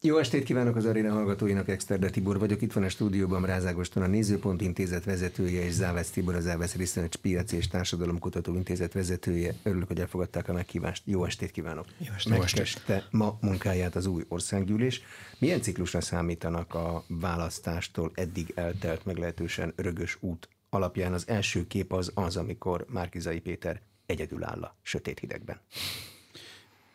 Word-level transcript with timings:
Jó 0.00 0.18
estét 0.18 0.44
kívánok 0.44 0.76
az 0.76 0.84
aréna 0.84 1.12
hallgatóinak, 1.12 1.68
Exterde 1.68 2.10
Tibor 2.10 2.38
vagyok. 2.38 2.62
Itt 2.62 2.72
van 2.72 2.82
a 2.84 2.88
stúdióban 2.88 3.44
Rázágoston 3.44 4.02
a 4.02 4.06
Nézőpont 4.06 4.60
Intézet 4.60 5.04
vezetője 5.04 5.64
és 5.64 5.72
Závesz 5.72 6.10
Tibor, 6.10 6.34
az 6.34 6.46
Elvesz 6.46 6.74
Research 6.74 7.16
Piaci 7.16 7.56
és 7.56 7.68
Társadalomkutató 7.68 8.54
Intézet 8.54 8.92
vezetője. 8.92 9.54
Örülök, 9.62 9.86
hogy 9.86 10.00
elfogadták 10.00 10.48
a 10.48 10.52
meghívást. 10.52 11.02
Jó 11.06 11.24
estét 11.24 11.50
kívánok! 11.50 11.86
Jó 11.98 12.12
estét! 12.14 12.38
Megkezdte 12.38 13.06
ma 13.10 13.38
munkáját 13.40 13.96
az 13.96 14.06
új 14.06 14.24
országgyűlés. 14.28 15.02
Milyen 15.38 15.62
ciklusra 15.62 16.00
számítanak 16.00 16.74
a 16.74 17.04
választástól 17.08 18.10
eddig 18.14 18.52
eltelt 18.54 19.04
meglehetősen 19.04 19.72
örögös 19.76 20.16
út 20.20 20.48
alapján? 20.70 21.12
Az 21.12 21.28
első 21.28 21.66
kép 21.66 21.92
az 21.92 22.12
az, 22.14 22.36
amikor 22.36 22.86
Márkizai 22.88 23.40
Péter 23.40 23.80
egyedül 24.06 24.44
áll 24.44 24.62
a 24.62 24.76
sötét 24.82 25.18
hidegben. 25.18 25.60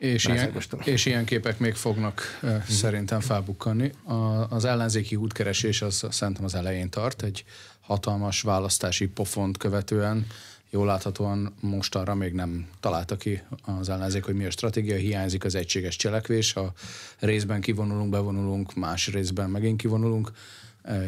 És 0.04 0.26
ilyen, 0.26 0.54
és 0.84 1.06
ilyen 1.06 1.26
képek 1.26 1.60
még 1.60 1.74
fognak 1.74 2.40
uh, 2.42 2.64
szerintem 2.64 3.20
felbukkanni. 3.20 3.92
A, 4.04 4.14
az 4.50 4.66
ellenzéki 4.66 5.16
útkeresés 5.16 5.82
az 5.82 6.06
szerintem 6.10 6.44
az 6.44 6.56
elején 6.56 6.90
tart, 6.90 7.22
egy 7.22 7.46
hatalmas 7.82 8.42
választási 8.42 9.08
pofont 9.08 9.58
követően. 9.58 10.28
Jól 10.70 10.86
láthatóan 10.86 11.54
mostanra 11.60 12.16
még 12.16 12.34
nem 12.34 12.68
találta 12.80 13.18
ki 13.18 13.42
az 13.80 13.90
ellenzék, 13.90 14.24
hogy 14.24 14.36
mi 14.36 14.46
a 14.46 14.52
stratégia, 14.52 14.96
hiányzik 14.96 15.44
az 15.44 15.56
egységes 15.56 15.96
cselekvés, 15.96 16.54
ha 16.54 16.74
részben 17.20 17.62
kivonulunk, 17.62 18.10
bevonulunk, 18.10 18.76
más 18.76 19.08
részben 19.08 19.50
megint 19.50 19.82
kivonulunk, 19.82 20.32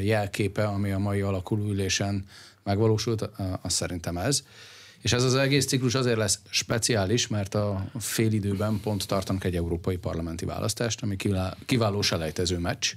jelképe, 0.02 0.64
ami 0.64 0.91
a 0.91 1.00
mai 1.00 1.22
alakulülésen 1.22 2.25
megvalósult, 2.64 3.30
az 3.62 3.73
szerintem 3.73 4.17
ez. 4.17 4.44
És 5.05 5.14
ez 5.14 5.23
az 5.23 5.36
egész 5.36 5.66
ciklus 5.66 5.95
azért 5.95 6.18
lesz 6.18 6.40
speciális, 6.50 7.27
mert 7.27 7.55
a 7.55 7.86
félidőben 8.00 8.80
pont 8.80 9.08
tartanak 9.08 9.44
egy 9.44 9.55
európai 9.55 9.98
parlamenti 9.98 10.45
választást, 10.45 11.04
ami 11.04 11.16
kiváló 11.66 12.02
selejtező 12.02 12.58
meccs. 12.58 12.94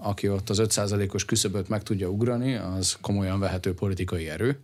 Aki 0.00 0.28
ott 0.28 0.50
az 0.50 0.60
5%-os 0.62 1.24
küszöböt 1.24 1.68
meg 1.68 1.82
tudja 1.82 2.08
ugrani, 2.08 2.54
az 2.54 2.96
komolyan 3.00 3.40
vehető 3.40 3.74
politikai 3.74 4.28
erő, 4.28 4.58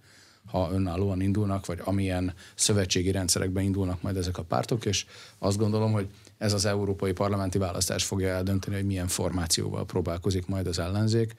ha 0.46 0.70
önállóan 0.72 1.20
indulnak, 1.20 1.66
vagy 1.66 1.80
amilyen 1.84 2.34
szövetségi 2.54 3.10
rendszerekben 3.10 3.64
indulnak 3.64 4.02
majd 4.02 4.16
ezek 4.16 4.38
a 4.38 4.42
pártok, 4.42 4.84
és 4.84 5.06
azt 5.38 5.58
gondolom, 5.58 5.92
hogy 5.92 6.06
ez 6.38 6.52
az 6.52 6.64
európai 6.64 7.12
parlamenti 7.12 7.58
választás 7.58 8.04
fogja 8.04 8.28
eldönteni, 8.28 8.76
hogy 8.76 8.86
milyen 8.86 9.08
formációval 9.08 9.84
próbálkozik 9.84 10.46
majd 10.46 10.66
az 10.66 10.78
ellenzék 10.78 11.34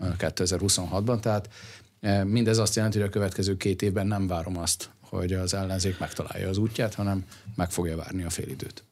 2026-ban. 0.00 1.20
Tehát 1.20 1.48
mindez 2.24 2.58
azt 2.58 2.74
jelenti, 2.74 2.98
hogy 2.98 3.06
a 3.06 3.10
következő 3.10 3.56
két 3.56 3.82
évben 3.82 4.06
nem 4.06 4.26
várom 4.26 4.58
azt, 4.58 4.90
hogy 5.00 5.32
az 5.32 5.54
ellenzék 5.54 5.98
megtalálja 5.98 6.48
az 6.48 6.58
útját, 6.58 6.94
hanem 6.94 7.24
meg 7.54 7.70
fogja 7.70 7.96
várni 7.96 8.24
a 8.24 8.30
félidőt. 8.30 8.84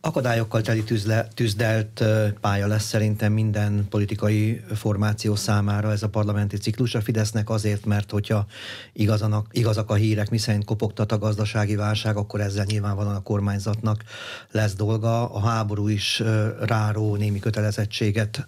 Akadályokkal 0.00 0.60
teli 0.60 0.82
tűzle, 0.82 1.28
tűzdelt 1.34 2.04
pálya 2.40 2.66
lesz 2.66 2.84
szerintem 2.84 3.32
minden 3.32 3.86
politikai 3.88 4.60
formáció 4.74 5.34
számára 5.34 5.92
ez 5.92 6.02
a 6.02 6.08
parlamenti 6.08 6.56
ciklus. 6.56 6.94
A 6.94 7.00
Fidesznek 7.00 7.50
azért, 7.50 7.84
mert 7.84 8.10
hogyha 8.10 8.46
igazanak, 8.92 9.46
igazak 9.52 9.90
a 9.90 9.94
hírek, 9.94 10.30
miszerint 10.30 10.64
kopogtat 10.64 11.12
a 11.12 11.18
gazdasági 11.18 11.76
válság, 11.76 12.16
akkor 12.16 12.40
ezzel 12.40 12.64
nyilvánvalóan 12.64 13.14
a 13.14 13.22
kormányzatnak 13.22 14.04
lesz 14.50 14.74
dolga. 14.74 15.32
A 15.32 15.40
háború 15.40 15.88
is 15.88 16.22
ráró 16.60 17.16
némi 17.16 17.38
kötelezettséget 17.38 18.44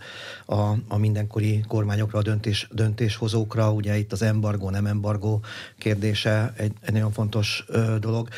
a, 0.46 0.60
a 0.88 0.96
mindenkori 0.98 1.64
kormányokra, 1.68 2.18
a 2.18 2.22
döntés, 2.22 2.68
döntéshozókra. 2.72 3.72
Ugye 3.72 3.98
itt 3.98 4.12
az 4.12 4.22
embargó, 4.22 4.70
nem 4.70 4.86
embargó 4.86 5.42
kérdése 5.78 6.52
egy, 6.56 6.72
egy 6.80 6.92
nagyon 6.92 7.12
fontos 7.12 7.64
dolog. 8.00 8.28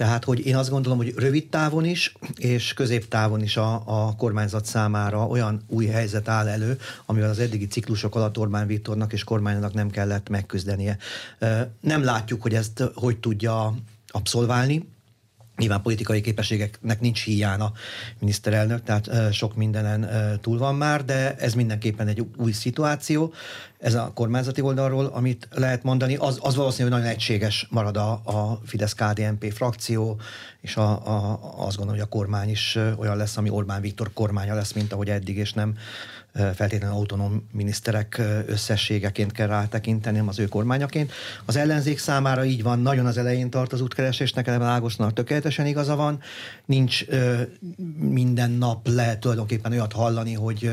Tehát, 0.00 0.24
hogy 0.24 0.46
én 0.46 0.56
azt 0.56 0.70
gondolom, 0.70 0.98
hogy 0.98 1.14
rövid 1.16 1.48
távon 1.48 1.84
is, 1.84 2.12
és 2.36 2.72
középtávon 2.72 3.42
is 3.42 3.56
a, 3.56 3.82
a 3.86 4.14
kormányzat 4.16 4.64
számára 4.64 5.26
olyan 5.26 5.62
új 5.66 5.86
helyzet 5.86 6.28
áll 6.28 6.48
elő, 6.48 6.78
amivel 7.06 7.30
az 7.30 7.38
eddigi 7.38 7.66
ciklusok 7.66 8.14
alatt 8.14 8.38
Orbán 8.38 8.66
Viktornak 8.66 9.12
és 9.12 9.24
kormánynak 9.24 9.74
nem 9.74 9.90
kellett 9.90 10.28
megküzdenie. 10.28 10.96
Nem 11.80 12.04
látjuk, 12.04 12.42
hogy 12.42 12.54
ezt 12.54 12.82
hogy 12.94 13.18
tudja 13.18 13.74
abszolválni, 14.06 14.88
Nyilván 15.60 15.82
politikai 15.82 16.20
képességeknek 16.20 17.00
nincs 17.00 17.24
hiána 17.24 17.72
miniszterelnök, 18.18 18.82
tehát 18.82 19.32
sok 19.32 19.56
mindenen 19.56 20.08
túl 20.40 20.58
van 20.58 20.74
már, 20.74 21.04
de 21.04 21.34
ez 21.36 21.54
mindenképpen 21.54 22.08
egy 22.08 22.26
új 22.36 22.52
szituáció. 22.52 23.32
Ez 23.78 23.94
a 23.94 24.10
kormányzati 24.14 24.60
oldalról, 24.60 25.06
amit 25.06 25.48
lehet 25.50 25.82
mondani, 25.82 26.16
az, 26.16 26.38
az 26.42 26.54
valószínű, 26.54 26.88
hogy 26.88 26.98
nagyon 26.98 27.12
egységes 27.14 27.66
marad 27.70 27.96
a, 27.96 28.10
a 28.12 28.60
Fidesz-KDNP 28.64 29.52
frakció, 29.52 30.20
és 30.60 30.76
a, 30.76 30.90
a, 30.90 31.40
azt 31.56 31.76
gondolom, 31.76 32.00
hogy 32.00 32.08
a 32.10 32.16
kormány 32.16 32.50
is 32.50 32.78
olyan 32.96 33.16
lesz, 33.16 33.36
ami 33.36 33.50
Orbán 33.50 33.80
Viktor 33.80 34.12
kormánya 34.12 34.54
lesz, 34.54 34.72
mint 34.72 34.92
ahogy 34.92 35.08
eddig, 35.08 35.36
és 35.36 35.52
nem 35.52 35.76
feltétlenül 36.32 36.96
autonóm 36.96 37.48
miniszterek 37.52 38.20
összességeként 38.46 39.32
kell 39.32 39.46
rátekinteni, 39.46 40.18
az 40.26 40.38
ő 40.38 40.46
kormányaként. 40.46 41.12
Az 41.44 41.56
ellenzék 41.56 41.98
számára 41.98 42.44
így 42.44 42.62
van, 42.62 42.78
nagyon 42.78 43.06
az 43.06 43.16
elején 43.16 43.50
tart 43.50 43.72
az 43.72 43.80
útkeresés, 43.80 44.32
nekem 44.32 44.62
Ágosnak 44.62 45.12
tökéletesen 45.12 45.66
igaza 45.66 45.96
van. 45.96 46.20
Nincs 46.64 47.04
minden 47.96 48.50
nap 48.50 48.88
lehet 48.88 49.20
tulajdonképpen 49.20 49.72
olyat 49.72 49.92
hallani, 49.92 50.34
hogy, 50.34 50.70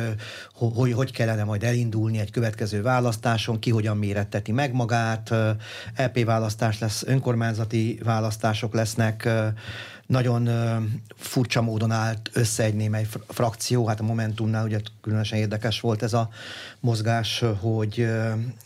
hogy 0.54 0.94
hogy 0.94 1.12
kellene 1.12 1.44
majd 1.44 1.64
elindulni 1.64 2.20
egy 2.20 2.32
következő 2.32 2.82
választáson, 2.82 3.60
ki 3.60 3.70
hogyan 3.70 3.98
méretteti 3.98 4.52
meg 4.52 4.74
magát, 4.74 5.34
LP 5.98 6.26
választás 6.26 6.80
lesz, 6.80 7.04
önkormányzati 7.06 8.00
választások 8.04 8.74
lesznek, 8.74 9.30
nagyon 10.08 10.50
furcsa 11.16 11.62
módon 11.62 11.92
állt 11.92 12.30
össze 12.34 12.64
egy 12.64 12.74
némely 12.74 13.08
frakció, 13.28 13.88
hát 13.88 14.00
a 14.00 14.04
Momentumnál 14.04 14.66
ugye 14.66 14.80
különösen 15.02 15.40
érdekes 15.40 15.80
volt 15.80 16.04
ez 16.04 16.14
a 16.14 16.30
mozgás, 16.80 17.44
hogy, 17.60 18.08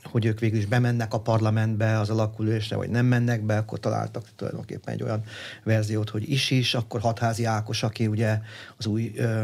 hogy 0.04 0.26
ők 0.26 0.40
végül 0.40 0.60
is 0.60 0.66
bemennek 0.66 1.14
a 1.14 1.20
parlamentbe 1.20 2.00
az 2.00 2.10
alakulásra, 2.10 2.78
vagy 2.78 2.90
nem 2.90 3.06
mennek 3.06 3.42
be, 3.42 3.58
akkor 3.58 3.80
találtak 3.80 4.26
tulajdonképpen 4.36 4.94
egy 4.94 5.04
olyan 5.04 5.24
verziót, 5.64 6.10
hogy 6.10 6.32
is-is, 6.32 6.74
akkor 6.74 7.00
Hatházi 7.00 7.46
Ákos, 7.46 7.84
aki 7.84 8.08
ugye 8.08 8.40
az 8.78 8.86
új 8.86 9.12
ö, 9.16 9.44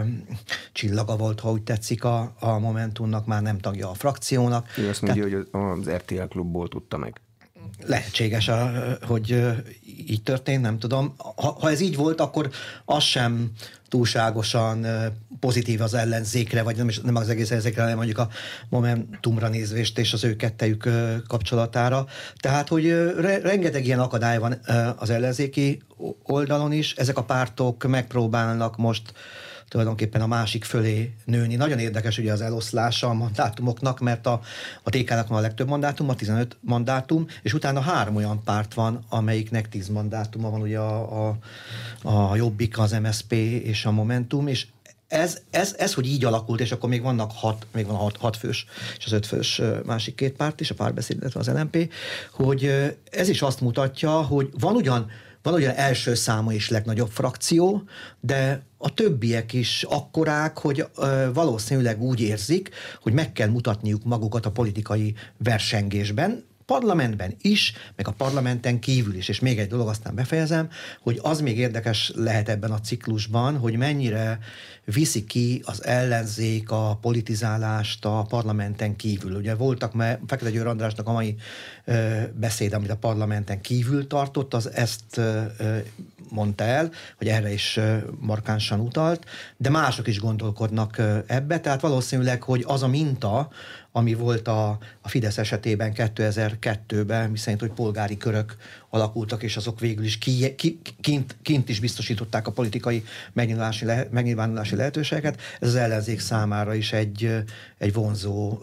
csillaga 0.72 1.16
volt, 1.16 1.40
ha 1.40 1.52
úgy 1.52 1.64
tetszik 1.64 2.04
a, 2.04 2.34
a 2.40 2.60
Momentumnak, 2.60 3.26
már 3.26 3.42
nem 3.42 3.58
tagja 3.58 3.90
a 3.90 3.94
frakciónak. 3.94 4.78
Ő 4.78 4.90
azt 4.90 5.02
mondja, 5.02 5.28
Tehát, 5.28 5.48
hogy 5.52 5.88
az 5.88 5.90
RTL 5.90 6.22
klubból 6.22 6.68
tudta 6.68 6.98
meg 6.98 7.22
lehetséges, 7.86 8.50
hogy 9.02 9.56
így 10.08 10.24
történt, 10.24 10.62
nem 10.62 10.80
tudom. 10.80 11.14
Ha, 11.18 11.58
ha 11.60 11.70
ez 11.70 11.80
így 11.80 11.96
volt, 11.96 12.22
akkor 12.22 12.50
az 12.86 13.04
sem 13.04 13.52
túlságosan 13.90 14.86
pozitív 15.40 15.82
az 15.82 15.94
ellenzékre, 15.94 16.64
vagy 16.64 16.76
nem, 16.76 16.88
is, 16.90 17.00
nem 17.00 17.16
az 17.16 17.30
egész 17.30 17.50
ellenzékre, 17.50 17.82
hanem 17.82 17.96
mondjuk 17.96 18.18
a 18.18 18.30
Momentumra 18.70 19.48
nézvést 19.48 20.00
és 20.00 20.14
az 20.14 20.24
ő 20.24 20.36
kettejük 20.36 20.90
kapcsolatára. 21.28 22.06
Tehát, 22.38 22.68
hogy 22.68 23.14
rengeteg 23.42 23.86
ilyen 23.86 24.00
akadály 24.00 24.38
van 24.38 24.60
az 24.98 25.10
ellenzéki 25.10 25.82
oldalon 26.24 26.72
is. 26.72 26.94
Ezek 26.94 27.18
a 27.18 27.24
pártok 27.24 27.88
megpróbálnak 27.88 28.78
most 28.78 29.14
tulajdonképpen 29.68 30.22
a 30.22 30.28
másik 30.28 30.64
fölé 30.64 31.14
nőni. 31.26 31.56
Nagyon 31.56 31.80
érdekes 31.80 32.18
ugye 32.18 32.32
az 32.32 32.42
eloszlása 32.42 33.08
a 33.08 33.14
mandátumoknak, 33.14 34.00
mert 34.00 34.28
a, 34.28 34.42
a 34.84 34.90
TK-nak 34.90 35.28
van 35.28 35.38
a 35.38 35.42
legtöbb 35.42 35.68
mandátum, 35.68 36.10
a 36.10 36.16
15 36.16 36.58
mandátum, 36.60 37.26
és 37.42 37.54
utána 37.54 37.80
három 37.80 38.16
olyan 38.16 38.44
párt 38.44 38.74
van, 38.74 39.06
amelyiknek 39.10 39.70
10 39.70 39.88
mandátuma 39.88 40.50
van, 40.50 40.62
ugye 40.62 40.80
a, 40.80 41.28
a, 41.28 41.38
a 42.02 42.36
Jobbik, 42.36 42.80
az 42.80 42.92
MSP 42.92 43.32
és 43.32 43.86
a 43.86 43.92
Momentum, 43.92 44.48
és 44.48 44.68
ez, 45.08 45.42
ez, 45.50 45.76
ez, 45.78 45.94
hogy 45.94 46.08
így 46.08 46.26
alakult, 46.26 46.60
és 46.60 46.72
akkor 46.72 46.90
még 46.90 47.02
vannak 47.02 47.32
hat, 47.32 47.68
még 47.74 47.86
van 47.86 47.96
a 47.96 48.00
hat, 48.00 48.18
hat 48.18 48.38
fős, 48.38 48.66
és 48.98 49.06
az 49.06 49.12
öt 49.12 49.26
fős 49.26 49.62
másik 49.86 50.16
két 50.16 50.34
párt 50.34 50.60
is, 50.62 50.72
a 50.72 50.76
párbeszéd, 50.76 51.18
illetve 51.20 51.40
az 51.40 51.48
LMP, 51.48 51.94
hogy 52.32 52.94
ez 53.12 53.30
is 53.30 53.42
azt 53.42 53.62
mutatja, 53.62 54.12
hogy 54.12 54.50
van 54.60 54.76
ugyan 54.76 55.10
van 55.48 55.56
ugyan 55.56 55.76
első 55.76 56.14
száma 56.14 56.54
és 56.54 56.70
legnagyobb 56.70 57.10
frakció, 57.10 57.84
de 58.20 58.62
a 58.78 58.94
többiek 58.94 59.54
is 59.54 59.84
akkorák, 59.84 60.58
hogy 60.58 60.86
valószínűleg 61.34 62.02
úgy 62.02 62.22
érzik, 62.22 62.70
hogy 63.02 63.14
meg 63.14 63.32
kell 63.32 63.48
mutatniuk 63.48 64.04
magukat 64.04 64.46
a 64.46 64.52
politikai 64.52 65.16
versengésben, 65.38 66.44
parlamentben 66.68 67.36
is, 67.42 67.74
meg 67.96 68.08
a 68.08 68.12
parlamenten 68.12 68.80
kívül 68.80 69.16
is. 69.16 69.28
És 69.28 69.40
még 69.40 69.60
egy 69.60 69.68
dolog, 69.68 69.88
aztán 69.88 70.16
befejezem, 70.16 70.70
hogy 71.02 71.20
az 71.22 71.42
még 71.42 71.58
érdekes 71.58 72.12
lehet 72.16 72.50
ebben 72.50 72.72
a 72.72 72.80
ciklusban, 72.80 73.58
hogy 73.58 73.78
mennyire 73.78 74.40
viszi 74.86 75.24
ki 75.24 75.62
az 75.66 75.86
ellenzék 75.86 76.72
a 76.72 76.98
politizálást 77.02 78.06
a 78.06 78.26
parlamenten 78.30 78.96
kívül. 78.96 79.36
Ugye 79.36 79.56
voltak, 79.56 79.94
mert 79.94 80.22
Fekete 80.28 80.52
Győr 80.52 80.68
Andrásnak 80.68 81.08
a 81.08 81.12
mai 81.12 81.36
ö, 81.86 82.22
beszéd, 82.34 82.74
amit 82.74 82.92
a 82.92 82.98
parlamenten 82.98 83.62
kívül 83.62 84.08
tartott, 84.08 84.54
az 84.54 84.72
ezt 84.72 85.18
ö, 85.18 85.42
mondta 86.30 86.64
el, 86.64 86.92
hogy 87.18 87.28
erre 87.28 87.54
is 87.54 87.80
markánsan 88.20 88.80
utalt, 88.80 89.26
de 89.58 89.70
mások 89.70 90.08
is 90.08 90.20
gondolkodnak 90.20 91.02
ebbe, 91.26 91.60
tehát 91.60 91.82
valószínűleg, 91.82 92.44
hogy 92.44 92.64
az 92.68 92.84
a 92.84 92.88
minta, 92.88 93.50
ami 93.98 94.14
volt 94.14 94.48
a, 94.48 94.78
a 95.02 95.10
Fidesz 95.10 95.38
esetében 95.38 95.92
2002-ben, 95.96 97.30
miszerint, 97.30 97.62
hogy 97.62 97.72
polgári 97.72 98.18
körök 98.18 98.56
alakultak, 98.90 99.44
és 99.44 99.58
azok 99.58 99.80
végül 99.80 100.06
is 100.06 100.18
ki, 100.18 100.56
ki, 100.56 100.80
kint, 101.02 101.36
kint 101.42 101.70
is 101.70 101.80
biztosították 101.80 102.48
a 102.48 102.52
politikai 102.52 103.04
megnyilvánulási, 103.34 103.86
le, 103.86 104.08
megnyilvánulási 104.12 104.76
lehetőségeket. 104.76 105.42
Ez 105.60 105.68
az 105.68 105.76
ellenzék 105.76 106.20
számára 106.20 106.74
is 106.74 106.94
egy, 106.94 107.44
egy 107.78 107.94
vonzó 107.94 108.58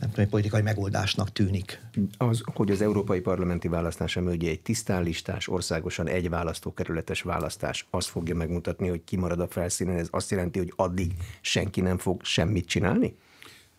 nem 0.00 0.10
tudom, 0.14 0.28
politikai 0.28 0.62
megoldásnak 0.62 1.32
tűnik. 1.32 1.80
Az, 2.16 2.42
hogy 2.44 2.70
az 2.70 2.80
európai 2.82 3.20
parlamenti 3.20 3.68
választás 3.68 4.14
mögé 4.14 4.48
egy 4.48 4.60
tisztánlistás, 4.60 5.48
országosan 5.48 6.08
egy 6.08 6.28
választókerületes 6.66 7.22
választás, 7.22 7.86
azt 7.90 8.08
fogja 8.08 8.34
megmutatni, 8.34 8.88
hogy 8.88 9.04
kimarad 9.04 9.40
a 9.40 9.48
felszínen, 9.48 9.98
ez 9.98 10.08
azt 10.10 10.30
jelenti, 10.30 10.58
hogy 10.58 10.72
addig 10.76 11.12
senki 11.40 11.80
nem 11.80 11.98
fog 11.98 12.24
semmit 12.24 12.66
csinálni? 12.66 13.16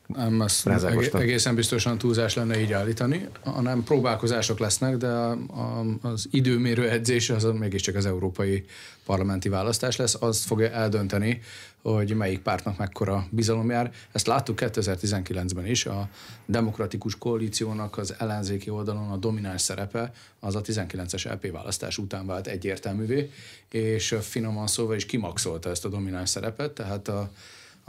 Nem, 0.07 0.41
ezt 0.41 0.67
egészen 1.13 1.55
biztosan 1.55 1.97
túlzás 1.97 2.33
lenne 2.33 2.59
így 2.59 2.71
állítani, 2.73 3.27
hanem 3.43 3.83
próbálkozások 3.83 4.59
lesznek, 4.59 4.97
de 4.97 5.07
a, 5.07 5.31
a, 5.31 5.85
az 6.01 6.27
időmérő 6.31 6.89
edzés 6.89 7.29
az 7.29 7.43
mégiscsak 7.43 7.95
az 7.95 8.05
európai 8.05 8.65
parlamenti 9.05 9.49
választás 9.49 9.95
lesz, 9.95 10.15
az 10.19 10.43
fogja 10.43 10.69
eldönteni, 10.69 11.41
hogy 11.81 12.15
melyik 12.15 12.39
pártnak 12.39 12.77
mekkora 12.77 13.27
bizalom 13.29 13.69
jár. 13.69 13.91
Ezt 14.11 14.27
láttuk 14.27 14.57
2019-ben 14.61 15.65
is, 15.65 15.85
a 15.85 16.09
demokratikus 16.45 17.17
koalíciónak 17.17 17.97
az 17.97 18.15
ellenzéki 18.17 18.69
oldalon 18.69 19.11
a 19.11 19.17
domináns 19.17 19.61
szerepe 19.61 20.13
az 20.39 20.55
a 20.55 20.61
19-es 20.61 21.31
LP 21.31 21.51
választás 21.51 21.97
után 21.97 22.25
vált 22.25 22.47
egyértelművé, 22.47 23.31
és 23.71 24.15
finoman 24.21 24.67
szóval 24.67 24.95
is 24.95 25.05
kimaxolta 25.05 25.69
ezt 25.69 25.85
a 25.85 25.89
domináns 25.89 26.29
szerepet, 26.29 26.71
tehát 26.71 27.07
a 27.07 27.31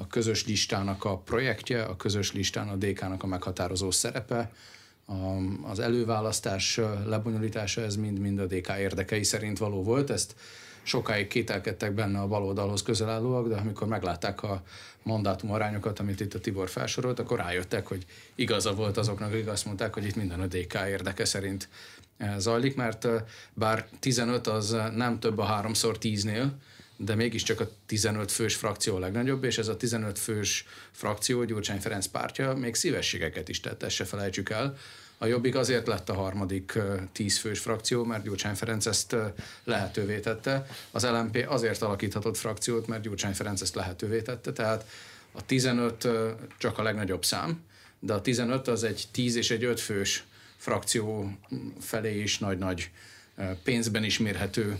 a 0.01 0.07
közös 0.07 0.47
listának 0.47 1.05
a 1.05 1.17
projektje, 1.17 1.83
a 1.83 1.97
közös 1.97 2.33
listán 2.33 2.69
a 2.69 2.77
DK-nak 2.77 3.23
a 3.23 3.27
meghatározó 3.27 3.91
szerepe, 3.91 4.53
az 5.63 5.79
előválasztás 5.79 6.81
lebonyolítása, 7.07 7.81
ez 7.81 7.97
mind-mind 7.97 8.39
a 8.39 8.47
DK 8.47 8.69
érdekei 8.79 9.23
szerint 9.23 9.59
való 9.59 9.83
volt. 9.83 10.11
Ezt 10.11 10.35
sokáig 10.83 11.27
kételkedtek 11.27 11.93
benne 11.93 12.21
a 12.21 12.27
baloldalhoz 12.27 12.83
közel 12.83 13.09
állóak, 13.09 13.49
de 13.49 13.57
amikor 13.57 13.87
meglátták 13.87 14.43
a 14.43 14.63
mandátum 15.03 15.51
arányokat, 15.53 15.99
amit 15.99 16.21
itt 16.21 16.35
a 16.35 16.41
Tibor 16.41 16.69
felsorolt, 16.69 17.19
akkor 17.19 17.39
rájöttek, 17.39 17.87
hogy 17.87 18.05
igaza 18.35 18.75
volt 18.75 18.97
azoknak, 18.97 19.33
akik 19.33 19.49
azt 19.49 19.65
mondták, 19.65 19.95
hogy 19.95 20.05
itt 20.05 20.17
minden 20.17 20.41
a 20.41 20.47
DK 20.47 20.75
érdeke 20.89 21.25
szerint 21.25 21.69
zajlik, 22.37 22.77
mert 22.77 23.09
bár 23.55 23.89
15 23.99 24.47
az 24.47 24.77
nem 24.95 25.19
több 25.21 25.39
a 25.39 25.45
3 25.45 25.73
x 25.73 25.85
10-nél, 25.85 26.47
de 27.01 27.15
mégiscsak 27.15 27.61
a 27.61 27.69
15 27.87 28.33
fős 28.33 28.55
frakció 28.55 28.97
a 28.97 28.99
legnagyobb, 28.99 29.45
és 29.45 29.59
ez 29.59 29.69
a 29.69 29.77
15 29.77 30.19
fős 30.19 30.67
frakció, 30.91 31.45
Gyurcsány 31.45 31.81
Ferenc 31.81 32.07
pártja 32.07 32.55
még 32.55 32.75
szívességeket 32.75 33.49
is 33.49 33.61
tett, 33.61 33.83
ezt 33.83 33.95
se 33.95 34.05
felejtsük 34.05 34.51
el. 34.51 34.77
A 35.19 35.27
Jobbik 35.27 35.55
azért 35.55 35.87
lett 35.87 36.09
a 36.09 36.15
harmadik 36.15 36.79
10 37.13 37.39
fős 37.39 37.59
frakció, 37.59 38.05
mert 38.05 38.25
Gyurcsány 38.25 38.55
Ferenc 38.55 38.87
ezt 38.87 39.17
lehetővé 39.65 40.21
tette. 40.21 40.67
Az 40.91 41.05
LMP 41.05 41.45
azért 41.49 41.83
alakíthatott 41.83 42.37
frakciót, 42.37 42.87
mert 42.87 43.03
Gyurcsány 43.03 43.35
Ferenc 43.35 43.61
ezt 43.61 43.75
lehetővé 43.75 44.23
tette, 44.23 44.53
tehát 44.53 44.89
a 45.33 45.47
15 45.47 46.09
csak 46.59 46.79
a 46.79 46.83
legnagyobb 46.83 47.25
szám, 47.25 47.61
de 47.99 48.13
a 48.13 48.21
15 48.21 48.69
az 48.69 48.85
egy 48.85 49.05
10 49.11 49.37
és 49.37 49.51
egy 49.51 49.65
5 49.65 49.81
fős 49.81 50.25
frakció 50.57 51.33
felé 51.81 52.21
is 52.21 52.39
nagy-nagy 52.39 52.91
pénzben 53.63 54.05
is 54.05 54.19
mérhető 54.19 54.79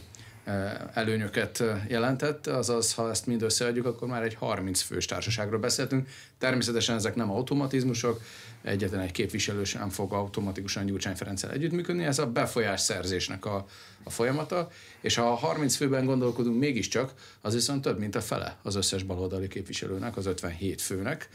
előnyöket 0.93 1.63
jelentett, 1.89 2.47
azaz 2.47 2.95
ha 2.95 3.11
ezt 3.11 3.27
mind 3.27 3.43
összeadjuk, 3.43 3.87
akkor 3.87 4.09
már 4.09 4.23
egy 4.23 4.35
30 4.35 4.81
fős 4.81 5.05
társaságról 5.05 5.61
beszéltünk. 5.61 6.09
Természetesen 6.39 6.97
ezek 6.97 7.15
nem 7.15 7.31
automatizmusok, 7.31 8.21
egyetlen 8.63 9.01
egy 9.01 9.13
képviselő 9.13 9.65
sem 9.65 9.89
fog 9.89 10.13
automatikusan 10.13 10.87
Gyurcsány 10.87 11.15
Ferenccel 11.15 11.51
együttműködni, 11.51 12.05
ez 12.05 12.19
a 12.19 12.27
befolyás 12.27 12.81
szerzésnek 12.81 13.45
a, 13.45 13.67
a 14.03 14.11
folyamata, 14.11 14.69
és 15.01 15.15
ha 15.15 15.31
a 15.31 15.35
30 15.35 15.77
főben 15.77 16.05
gondolkodunk 16.05 16.59
mégiscsak, 16.59 17.13
az 17.41 17.55
viszont 17.55 17.83
több, 17.83 17.99
mint 17.99 18.15
a 18.15 18.21
fele 18.21 18.57
az 18.63 18.75
összes 18.75 19.03
baloldali 19.03 19.49
képviselőnek, 19.49 20.17
az 20.17 20.27
57 20.27 20.81
főnek, 20.81 21.29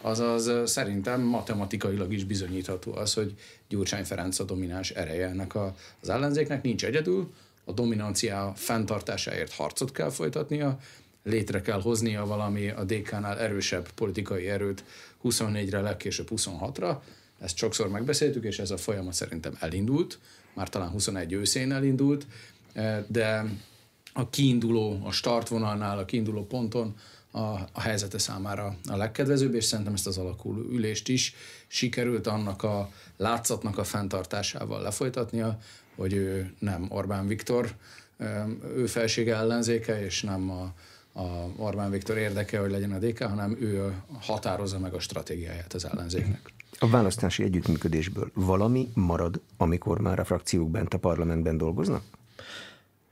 azaz 0.00 0.70
szerintem 0.70 1.20
matematikailag 1.20 2.12
is 2.12 2.24
bizonyítható 2.24 2.94
az, 2.94 3.14
hogy 3.14 3.34
Gyurcsány 3.68 4.04
Ferenc 4.04 4.38
a 4.38 4.44
domináns 4.44 4.90
ereje 4.90 5.26
ennek 5.26 5.54
az 5.54 6.08
ellenzéknek, 6.08 6.62
nincs 6.62 6.84
egyedül, 6.84 7.32
a 7.68 7.72
dominancia 7.72 8.52
fenntartásáért 8.56 9.52
harcot 9.52 9.92
kell 9.92 10.10
folytatnia, 10.10 10.78
létre 11.22 11.60
kell 11.60 11.80
hoznia 11.80 12.26
valami 12.26 12.68
a 12.68 12.84
DK-nál 12.84 13.38
erősebb 13.38 13.90
politikai 13.90 14.48
erőt 14.48 14.84
24-re, 15.24 15.80
legkésőbb 15.80 16.28
26-ra. 16.30 16.96
Ezt 17.40 17.56
sokszor 17.56 17.88
megbeszéltük, 17.88 18.44
és 18.44 18.58
ez 18.58 18.70
a 18.70 18.76
folyamat 18.76 19.12
szerintem 19.12 19.56
elindult, 19.60 20.18
már 20.54 20.68
talán 20.68 20.88
21 20.88 21.32
őszén 21.32 21.72
elindult, 21.72 22.26
eh, 22.72 23.04
de 23.08 23.44
a 24.12 24.30
kiinduló, 24.30 25.00
a 25.04 25.10
startvonalnál, 25.10 25.98
a 25.98 26.04
kiinduló 26.04 26.46
ponton 26.46 26.94
a, 27.30 27.38
a 27.72 27.80
helyzete 27.80 28.18
számára 28.18 28.76
a 28.88 28.96
legkedvezőbb, 28.96 29.54
és 29.54 29.64
szerintem 29.64 29.94
ezt 29.94 30.06
az 30.06 30.18
alakuló 30.18 30.60
ülést 30.70 31.08
is 31.08 31.34
sikerült 31.66 32.26
annak 32.26 32.62
a 32.62 32.90
látszatnak 33.16 33.78
a 33.78 33.84
fenntartásával 33.84 34.82
lefolytatnia, 34.82 35.58
hogy 35.98 36.12
ő 36.12 36.54
nem 36.58 36.86
Orbán 36.88 37.26
Viktor, 37.26 37.70
ő 38.76 38.86
felsége 38.86 39.36
ellenzéke, 39.36 40.04
és 40.04 40.22
nem 40.22 40.50
a, 40.50 40.72
a 41.20 41.52
Orbán 41.56 41.90
Viktor 41.90 42.16
érdeke, 42.16 42.58
hogy 42.58 42.70
legyen 42.70 42.92
a 42.92 42.98
DK, 42.98 43.22
hanem 43.22 43.56
ő 43.60 44.02
határozza 44.20 44.78
meg 44.78 44.94
a 44.94 45.00
stratégiáját 45.00 45.72
az 45.72 45.84
ellenzéknek. 45.84 46.40
A 46.78 46.88
választási 46.88 47.42
együttműködésből 47.42 48.30
valami 48.34 48.88
marad, 48.94 49.40
amikor 49.56 50.00
már 50.00 50.18
a 50.18 50.24
frakciók 50.24 50.70
bent 50.70 50.94
a 50.94 50.98
parlamentben 50.98 51.56
dolgoznak? 51.56 52.02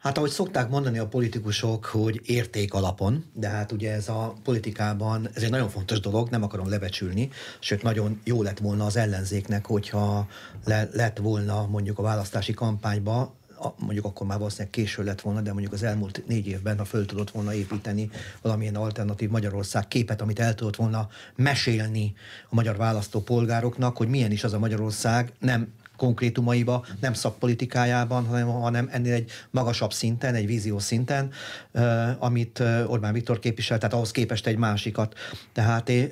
Hát 0.06 0.16
ahogy 0.16 0.30
szokták 0.30 0.68
mondani 0.68 0.98
a 0.98 1.06
politikusok, 1.06 1.84
hogy 1.84 2.20
érték 2.24 2.74
alapon, 2.74 3.24
de 3.32 3.48
hát 3.48 3.72
ugye 3.72 3.92
ez 3.92 4.08
a 4.08 4.34
politikában, 4.44 5.28
ez 5.34 5.42
egy 5.42 5.50
nagyon 5.50 5.68
fontos 5.68 6.00
dolog, 6.00 6.28
nem 6.28 6.42
akarom 6.42 6.68
lebecsülni, 6.68 7.30
sőt 7.58 7.82
nagyon 7.82 8.20
jó 8.24 8.42
lett 8.42 8.58
volna 8.58 8.84
az 8.84 8.96
ellenzéknek, 8.96 9.66
hogyha 9.66 10.28
le, 10.64 10.88
lett 10.92 11.18
volna 11.18 11.66
mondjuk 11.66 11.98
a 11.98 12.02
választási 12.02 12.52
kampányba 12.52 13.34
mondjuk 13.78 14.04
akkor 14.04 14.26
már 14.26 14.38
valószínűleg 14.38 14.70
késő 14.70 15.04
lett 15.04 15.20
volna, 15.20 15.40
de 15.40 15.52
mondjuk 15.52 15.72
az 15.72 15.82
elmúlt 15.82 16.22
négy 16.26 16.46
évben, 16.46 16.78
ha 16.78 16.84
föl 16.84 17.06
tudott 17.06 17.30
volna 17.30 17.54
építeni 17.54 18.10
valamilyen 18.42 18.74
alternatív 18.74 19.30
Magyarország 19.30 19.88
képet, 19.88 20.20
amit 20.20 20.38
el 20.38 20.54
tudott 20.54 20.76
volna 20.76 21.08
mesélni 21.36 22.14
a 22.48 22.54
magyar 22.54 22.76
választópolgároknak, 22.76 23.96
hogy 23.96 24.08
milyen 24.08 24.30
is 24.30 24.44
az 24.44 24.52
a 24.52 24.58
Magyarország, 24.58 25.32
nem 25.38 25.72
konkrétumaiba, 25.96 26.86
nem 27.00 27.12
szakpolitikájában, 27.12 28.26
hanem, 28.26 28.46
hanem 28.46 28.88
ennél 28.92 29.12
egy 29.12 29.30
magasabb 29.50 29.92
szinten, 29.92 30.34
egy 30.34 30.46
vízió 30.46 30.78
szinten, 30.78 31.30
amit 32.18 32.62
Orbán 32.86 33.12
Viktor 33.12 33.38
képvisel, 33.38 33.78
tehát 33.78 33.94
ahhoz 33.94 34.10
képest 34.10 34.46
egy 34.46 34.56
másikat. 34.56 35.14
Tehát 35.52 35.88
én 35.88 36.10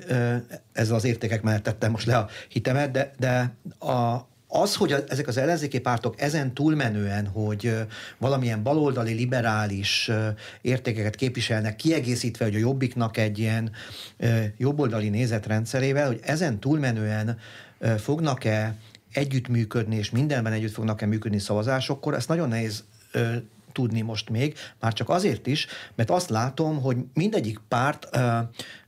ezzel 0.73 0.95
az 0.95 1.03
értékek 1.03 1.41
mellett 1.41 1.63
tettem 1.63 1.91
most 1.91 2.05
le 2.05 2.17
a 2.17 2.29
hitemet, 2.49 2.91
de, 2.91 3.13
de 3.19 3.55
a, 3.91 4.27
az, 4.47 4.75
hogy 4.75 4.95
ezek 5.07 5.27
az 5.27 5.37
ellenzéki 5.37 5.79
pártok 5.79 6.21
ezen 6.21 6.53
túlmenően, 6.53 7.27
hogy 7.27 7.75
valamilyen 8.17 8.63
baloldali, 8.63 9.13
liberális 9.13 10.11
értékeket 10.61 11.15
képviselnek, 11.15 11.75
kiegészítve, 11.75 12.45
hogy 12.45 12.55
a 12.55 12.59
jobbiknak 12.59 13.17
egy 13.17 13.39
ilyen 13.39 13.71
jobboldali 14.57 15.09
nézetrendszerével, 15.09 16.07
hogy 16.07 16.19
ezen 16.23 16.59
túlmenően 16.59 17.37
fognak-e 17.97 18.75
együttműködni, 19.15 19.95
és 19.95 20.09
mindenben 20.09 20.53
együtt 20.53 20.73
fognak-e 20.73 21.05
működni 21.05 21.39
szavazásokkor, 21.39 22.13
ezt 22.13 22.27
nagyon 22.27 22.47
nehéz 22.47 22.83
ö, 23.11 23.35
tudni 23.71 24.01
most 24.01 24.29
még, 24.29 24.55
már 24.79 24.93
csak 24.93 25.09
azért 25.09 25.47
is, 25.47 25.67
mert 25.95 26.09
azt 26.09 26.29
látom, 26.29 26.81
hogy 26.81 26.97
mindegyik 27.13 27.59
párt 27.67 28.07
ö, 28.11 28.37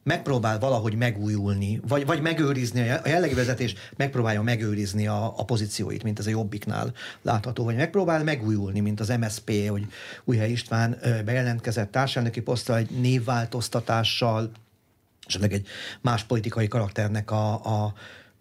megpróbál 0.03 0.59
valahogy 0.59 0.95
megújulni, 0.95 1.81
vagy, 1.87 2.05
vagy 2.05 2.21
megőrizni, 2.21 2.89
a 2.89 3.01
jellegi 3.05 3.33
vezetés 3.33 3.75
megpróbálja 3.95 4.41
megőrizni 4.41 5.07
a, 5.07 5.33
a 5.37 5.45
pozícióit, 5.45 6.03
mint 6.03 6.19
ez 6.19 6.27
a 6.27 6.29
Jobbiknál 6.29 6.93
látható, 7.21 7.63
vagy 7.63 7.75
megpróbál 7.75 8.23
megújulni, 8.23 8.79
mint 8.79 8.99
az 8.99 9.13
MSP, 9.19 9.69
hogy 9.69 9.85
Újhely 10.23 10.51
István 10.51 10.97
ö, 11.01 11.23
bejelentkezett 11.23 11.91
társadalmi 11.91 12.39
posztra 12.39 12.77
egy 12.77 12.89
névváltoztatással, 12.89 14.51
esetleg 15.25 15.53
egy 15.53 15.67
más 16.01 16.23
politikai 16.23 16.67
karakternek 16.67 17.31
a, 17.31 17.53
a 17.53 17.93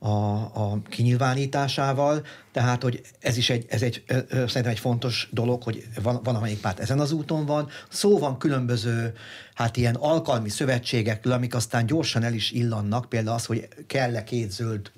a, 0.07 0.51
a 0.55 0.79
kinyilvánításával, 0.89 2.25
tehát, 2.53 2.83
hogy 2.83 3.01
ez 3.21 3.37
is 3.37 3.51
egy, 3.51 3.65
ez 3.69 3.83
egy, 3.83 4.03
ö, 4.07 4.17
szerintem 4.29 4.67
egy 4.67 4.79
fontos 4.79 5.29
dolog, 5.33 5.63
hogy 5.63 5.87
van, 6.03 6.21
van 6.23 6.35
amelyik 6.35 6.61
párt 6.61 6.81
ezen 6.81 7.01
az 7.01 7.13
úton 7.13 7.47
van. 7.47 7.69
Szó 7.89 8.19
van 8.19 8.39
különböző, 8.39 9.15
hát 9.55 9.77
ilyen 9.77 9.95
alkalmi 9.95 10.49
szövetségekről, 10.49 11.33
amik 11.33 11.55
aztán 11.55 11.87
gyorsan 11.87 12.23
el 12.23 12.35
is 12.35 12.51
illannak, 12.51 13.09
például 13.09 13.37
az, 13.37 13.47
hogy 13.47 13.69
kell-e 13.87 14.25
két 14.25 14.51
zöld 14.51 14.91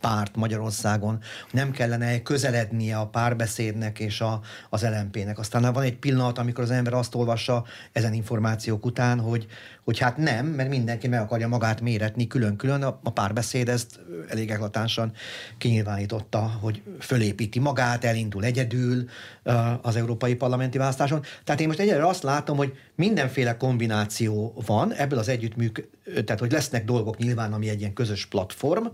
párt 0.00 0.36
Magyarországon, 0.36 1.18
nem 1.50 1.70
kellene 1.70 2.22
közelednie 2.22 2.98
a 2.98 3.06
párbeszédnek 3.06 3.98
és 3.98 4.20
a, 4.20 4.40
az 4.70 4.82
LMP-nek. 4.82 5.38
Aztán 5.38 5.72
van 5.72 5.82
egy 5.82 5.96
pillanat, 5.96 6.38
amikor 6.38 6.64
az 6.64 6.70
ember 6.70 6.92
azt 6.92 7.14
olvassa 7.14 7.64
ezen 7.92 8.12
információk 8.12 8.84
után, 8.86 9.20
hogy, 9.20 9.46
hogy 9.84 9.98
hát 9.98 10.16
nem, 10.16 10.46
mert 10.46 10.68
mindenki 10.68 11.08
meg 11.08 11.20
akarja 11.20 11.48
magát 11.48 11.80
méretni 11.80 12.26
külön-külön. 12.26 12.82
A, 12.82 13.00
a 13.02 13.10
párbeszéd 13.10 13.68
ezt 13.68 14.00
elég 14.28 14.50
eklatánsan 14.50 15.12
kinyilvánította, 15.58 16.38
hogy 16.38 16.82
fölépíti 17.00 17.58
magát, 17.58 18.04
elindul 18.04 18.44
egyedül 18.44 19.08
az 19.82 19.96
európai 19.96 20.34
parlamenti 20.34 20.78
választáson. 20.78 21.22
Tehát 21.44 21.60
én 21.60 21.66
most 21.66 21.78
egyelőre 21.78 22.06
azt 22.06 22.22
látom, 22.22 22.56
hogy 22.56 22.72
mindenféle 22.96 23.56
kombináció 23.56 24.62
van 24.66 24.92
ebből 24.92 25.18
az 25.18 25.28
együttműk, 25.28 25.88
tehát 26.24 26.40
hogy 26.40 26.52
lesznek 26.52 26.84
dolgok 26.84 27.16
nyilván, 27.18 27.52
ami 27.52 27.68
egy 27.68 27.80
ilyen 27.80 27.92
közös 27.92 28.26
platform, 28.26 28.86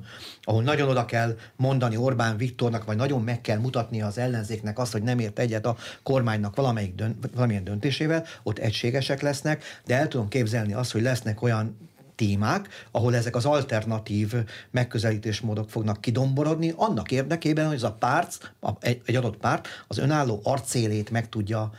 ahol 0.43 0.63
nagyon 0.63 0.89
oda 0.89 1.05
kell 1.05 1.37
mondani 1.57 1.97
Orbán 1.97 2.37
Viktornak, 2.37 2.85
vagy 2.85 2.97
nagyon 2.97 3.23
meg 3.23 3.41
kell 3.41 3.59
mutatni 3.59 4.03
az 4.03 4.19
ellenzéknek 4.19 4.79
azt, 4.79 4.93
hogy 4.93 5.03
nem 5.03 5.19
ért 5.19 5.39
egyet 5.39 5.67
a 5.67 5.77
kormánynak 6.03 6.57
valamelyik 6.57 6.95
dönt, 6.95 7.29
valamilyen 7.35 7.65
döntésével, 7.65 8.25
ott 8.43 8.59
egységesek 8.59 9.21
lesznek, 9.21 9.65
de 9.85 9.97
el 9.97 10.09
tudom 10.09 10.29
képzelni 10.29 10.73
azt, 10.73 10.93
hogy 10.93 11.03
lesznek 11.03 11.43
olyan 11.43 11.91
témák, 12.15 12.69
ahol 12.91 13.15
ezek 13.15 13.37
az 13.37 13.45
alternatív 13.45 14.33
megközelítésmódok 14.71 15.71
fognak 15.71 16.01
kidomborodni, 16.01 16.73
annak 16.77 17.11
érdekében, 17.11 17.67
hogy 17.67 17.75
ez 17.75 17.83
a 17.83 17.93
párt, 17.93 18.55
egy, 18.81 19.17
adott 19.17 19.37
párt 19.37 19.69
az 19.89 19.99
önálló 19.99 20.41
arcélét 20.45 21.11
meg 21.11 21.29
tudja 21.29 21.73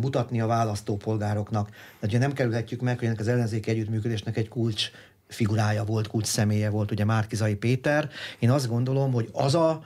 mutatni 0.00 0.40
a 0.40 0.46
választópolgároknak. 0.46 1.70
De 2.00 2.06
ugye 2.06 2.18
nem 2.18 2.32
kerülhetjük 2.32 2.80
meg, 2.80 2.98
hogy 2.98 3.06
ennek 3.06 3.20
az 3.20 3.28
ellenzéki 3.28 3.70
együttműködésnek 3.70 4.36
egy 4.36 4.48
kulcs 4.48 4.90
figurája 5.28 5.84
volt, 5.84 6.06
kulcs 6.06 6.26
személye 6.26 6.70
volt, 6.70 6.90
ugye 6.90 7.04
Márkizai 7.04 7.54
Péter. 7.54 8.08
Én 8.38 8.50
azt 8.50 8.68
gondolom, 8.68 9.12
hogy 9.12 9.28
az 9.32 9.54
a, 9.54 9.82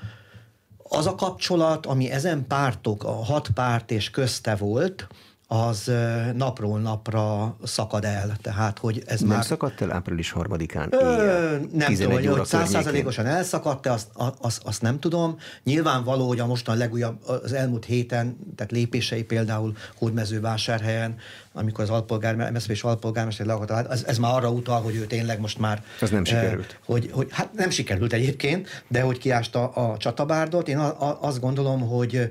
az 0.83 1.07
a 1.07 1.15
kapcsolat, 1.15 1.87
ami 1.87 2.11
ezen 2.11 2.47
pártok, 2.47 3.05
a 3.05 3.13
hat 3.13 3.49
párt 3.55 3.91
és 3.91 4.11
közte 4.11 4.55
volt, 4.55 5.07
az 5.53 5.91
napról 6.35 6.79
napra 6.79 7.57
szakad 7.65 8.05
el. 8.05 8.37
Tehát, 8.43 8.79
hogy 8.79 9.03
ez 9.07 9.21
nem 9.21 9.29
már... 9.29 9.45
szakadt 9.45 9.81
el 9.81 9.93
április 9.93 10.31
harmadikán 10.31 10.89
Ö, 10.91 11.57
Nem 11.73 11.95
tudom, 11.95 12.13
hogy 12.13 12.45
százszázalékosan 12.45 13.27
elszakadt-e, 13.27 13.93
azt, 13.93 14.07
azt, 14.41 14.63
azt 14.65 14.83
nem 14.83 14.99
tudom. 14.99 15.39
Nyilvánvaló, 15.65 16.29
hogy 16.29 16.41
a 16.41 16.47
mostan 16.47 16.77
legújabb, 16.77 17.29
az 17.43 17.53
elmúlt 17.53 17.85
héten, 17.85 18.37
tehát 18.57 18.73
lépései 18.73 19.25
például 19.25 19.77
Hódmezővásárhelyen, 19.99 21.17
amikor 21.53 21.85
az 21.85 21.91
alpolgár, 21.91 22.51
MSZP 22.53 22.71
és 22.71 22.83
alpolgármester 22.83 23.47
leakadta, 23.47 23.75
hát 23.75 23.91
ez, 23.91 24.05
ez 24.07 24.19
már 24.19 24.35
arra 24.35 24.51
utal, 24.51 24.81
hogy 24.83 24.95
ő 24.95 25.07
tényleg 25.07 25.41
most 25.41 25.59
már... 25.59 25.83
Ez 26.01 26.11
nem 26.11 26.25
sikerült. 26.25 26.79
Hogy, 26.85 27.11
hogy, 27.13 27.27
hát 27.31 27.53
nem 27.53 27.71
sikerült 27.71 28.13
egyébként, 28.13 28.85
de 28.89 29.01
hogy 29.01 29.19
kiásta 29.19 29.69
a 29.69 29.97
csatabárdot. 29.97 30.69
Én 30.69 30.79
a, 30.79 31.09
a, 31.09 31.19
azt 31.21 31.41
gondolom, 31.41 31.89
hogy 31.89 32.31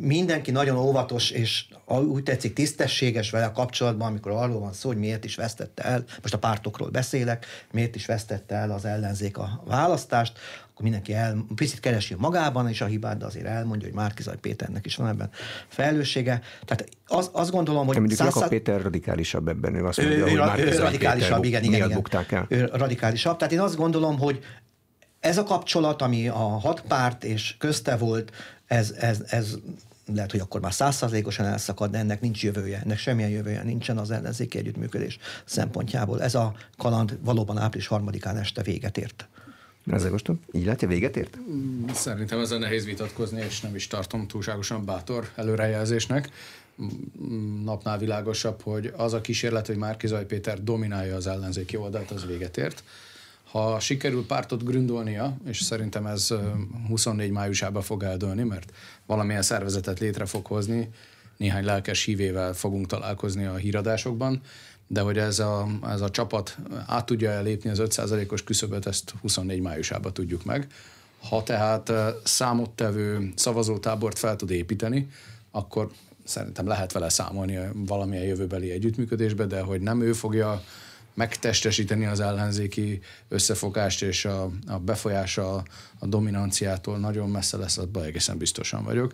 mindenki 0.00 0.50
nagyon 0.50 0.76
óvatos, 0.76 1.30
és 1.30 1.64
úgy 1.86 2.22
tetszik 2.22 2.52
tisztességes 2.52 3.30
vele 3.30 3.50
kapcsolatban, 3.54 4.08
amikor 4.08 4.32
arról 4.32 4.60
van 4.60 4.72
szó, 4.72 4.88
hogy 4.88 4.98
miért 4.98 5.24
is 5.24 5.34
vesztette 5.34 5.82
el, 5.82 6.04
most 6.22 6.34
a 6.34 6.38
pártokról 6.38 6.88
beszélek, 6.88 7.46
miért 7.72 7.94
is 7.94 8.06
vesztette 8.06 8.54
el 8.54 8.70
az 8.70 8.84
ellenzék 8.84 9.38
a 9.38 9.62
választást, 9.66 10.38
akkor 10.70 10.82
mindenki 10.82 11.14
el, 11.14 11.46
picit 11.54 11.80
keresi 11.80 12.14
magában 12.18 12.68
is 12.68 12.80
a 12.80 12.86
hibát, 12.86 13.16
de 13.16 13.24
azért 13.24 13.46
elmondja, 13.46 13.86
hogy 13.86 13.96
Márkizaj 13.96 14.36
Péternek 14.36 14.86
is 14.86 14.96
van 14.96 15.08
ebben 15.08 15.30
felelőssége. 15.68 16.40
Tehát 16.64 16.88
az, 17.06 17.30
azt 17.32 17.50
gondolom, 17.50 17.86
hogy... 17.86 17.98
Mondjuk 17.98 18.20
Jakab 18.20 18.48
Péter 18.48 18.82
radikálisabb 18.82 19.48
ebben, 19.48 19.74
ő 19.74 19.84
azt 19.86 19.98
mondja, 19.98 20.16
ő, 20.16 20.20
hogy 20.20 20.38
Márkizaj 20.38 20.84
radikálisabb, 20.84 21.40
Péter 21.40 21.62
igen, 21.62 21.88
igen, 21.88 22.04
igen. 22.28 22.46
Ő 22.48 22.70
radikálisabb. 22.72 23.36
Tehát 23.36 23.52
én 23.52 23.60
azt 23.60 23.76
gondolom, 23.76 24.18
hogy 24.18 24.40
ez 25.20 25.38
a 25.38 25.42
kapcsolat, 25.42 26.02
ami 26.02 26.28
a 26.28 26.38
hat 26.38 26.80
párt 26.80 27.24
és 27.24 27.54
közte 27.58 27.96
volt, 27.96 28.32
ez, 28.72 28.94
ez, 28.98 29.22
ez 29.26 29.54
lehet, 30.14 30.30
hogy 30.30 30.40
akkor 30.40 30.60
már 30.60 30.72
százszázalékosan 30.72 31.46
elszakad, 31.46 31.90
de 31.90 31.98
ennek 31.98 32.20
nincs 32.20 32.42
jövője, 32.42 32.80
ennek 32.84 32.98
semmilyen 32.98 33.30
jövője 33.30 33.62
nincsen 33.62 33.98
az 33.98 34.10
ellenzéki 34.10 34.58
együttműködés 34.58 35.18
szempontjából. 35.44 36.22
Ez 36.22 36.34
a 36.34 36.54
kaland 36.76 37.18
valóban 37.20 37.58
április 37.58 37.86
harmadikán 37.86 38.36
este 38.36 38.62
véget 38.62 38.98
ért. 38.98 39.28
Ezzel 39.86 40.10
most 40.10 40.30
így 40.52 40.64
látja, 40.64 40.88
véget 40.88 41.16
ért? 41.16 41.38
Szerintem 41.92 42.38
ezzel 42.38 42.58
nehéz 42.58 42.84
vitatkozni, 42.84 43.40
és 43.40 43.60
nem 43.60 43.74
is 43.74 43.86
tartom 43.86 44.26
túlságosan 44.26 44.84
bátor 44.84 45.28
előrejelzésnek. 45.36 46.30
Napnál 47.64 47.98
világosabb, 47.98 48.62
hogy 48.62 48.92
az 48.96 49.12
a 49.12 49.20
kísérlet, 49.20 49.66
hogy 49.66 49.76
Márkizaj 49.76 50.26
Péter 50.26 50.64
dominálja 50.64 51.16
az 51.16 51.26
ellenzéki 51.26 51.76
oldalt, 51.76 52.10
az 52.10 52.26
véget 52.26 52.56
ért 52.56 52.82
ha 53.52 53.80
sikerül 53.80 54.26
pártot 54.26 54.64
gründolnia, 54.64 55.36
és 55.46 55.60
szerintem 55.60 56.06
ez 56.06 56.28
24 56.88 57.30
májusában 57.30 57.82
fog 57.82 58.02
eldőlni, 58.02 58.42
mert 58.42 58.72
valamilyen 59.06 59.42
szervezetet 59.42 59.98
létre 59.98 60.26
fog 60.26 60.46
hozni, 60.46 60.90
néhány 61.36 61.64
lelkes 61.64 62.04
hívével 62.04 62.52
fogunk 62.52 62.86
találkozni 62.86 63.44
a 63.44 63.54
híradásokban, 63.54 64.40
de 64.86 65.00
hogy 65.00 65.18
ez 65.18 65.38
a, 65.38 65.68
ez 65.88 66.00
a 66.00 66.10
csapat 66.10 66.56
át 66.86 67.06
tudja 67.06 67.40
lépni 67.40 67.70
az 67.70 67.82
5%-os 67.82 68.44
küszöböt, 68.44 68.86
ezt 68.86 69.14
24 69.20 69.60
májusában 69.60 70.12
tudjuk 70.12 70.44
meg. 70.44 70.66
Ha 71.28 71.42
tehát 71.42 71.92
számottevő 72.24 73.32
szavazótábort 73.36 74.18
fel 74.18 74.36
tud 74.36 74.50
építeni, 74.50 75.08
akkor 75.50 75.90
szerintem 76.24 76.66
lehet 76.66 76.92
vele 76.92 77.08
számolni 77.08 77.58
valamilyen 77.74 78.24
jövőbeli 78.24 78.70
együttműködésbe, 78.70 79.46
de 79.46 79.60
hogy 79.60 79.80
nem 79.80 80.02
ő 80.02 80.12
fogja 80.12 80.62
megtestesíteni 81.14 82.06
az 82.06 82.20
ellenzéki 82.20 83.00
összefogást 83.28 84.02
és 84.02 84.24
a, 84.24 84.50
a 84.66 84.78
befolyása 84.78 85.54
a, 85.54 85.64
a 85.98 86.06
dominanciától 86.06 86.98
nagyon 86.98 87.30
messze 87.30 87.56
lesz, 87.56 87.78
abban 87.78 88.04
egészen 88.04 88.38
biztosan 88.38 88.84
vagyok. 88.84 89.12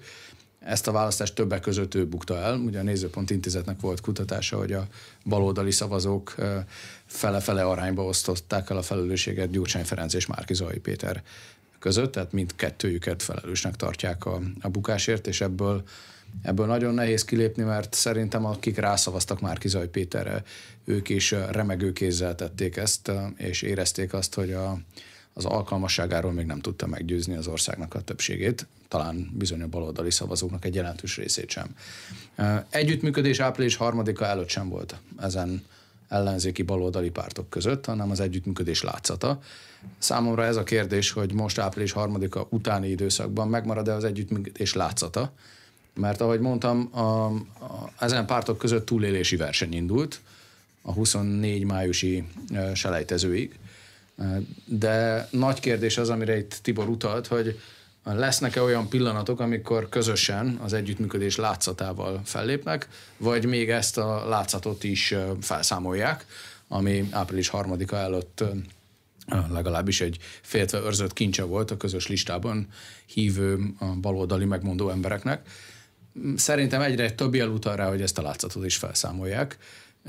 Ezt 0.61 0.87
a 0.88 0.93
választást 0.93 1.35
többek 1.35 1.61
között 1.61 1.95
ő 1.95 2.07
bukta 2.07 2.37
el. 2.37 2.57
Ugye 2.59 2.78
a 2.78 2.83
Nézőpont 2.83 3.31
Intézetnek 3.31 3.81
volt 3.81 4.00
kutatása, 4.00 4.57
hogy 4.57 4.73
a 4.73 4.87
baloldali 5.25 5.71
szavazók 5.71 6.35
fele-fele 7.07 7.64
arányba 7.64 8.05
osztották 8.05 8.71
el 8.71 8.76
a 8.76 8.83
felelősséget 8.83 9.50
Gyurcsány 9.50 9.85
Ferenc 9.85 10.14
és 10.14 10.26
Márki 10.26 10.55
Zai 10.55 10.78
Péter 10.78 11.23
között, 11.78 12.12
tehát 12.12 12.32
mindkettőjüket 12.32 13.23
felelősnek 13.23 13.76
tartják 13.76 14.25
a, 14.25 14.40
a 14.61 14.68
bukásért, 14.68 15.26
és 15.26 15.40
ebből 15.40 15.82
Ebből 16.42 16.66
nagyon 16.66 16.94
nehéz 16.94 17.25
kilépni, 17.25 17.62
mert 17.62 17.94
szerintem 17.94 18.44
akik 18.44 18.76
rászavaztak 18.76 19.40
már 19.40 19.58
Kizaj 19.58 19.88
Péterre, 19.88 20.42
ők 20.85 21.08
is 21.08 21.30
remegő 21.30 21.92
kézzel 21.92 22.35
tették 22.35 22.76
ezt, 22.76 23.12
és 23.37 23.62
érezték 23.62 24.12
azt, 24.12 24.35
hogy 24.35 24.52
a, 24.52 24.78
az 25.32 25.44
alkalmasságáról 25.44 26.32
még 26.32 26.47
nem 26.47 26.61
tudta 26.61 26.87
meggyőzni 26.87 27.37
az 27.37 27.47
országnak 27.47 27.94
a 27.94 28.00
többségét, 28.00 28.66
talán 28.88 29.30
bizony 29.35 29.62
a 29.62 29.66
baloldali 29.66 30.11
szavazóknak 30.11 30.64
egy 30.64 30.75
jelentős 30.75 31.16
részét 31.16 31.50
sem. 31.50 31.66
Együttműködés 32.70 33.40
április 33.40 33.76
harmadika 33.76 34.26
előtt 34.26 34.49
sem 34.49 34.68
volt 34.68 34.97
ezen 35.20 35.64
ellenzéki 36.09 36.62
baloldali 36.62 37.11
pártok 37.11 37.50
között, 37.50 37.85
hanem 37.85 38.11
az 38.11 38.21
együttműködés 38.21 38.83
látszata. 38.83 39.41
Számomra 39.99 40.45
ez 40.45 40.57
a 40.57 40.62
kérdés, 40.62 41.11
hogy 41.11 41.33
most 41.33 41.59
április 41.59 41.93
harmadika 41.93 42.47
utáni 42.50 42.88
időszakban 42.88 43.49
megmarad-e 43.49 43.95
az 43.95 44.05
együttműködés 44.05 44.75
látszata, 44.75 45.33
mert 45.95 46.21
ahogy 46.21 46.41
mondtam, 46.41 46.88
a, 46.93 47.00
a, 47.00 47.35
ezen 47.99 48.27
pártok 48.27 48.59
között 48.59 48.87
túlélési 48.87 49.37
verseny 49.37 49.75
indult 49.75 50.21
a 50.83 50.93
24 50.93 51.65
májusi 51.65 52.25
selejtezőig. 52.75 53.59
De 54.65 55.29
nagy 55.31 55.61
kérdés 55.61 55.99
az, 55.99 56.09
amire 56.09 56.38
itt 56.38 56.59
Tibor 56.62 56.88
utalt, 56.88 57.27
hogy 57.27 57.59
lesznek-e 58.15 58.62
olyan 58.62 58.88
pillanatok, 58.88 59.41
amikor 59.41 59.88
közösen 59.88 60.59
az 60.62 60.73
együttműködés 60.73 61.37
látszatával 61.37 62.21
fellépnek, 62.25 62.88
vagy 63.17 63.45
még 63.45 63.71
ezt 63.71 63.99
a 63.99 64.29
látszatot 64.29 64.85
is 64.85 65.15
felszámolják, 65.41 66.27
ami 66.69 67.09
április 67.11 67.49
harmadika 67.49 67.97
előtt 67.97 68.45
legalábbis 69.50 70.00
egy 70.00 70.19
féltve 70.43 70.79
őrzött 70.79 71.12
kincse 71.12 71.43
volt 71.43 71.71
a 71.71 71.77
közös 71.77 72.07
listában 72.07 72.69
hívő 73.07 73.59
baloldali 74.00 74.45
megmondó 74.45 74.91
embereknek 74.91 75.49
szerintem 76.37 76.81
egyre 76.81 77.11
több 77.11 77.35
jel 77.35 77.49
utal 77.49 77.77
rá, 77.77 77.88
hogy 77.88 78.03
ezt 78.03 78.19
a 78.19 78.23
látszatot 78.23 78.65
is 78.65 78.77
felszámolják. 78.77 79.59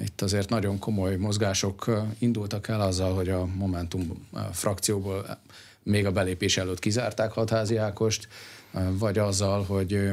Itt 0.02 0.22
azért 0.22 0.50
nagyon 0.50 0.80
komoly 0.80 1.16
mozgások 1.16 2.06
indultak 2.18 2.68
el 2.68 2.82
azzal, 2.82 3.14
hogy 3.14 3.30
a 3.30 3.46
Momentum 3.46 4.28
frakcióból 4.52 5.40
még 5.84 6.06
a 6.06 6.12
belépés 6.12 6.58
előtt 6.58 6.80
kizárták 6.80 7.32
Hatházi 7.32 7.78
Ákost, 7.78 8.28
vagy 8.92 9.18
azzal, 9.18 9.64
hogy 9.64 10.10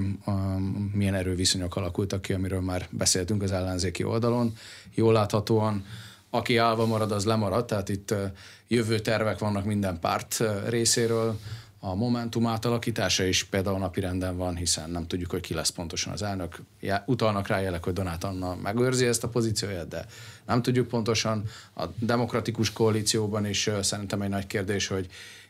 milyen 0.92 1.14
erőviszonyok 1.14 1.76
alakultak 1.76 2.23
ki, 2.23 2.32
amiről 2.32 2.61
már 2.61 2.88
beszéltünk 2.90 3.42
az 3.42 3.52
ellenzéki 3.52 4.04
oldalon. 4.04 4.56
Jól 4.94 5.12
láthatóan, 5.12 5.85
aki 6.30 6.56
állva 6.56 6.87
marad, 6.87 7.12
az 7.12 7.25
lemarad, 7.25 7.66
tehát 7.66 7.88
itt 7.88 8.14
jövő 8.68 8.99
tervek 8.99 9.38
vannak 9.38 9.64
minden 9.64 10.00
párt 10.00 10.42
részéről, 10.68 11.38
a 11.80 11.94
Momentum 11.94 12.46
átalakítása 12.46 13.25
is 13.25 13.44
például 13.44 13.78
napirenden 13.78 14.37
van, 14.37 14.56
hiszen 14.56 14.90
nem 14.90 15.06
tudjuk, 15.06 15.30
hogy 15.30 15.40
ki 15.40 15.54
lesz 15.54 15.68
pontosan 15.68 16.12
az 16.12 16.23
elnök. 16.23 16.58
Utalnak 17.06 17.46
rá 17.46 17.61
jelek, 17.61 17.85
hogy 17.85 17.92
Donát 17.92 18.25
Anna 18.25 18.54
megőrzi 18.54 19.06
ezt 19.06 19.25
a 19.25 19.28
pozícióját, 19.28 19.88
de 19.88 20.06
nem 20.46 20.62
tudjuk 20.62 20.88
pontosan. 20.88 21.44
A 21.75 21.85
demokratikus 21.99 22.73
koalícióban 22.73 23.46
is 23.46 23.70
szerintem 23.80 24.23
egy 24.23 24.28
nagy 24.28 24.46
kérdés, 24.46 24.87
hogy 24.87 25.06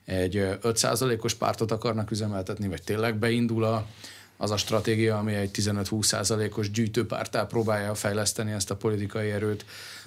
egy 0.07 0.49
5%-os 0.63 1.35
pártot 1.35 1.71
akarnak 1.71 2.11
üzemeltetni, 2.11 2.69
vagy 2.69 2.83
tényleg 2.83 3.17
beindul 3.17 3.65
a, 3.65 3.87
az 4.37 4.51
a 4.51 4.57
stratégia, 4.57 5.19
ami 5.19 5.35
egy 5.35 5.51
15-20%-os 5.53 6.71
gyűjtőpártá 6.71 7.45
próbálja 7.45 7.95
fejleszteni 7.95 8.53
ezt 8.53 8.71
a 8.71 8.77
politikai 8.77 9.31
erőt. 9.31 9.65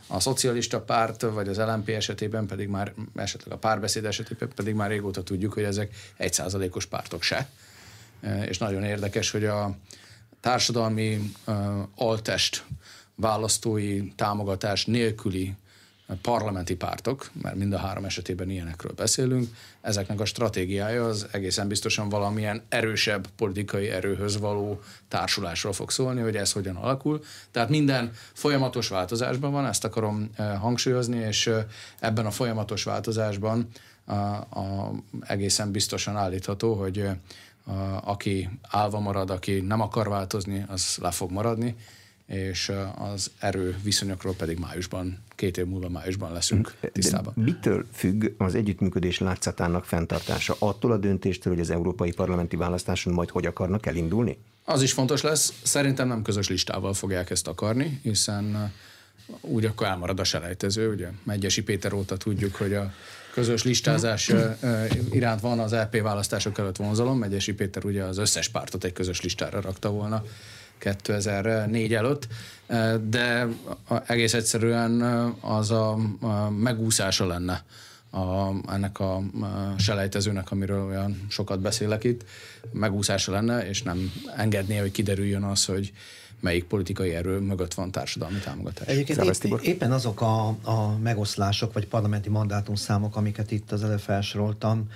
A 0.08 0.20
szocialista 0.20 0.82
párt, 0.82 1.22
vagy 1.22 1.48
az 1.48 1.58
LMP 1.58 1.90
esetében 1.90 2.46
pedig 2.46 2.68
már, 2.68 2.94
esetleg 3.16 3.54
a 3.54 3.58
párbeszéd 3.58 4.06
esetében 4.06 4.50
pedig 4.56 4.74
már 4.74 4.90
régóta 4.90 5.24
tudjuk, 5.24 5.54
hogy 5.54 5.64
ezek 5.64 5.96
1%-os 6.20 6.86
pártok 6.86 7.24
se. 7.24 7.50
És 8.46 8.58
nagyon 8.58 8.84
érdekes, 8.84 9.32
hogy 9.32 9.46
a 9.46 9.78
társadalmi 10.40 11.32
altest 11.96 12.64
választói 13.16 14.14
támogatás 14.16 14.86
nélküli 14.86 15.56
parlamenti 16.22 16.76
pártok, 16.76 17.30
mert 17.42 17.56
mind 17.56 17.74
a 17.74 17.78
három 17.78 18.06
esetében 18.06 18.50
ilyenekről 18.50 18.92
beszélünk, 18.96 19.48
ezeknek 19.82 20.20
a 20.20 20.26
stratégiája 20.26 21.06
az 21.06 21.28
egészen 21.32 21.68
biztosan 21.68 22.10
valamilyen 22.10 22.62
erősebb 22.70 23.28
politikai 23.36 23.90
erőhöz 23.90 24.38
való 24.38 24.82
társulásról 25.08 25.74
fog 25.74 25.92
szólni, 25.92 26.22
hogy 26.22 26.36
ez 26.36 26.52
hogyan 26.52 26.76
alakul. 26.76 27.24
Tehát 27.52 27.70
minden 27.70 28.12
folyamatos 28.34 28.88
változásban 28.88 29.52
van, 29.52 29.66
ezt 29.66 29.84
akarom 29.84 30.30
eh, 30.36 30.60
hangsúlyozni, 30.60 31.18
és 31.18 31.48
eh, 31.48 31.66
ebben 32.00 32.26
a 32.26 32.32
folyamatos 32.32 32.84
változásban 32.84 33.68
a, 34.06 34.14
a, 34.14 34.92
egészen 35.22 35.72
biztosan 35.72 36.16
állítható, 36.16 36.74
hogy 36.74 37.00
a, 37.00 37.16
eh, 37.72 38.10
aki 38.10 38.50
állva 38.62 39.00
marad, 39.00 39.30
aki 39.30 39.60
nem 39.60 39.82
akar 39.82 40.10
változni, 40.10 40.66
az 40.68 40.98
le 41.02 41.12
fog 41.12 41.32
maradni, 41.32 41.76
és 42.30 42.72
az 42.98 43.32
erő 43.40 43.76
viszonyokról 43.84 44.34
pedig 44.34 44.60
májusban, 44.60 45.18
két 45.36 45.58
év 45.58 45.66
múlva 45.66 45.90
májusban 45.90 46.34
leszünk 46.34 46.76
tisztában. 46.92 47.34
De 47.36 47.42
mitől 47.44 47.86
függ 47.94 48.26
az 48.38 48.56
együttműködés 48.56 49.20
látszatának 49.20 49.86
fenntartása? 49.86 50.56
Attól 50.60 50.92
a 50.92 50.98
döntéstől, 50.98 51.54
hogy 51.54 51.62
az 51.62 51.70
európai 51.70 52.12
parlamenti 52.12 52.56
választáson 52.56 53.14
majd 53.14 53.30
hogy 53.30 53.46
akarnak 53.46 53.86
elindulni? 53.86 54.38
Az 54.64 54.82
is 54.82 54.92
fontos 54.92 55.22
lesz. 55.22 55.54
Szerintem 55.64 56.08
nem 56.08 56.22
közös 56.22 56.50
listával 56.50 56.94
fogják 56.94 57.30
ezt 57.30 57.48
akarni, 57.48 58.00
hiszen 58.04 58.74
úgy 59.42 59.66
akkor 59.66 59.88
elmarad 59.88 60.20
a 60.20 60.24
selejtező. 60.24 60.94
Ugye 60.94 61.08
Megyesi 61.24 61.64
Péter 61.64 61.94
óta 61.94 62.18
tudjuk, 62.18 62.56
hogy 62.56 62.74
a 62.74 62.94
közös 63.34 63.64
listázás 63.64 64.32
iránt 65.12 65.42
van 65.42 65.60
az 65.60 65.72
LP 65.72 66.02
választások 66.02 66.58
előtt 66.58 66.78
vonzalom. 66.78 67.18
Megyesi 67.18 67.54
Péter 67.54 67.86
ugye 67.86 68.04
az 68.04 68.18
összes 68.18 68.50
pártot 68.50 68.84
egy 68.84 68.94
közös 68.94 69.22
listára 69.22 69.62
rakta 69.62 69.90
volna 69.90 70.24
2004 70.80 71.94
előtt, 71.94 72.28
de 73.10 73.48
egész 74.06 74.34
egyszerűen 74.34 75.02
az 75.42 75.72
a 75.72 75.98
megúszása 76.50 77.28
lenne 77.28 77.64
a, 78.10 78.52
ennek 78.72 79.00
a, 79.00 79.22
selejtezőnek, 79.78 80.52
amiről 80.52 80.86
olyan 80.86 81.26
sokat 81.30 81.60
beszélek 81.60 82.04
itt, 82.04 82.26
megúszása 82.72 83.32
lenne, 83.32 83.68
és 83.68 83.84
nem 83.84 84.12
engedné, 84.36 84.78
hogy 84.78 84.92
kiderüljön 84.92 85.44
az, 85.44 85.66
hogy 85.66 85.92
melyik 86.40 86.64
politikai 86.64 87.14
erő 87.14 87.40
mögött 87.40 87.74
van 87.74 87.92
társadalmi 87.92 88.38
támogatás. 88.38 88.88
Egyébként 88.88 89.44
épp, 89.44 89.60
éppen 89.62 89.92
azok 89.92 90.22
a, 90.22 90.48
a 90.48 90.98
megoszlások, 91.04 91.74
vagy 91.74 91.88
parlamenti 91.88 92.30
mandátumszámok, 92.30 93.16
amiket 93.16 93.52
itt 93.52 93.72
az 93.72 93.84
előbb 93.84 94.00
felsoroltam, 94.00 94.90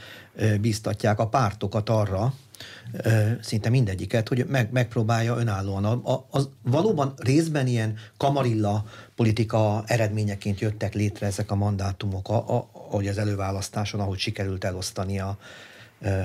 bíztatják 0.61 1.19
a 1.19 1.27
pártokat 1.27 1.89
arra, 1.89 2.33
szinte 3.41 3.69
mindegyiket, 3.69 4.27
hogy 4.27 4.45
meg, 4.47 4.71
megpróbálja 4.71 5.37
önállóan. 5.37 5.85
A, 5.85 6.13
a, 6.13 6.27
az 6.29 6.49
valóban 6.61 7.13
részben 7.17 7.67
ilyen 7.67 7.97
kamarilla 8.17 8.85
politika 9.15 9.83
eredményeként 9.85 10.59
jöttek 10.59 10.93
létre 10.93 11.25
ezek 11.25 11.51
a 11.51 11.55
mandátumok, 11.55 12.29
a, 12.29 12.55
a, 12.55 12.69
ahogy 12.71 13.07
az 13.07 13.17
előválasztáson, 13.17 13.99
ahogy 13.99 14.17
sikerült 14.17 14.63
elosztani 14.63 15.19
a, 15.19 15.37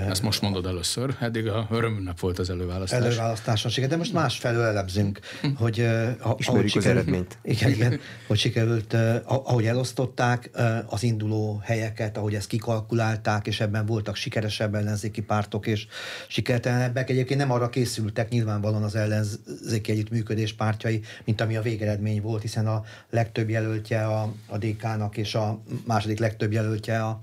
ezt 0.08 0.22
most 0.22 0.42
mondod 0.42 0.66
először, 0.66 1.16
eddig 1.20 1.48
a 1.48 1.66
örömünnep 1.70 2.20
volt 2.20 2.38
az 2.38 2.50
előválasztás. 2.50 3.04
Előválasztáson, 3.04 3.88
de 3.88 3.96
most 3.96 4.12
másfelől 4.12 4.64
elemzünk, 4.64 5.20
hogy 5.56 5.88
ha, 6.20 6.34
Ismerjük 6.38 6.76
az 6.76 6.86
eredményt. 6.86 7.38
Igen, 7.42 7.70
igen, 7.70 8.00
hogy 8.26 8.38
sikerült, 8.38 8.96
ahogy 9.24 9.66
elosztották 9.66 10.50
az 10.86 11.02
induló 11.02 11.60
helyeket, 11.64 12.16
ahogy 12.16 12.34
ezt 12.34 12.48
kikalkulálták, 12.48 13.46
és 13.46 13.60
ebben 13.60 13.86
voltak 13.86 14.16
sikeresebb 14.16 14.74
ellenzéki 14.74 15.20
pártok, 15.20 15.66
és 15.66 15.86
sikertelenebbek. 16.28 17.10
Egyébként 17.10 17.40
nem 17.40 17.50
arra 17.50 17.68
készültek 17.68 18.28
nyilvánvalóan 18.28 18.82
az 18.82 18.94
ellenzéki 18.94 19.90
együttműködés 19.90 20.52
pártjai, 20.52 21.00
mint 21.24 21.40
ami 21.40 21.56
a 21.56 21.62
végeredmény 21.62 22.20
volt, 22.20 22.42
hiszen 22.42 22.66
a 22.66 22.82
legtöbb 23.10 23.48
jelöltje 23.48 24.06
a, 24.06 24.32
a 24.46 24.58
DK-nak, 24.58 25.16
és 25.16 25.34
a 25.34 25.62
második 25.86 26.18
legtöbb 26.18 26.52
jelöltje 26.52 27.02
a 27.02 27.20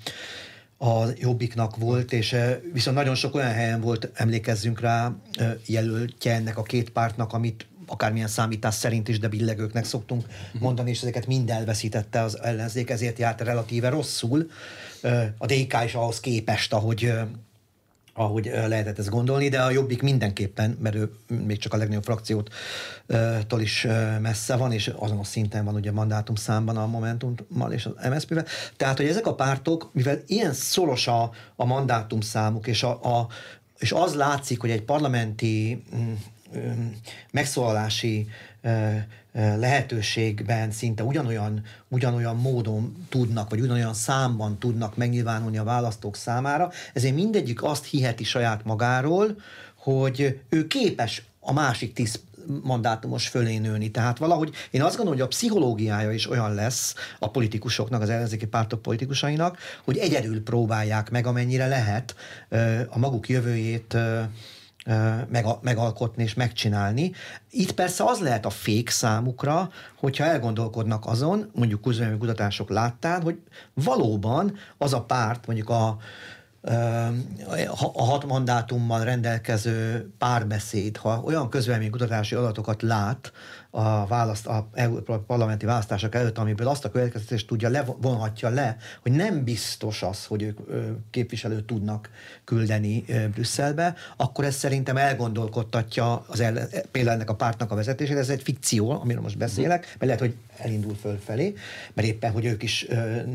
a 0.77 1.05
Jobbiknak 1.15 1.77
volt, 1.77 2.13
és 2.13 2.33
eh, 2.33 2.57
viszont 2.73 2.97
nagyon 2.97 3.15
sok 3.15 3.35
olyan 3.35 3.51
helyen 3.51 3.81
volt, 3.81 4.09
emlékezzünk 4.13 4.79
rá, 4.79 5.11
eh, 5.33 5.53
jelöltje 5.65 6.33
ennek 6.33 6.57
a 6.57 6.63
két 6.63 6.89
pártnak, 6.89 7.33
amit 7.33 7.67
akármilyen 7.87 8.27
számítás 8.27 8.73
szerint 8.73 9.07
is, 9.07 9.19
de 9.19 9.27
billegőknek 9.27 9.85
szoktunk 9.85 10.21
uh-huh. 10.21 10.61
mondani, 10.61 10.89
és 10.89 11.01
ezeket 11.01 11.27
mind 11.27 11.49
elveszítette 11.49 12.21
az 12.21 12.39
ellenzék, 12.41 12.89
ezért 12.89 13.19
járt 13.19 13.41
relatíve 13.41 13.89
rosszul. 13.89 14.49
Eh, 15.01 15.27
a 15.37 15.45
DK 15.45 15.83
is 15.85 15.93
ahhoz 15.93 16.19
képest, 16.19 16.73
ahogy 16.73 17.13
ahogy 18.17 18.45
lehetett 18.67 18.99
ezt 18.99 19.09
gondolni, 19.09 19.49
de 19.49 19.61
a 19.61 19.69
Jobbik 19.69 20.01
mindenképpen, 20.01 20.77
mert 20.81 20.95
ő 20.95 21.11
még 21.45 21.57
csak 21.57 21.73
a 21.73 21.77
legnagyobb 21.77 22.03
frakciótól 22.03 23.61
is 23.61 23.87
messze 24.21 24.55
van, 24.55 24.71
és 24.71 24.91
azon 24.95 25.19
a 25.19 25.23
szinten 25.23 25.65
van 25.65 25.75
ugye 25.75 25.91
mandátum 25.91 26.35
számban 26.35 26.77
a 26.77 26.85
Momentummal 26.85 27.71
és 27.71 27.85
az 27.85 28.09
MSZP-vel. 28.09 28.45
Tehát, 28.77 28.97
hogy 28.97 29.07
ezek 29.07 29.27
a 29.27 29.35
pártok, 29.35 29.89
mivel 29.93 30.19
ilyen 30.27 30.53
szoros 30.53 31.07
a, 31.07 31.31
a 31.55 31.65
mandátum 31.65 32.21
számuk, 32.21 32.67
és, 32.67 32.83
a, 32.83 33.17
a, 33.17 33.27
és 33.79 33.91
az 33.91 34.13
látszik, 34.13 34.59
hogy 34.59 34.69
egy 34.69 34.83
parlamenti 34.83 35.83
mm, 35.95 36.13
megszólalási 37.31 38.27
lehetőségben 39.33 40.71
szinte 40.71 41.03
ugyanolyan, 41.03 41.63
ugyanolyan 41.87 42.35
módon 42.35 43.05
tudnak, 43.09 43.49
vagy 43.49 43.59
ugyanolyan 43.59 43.93
számban 43.93 44.59
tudnak 44.59 44.97
megnyilvánulni 44.97 45.57
a 45.57 45.63
választók 45.63 46.15
számára, 46.15 46.71
ezért 46.93 47.15
mindegyik 47.15 47.63
azt 47.63 47.85
hiheti 47.85 48.23
saját 48.23 48.63
magáról, 48.63 49.35
hogy 49.75 50.39
ő 50.49 50.67
képes 50.67 51.23
a 51.39 51.53
másik 51.53 51.93
tíz 51.93 52.19
mandátumos 52.63 53.27
fölé 53.27 53.57
nőni. 53.57 53.91
Tehát 53.91 54.17
valahogy 54.17 54.53
én 54.71 54.81
azt 54.81 54.95
gondolom, 54.95 55.19
hogy 55.19 55.27
a 55.27 55.35
pszichológiája 55.35 56.11
is 56.11 56.29
olyan 56.29 56.53
lesz 56.53 56.95
a 57.19 57.29
politikusoknak, 57.29 58.01
az 58.01 58.09
ellenzéki 58.09 58.45
pártok 58.45 58.81
politikusainak, 58.81 59.57
hogy 59.83 59.97
egyedül 59.97 60.43
próbálják 60.43 61.09
meg, 61.09 61.27
amennyire 61.27 61.67
lehet 61.67 62.15
a 62.89 62.97
maguk 62.97 63.29
jövőjét 63.29 63.97
meg, 65.29 65.45
megalkotni 65.61 66.23
és 66.23 66.33
megcsinálni. 66.33 67.11
Itt 67.49 67.71
persze 67.71 68.03
az 68.03 68.19
lehet 68.19 68.45
a 68.45 68.49
fék 68.49 68.89
számukra, 68.89 69.69
hogyha 69.95 70.23
elgondolkodnak 70.23 71.05
azon, 71.05 71.49
mondjuk 71.53 71.81
közvélemény 71.81 72.19
kutatások 72.19 72.69
láttán, 72.69 73.21
hogy 73.21 73.39
valóban 73.73 74.57
az 74.77 74.93
a 74.93 75.01
párt, 75.01 75.45
mondjuk 75.45 75.69
a, 75.69 75.97
a 77.93 78.03
hat 78.03 78.25
mandátummal 78.25 79.03
rendelkező 79.03 80.09
párbeszéd, 80.17 80.97
ha 80.97 81.21
olyan 81.25 81.49
kutatási 81.89 82.35
adatokat 82.35 82.81
lát, 82.81 83.31
a, 83.75 84.05
választ, 84.07 84.47
a 84.47 84.69
parlamenti 85.27 85.65
választások 85.65 86.15
előtt, 86.15 86.37
amiből 86.37 86.67
azt 86.67 86.85
a 86.85 86.91
következtetést 86.91 87.47
tudja, 87.47 87.69
levonhatja 87.69 88.49
le, 88.49 88.77
hogy 89.01 89.11
nem 89.11 89.43
biztos 89.43 90.03
az, 90.03 90.25
hogy 90.25 90.41
ők 90.41 90.59
képviselőt 91.11 91.65
tudnak 91.65 92.09
küldeni 92.43 93.05
Brüsszelbe, 93.33 93.95
akkor 94.17 94.45
ez 94.45 94.55
szerintem 94.55 94.97
elgondolkodtatja 94.97 96.25
az 96.27 96.39
el, 96.39 96.67
például 96.91 97.15
ennek 97.15 97.29
a 97.29 97.35
pártnak 97.35 97.71
a 97.71 97.75
vezetését. 97.75 98.17
Ez 98.17 98.29
egy 98.29 98.41
fikció, 98.41 98.89
amiről 98.89 99.21
most 99.21 99.37
beszélek, 99.37 99.85
mert 99.85 99.99
lehet, 99.99 100.19
hogy 100.19 100.35
elindul 100.57 100.95
fölfelé, 100.95 101.53
mert 101.93 102.07
éppen, 102.07 102.31
hogy 102.31 102.45
ők 102.45 102.63
is 102.63 102.85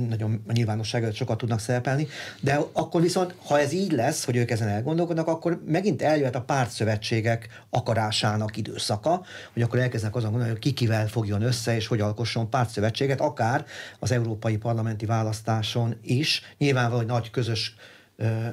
nagyon 0.09 0.43
a 0.49 0.53
nyilvánosság 0.53 1.15
sokat 1.15 1.39
tudnak 1.39 1.61
szerepelni, 1.61 2.07
de 2.41 2.61
akkor 2.73 3.01
viszont, 3.01 3.35
ha 3.45 3.61
ez 3.61 3.73
így 3.73 3.93
lesz, 3.93 4.25
hogy 4.25 4.37
ők 4.37 4.51
ezen 4.51 4.69
elgondolkodnak, 4.69 5.27
akkor 5.27 5.63
megint 5.67 6.03
eljöhet 6.03 6.35
a 6.35 6.41
pártszövetségek 6.41 7.65
akarásának 7.71 8.57
időszaka, 8.57 9.25
hogy 9.53 9.63
akkor 9.63 9.79
elkezdenek 9.79 10.17
azon 10.17 10.31
gondolni, 10.31 10.53
hogy 10.53 10.63
ki 10.63 10.73
kivel 10.73 11.09
fogjon 11.09 11.43
össze, 11.43 11.75
és 11.75 11.87
hogy 11.87 12.01
alkosson 12.01 12.51
pártszövetséget, 12.51 13.21
akár 13.21 13.67
az 13.99 14.13
európai 14.13 14.57
parlamenti 14.57 15.07
választáson 15.07 15.97
is. 16.03 16.43
Nyilvánvaló, 16.59 16.97
hogy 16.97 17.07
nagy 17.07 17.31
közös 17.31 17.75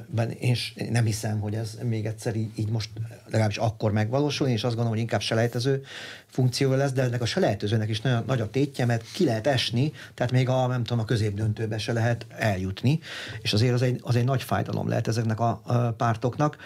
ben 0.06 0.30
én 0.30 0.56
nem 0.90 1.04
hiszem, 1.04 1.40
hogy 1.40 1.54
ez 1.54 1.78
még 1.82 2.06
egyszer 2.06 2.36
így, 2.36 2.50
így 2.54 2.68
most 2.68 2.90
legalábbis 3.24 3.56
akkor 3.56 3.92
megvalósul, 3.92 4.46
én 4.46 4.54
is 4.54 4.64
azt 4.64 4.74
gondolom, 4.74 4.90
hogy 4.90 5.00
inkább 5.00 5.20
selejtező 5.20 5.82
funkció 6.26 6.72
lesz, 6.72 6.92
de 6.92 7.02
ennek 7.02 7.22
a 7.22 7.26
selejtezőnek 7.26 7.88
is 7.88 8.00
nagyon 8.00 8.24
nagy 8.26 8.40
a 8.40 8.50
tétje, 8.50 8.84
mert 8.84 9.10
ki 9.12 9.24
lehet 9.24 9.46
esni, 9.46 9.92
tehát 10.14 10.32
még 10.32 10.48
a, 10.48 10.66
nem 10.66 10.84
tudom, 10.84 10.98
a 10.98 11.04
középdöntőbe 11.04 11.78
se 11.78 11.92
lehet 11.92 12.26
eljutni, 12.28 13.00
és 13.42 13.52
azért 13.52 13.72
az 13.72 13.82
egy, 13.82 14.00
az 14.02 14.16
egy 14.16 14.24
nagy 14.24 14.42
fájdalom 14.42 14.88
lehet 14.88 15.08
ezeknek 15.08 15.40
a, 15.40 15.60
a 15.64 15.76
pártoknak. 15.76 16.56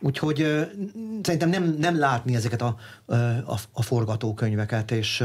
Úgyhogy 0.00 0.66
szerintem 1.22 1.48
nem, 1.48 1.76
nem 1.78 1.98
látni 1.98 2.34
ezeket 2.34 2.62
a, 2.62 2.76
a, 3.46 3.58
a 3.72 3.82
forgatókönyveket, 3.82 4.90
és, 4.90 5.24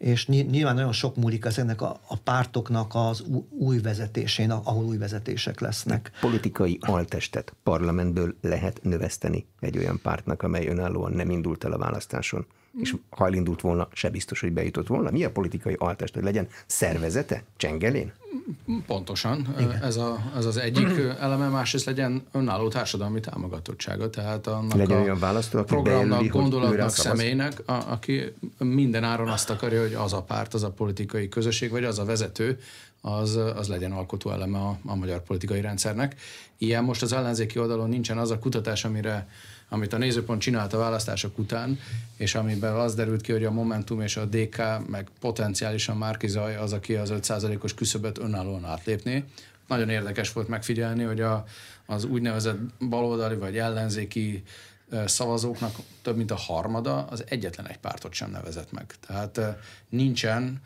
és 0.00 0.26
nyilván 0.26 0.74
nagyon 0.74 0.92
sok 0.92 1.16
múlik 1.16 1.44
ezeknek 1.44 1.82
a, 1.82 2.00
a 2.06 2.16
pártoknak 2.16 2.90
az 2.94 3.24
új 3.50 3.78
vezetésén, 3.80 4.50
ahol 4.50 4.84
új 4.84 4.96
vezetések 4.96 5.60
lesznek. 5.60 6.10
Politikai 6.20 6.78
altestet 6.80 7.54
parlamentből 7.62 8.34
lehet 8.40 8.82
növeszteni 8.82 9.46
egy 9.60 9.78
olyan 9.78 10.00
pártnak, 10.02 10.42
amely 10.42 10.66
önállóan 10.66 11.12
nem 11.12 11.30
indult 11.30 11.64
el 11.64 11.72
a 11.72 11.78
választáson 11.78 12.46
és 12.78 12.94
ha 13.10 13.26
elindult 13.26 13.60
volna, 13.60 13.88
se 13.92 14.10
biztos, 14.10 14.40
hogy 14.40 14.52
bejutott 14.52 14.86
volna. 14.86 15.10
Mi 15.10 15.24
a 15.24 15.30
politikai 15.30 15.74
altest, 15.78 16.14
hogy 16.14 16.22
legyen 16.22 16.48
szervezete, 16.66 17.42
csengelén? 17.56 18.12
Pontosan, 18.86 19.56
ez, 19.82 19.96
a, 19.96 20.32
ez 20.36 20.44
az 20.44 20.56
egyik 20.56 20.88
eleme, 21.20 21.48
másrészt 21.48 21.84
legyen 21.84 22.22
önálló 22.32 22.68
társadalmi 22.68 23.20
támogatottsága, 23.20 24.10
tehát 24.10 24.46
annak 24.46 24.72
legyen 24.72 24.98
a 24.98 25.02
olyan 25.02 25.18
választó, 25.18 25.58
aki 25.58 25.66
programnak, 25.66 26.08
bejelöli, 26.08 26.28
gondolatnak, 26.28 26.90
személynek, 26.90 27.62
a, 27.66 27.72
aki 27.72 28.34
minden 28.58 29.04
áron 29.04 29.28
azt 29.28 29.50
akarja, 29.50 29.80
hogy 29.80 29.94
az 29.94 30.12
a 30.12 30.22
párt, 30.22 30.54
az 30.54 30.62
a 30.62 30.70
politikai 30.70 31.28
közösség, 31.28 31.70
vagy 31.70 31.84
az 31.84 31.98
a 31.98 32.04
vezető, 32.04 32.58
az, 33.00 33.36
az 33.36 33.68
legyen 33.68 33.92
alkotó 33.92 34.30
eleme 34.30 34.58
a, 34.58 34.78
a 34.84 34.94
magyar 34.94 35.22
politikai 35.22 35.60
rendszernek. 35.60 36.16
Ilyen 36.58 36.84
most 36.84 37.02
az 37.02 37.12
ellenzéki 37.12 37.58
oldalon 37.58 37.88
nincsen 37.88 38.18
az 38.18 38.30
a 38.30 38.38
kutatás, 38.38 38.84
amire 38.84 39.28
amit 39.72 39.92
a 39.92 39.98
nézőpont 39.98 40.40
csinált 40.40 40.72
a 40.72 40.78
választások 40.78 41.38
után, 41.38 41.78
és 42.16 42.34
amiben 42.34 42.74
az 42.74 42.94
derült 42.94 43.20
ki, 43.20 43.32
hogy 43.32 43.44
a 43.44 43.50
Momentum 43.50 44.00
és 44.00 44.16
a 44.16 44.24
DK, 44.24 44.88
meg 44.88 45.08
potenciálisan 45.20 45.96
Márki 45.96 46.28
Zaj 46.28 46.56
az, 46.56 46.72
aki 46.72 46.94
az 46.94 47.12
5%-os 47.12 47.74
küszöböt 47.74 48.18
önállóan 48.18 48.64
átlépné. 48.64 49.24
Nagyon 49.66 49.88
érdekes 49.88 50.32
volt 50.32 50.48
megfigyelni, 50.48 51.02
hogy 51.02 51.20
a, 51.20 51.44
az 51.86 52.04
úgynevezett 52.04 52.58
baloldali 52.88 53.36
vagy 53.36 53.58
ellenzéki 53.58 54.42
szavazóknak 55.06 55.74
több 56.02 56.16
mint 56.16 56.30
a 56.30 56.36
harmada 56.36 57.04
az 57.04 57.24
egyetlen 57.28 57.66
egy 57.66 57.78
pártot 57.78 58.12
sem 58.12 58.30
nevezett 58.30 58.72
meg. 58.72 58.94
Tehát 59.06 59.40
nincsen 59.88 60.60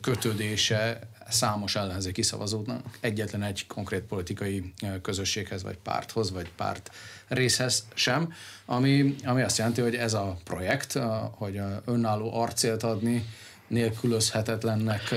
kötődése 0.00 0.98
számos 1.28 1.76
ellenzéki 1.76 2.22
szavazóknak 2.22 2.98
egyetlen 3.00 3.42
egy 3.42 3.66
konkrét 3.66 4.02
politikai 4.02 4.72
közösséghez, 5.02 5.62
vagy 5.62 5.76
párthoz, 5.76 6.30
vagy 6.30 6.50
párt 6.56 6.90
részhez 7.28 7.84
sem, 7.94 8.32
ami, 8.64 9.14
ami 9.24 9.42
azt 9.42 9.58
jelenti, 9.58 9.80
hogy 9.80 9.94
ez 9.94 10.14
a 10.14 10.36
projekt, 10.44 10.98
hogy 11.30 11.60
önálló 11.84 12.40
arcélt 12.40 12.82
adni, 12.82 13.24
nélkülözhetetlennek 13.66 15.14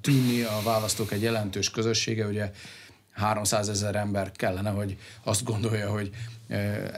tűnni 0.00 0.42
a 0.42 0.60
választók 0.64 1.12
egy 1.12 1.22
jelentős 1.22 1.70
közössége, 1.70 2.26
ugye 2.26 2.50
300 3.18 3.68
ezer 3.68 3.96
ember 3.96 4.32
kellene, 4.32 4.70
hogy 4.70 4.96
azt 5.22 5.44
gondolja, 5.44 5.90
hogy 5.90 6.10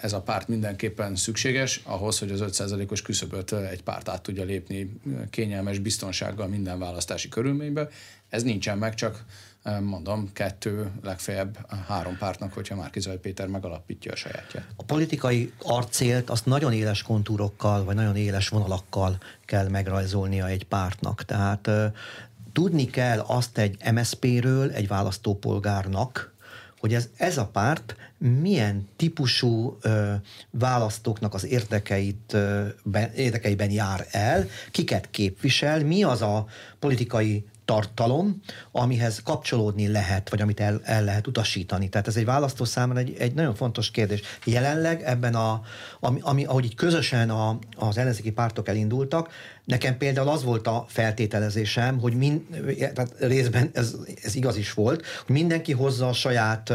ez 0.03 0.13
a 0.13 0.21
párt 0.21 0.49
mindenképpen 0.49 1.17
szükséges 1.17 1.81
ahhoz, 1.85 2.19
hogy 2.19 2.31
az 2.31 2.41
5%-os 2.43 3.03
küszöböt 3.03 3.53
egy 3.53 3.83
párt 3.83 4.09
át 4.09 4.23
tudja 4.23 4.45
lépni 4.45 5.01
kényelmes 5.31 5.79
biztonsággal 5.79 6.47
minden 6.47 6.79
választási 6.79 7.29
körülménybe. 7.29 7.89
Ez 8.29 8.43
nincsen 8.43 8.79
meg, 8.79 8.95
csak 8.95 9.25
mondom, 9.81 10.33
kettő, 10.33 10.91
legfeljebb 11.03 11.59
három 11.87 12.17
pártnak, 12.19 12.53
hogyha 12.53 12.77
Márkizaj 12.77 13.19
Péter 13.19 13.47
megalapítja 13.47 14.13
a 14.13 14.17
sajátját. 14.17 14.65
A 14.77 14.83
politikai 14.85 15.53
arcélt 15.63 16.31
azt 16.31 16.47
nagyon 16.47 16.73
éles 16.73 17.03
kontúrokkal, 17.03 17.85
vagy 17.85 17.95
nagyon 17.95 18.17
éles 18.17 18.49
vonalakkal 18.49 19.19
kell 19.45 19.69
megrajzolnia 19.69 20.47
egy 20.47 20.65
pártnak. 20.65 21.25
Tehát 21.25 21.71
tudni 22.53 22.85
kell 22.85 23.19
azt 23.19 23.59
egy 23.59 23.77
MSZP-ről, 23.93 24.71
egy 24.71 24.89
választópolgárnak, 24.89 26.35
hogy 26.81 26.95
ez, 26.95 27.09
ez 27.17 27.39
a 27.39 27.47
párt 27.47 27.97
milyen 28.19 28.89
típusú 28.97 29.79
ö, 29.81 30.13
választóknak 30.51 31.35
az 31.35 31.47
érdekeit, 31.47 32.33
ö, 32.33 32.67
be, 32.83 33.13
érdekeiben 33.15 33.71
jár 33.71 34.07
el, 34.11 34.49
kiket 34.71 35.11
képvisel, 35.11 35.85
mi 35.85 36.03
az 36.03 36.23
a 36.23 36.47
politikai 36.79 37.45
tartalom, 37.71 38.41
amihez 38.73 39.23
kapcsolódni 39.23 39.89
lehet, 39.89 40.31
vagy 40.31 40.41
amit 40.41 40.61
el, 40.61 40.81
el 40.85 41.05
lehet 41.05 41.27
utasítani. 41.27 41.89
Tehát 41.89 42.07
ez 42.07 42.17
egy 42.17 42.25
választó 42.25 42.65
számára 42.65 42.99
egy, 42.99 43.17
egy 43.19 43.35
nagyon 43.35 43.55
fontos 43.55 43.91
kérdés. 43.91 44.21
Jelenleg 44.45 45.03
ebben 45.03 45.35
a, 45.35 45.61
ami, 46.01 46.19
ami 46.23 46.45
ahogy 46.45 46.65
így 46.65 46.75
közösen 46.75 47.31
a, 47.31 47.59
az 47.77 47.99
ellenzéki 47.99 48.31
pártok 48.31 48.69
elindultak, 48.69 49.31
nekem 49.65 49.97
például 49.97 50.29
az 50.29 50.45
volt 50.45 50.67
a 50.67 50.85
feltételezésem, 50.89 51.99
hogy 51.99 52.15
min, 52.15 52.47
tehát 52.79 53.15
részben 53.19 53.71
ez, 53.73 53.95
ez 54.23 54.35
igaz 54.35 54.57
is 54.57 54.73
volt, 54.73 55.07
hogy 55.27 55.35
mindenki 55.35 55.73
hozza 55.73 56.09
a 56.09 56.13
saját 56.13 56.73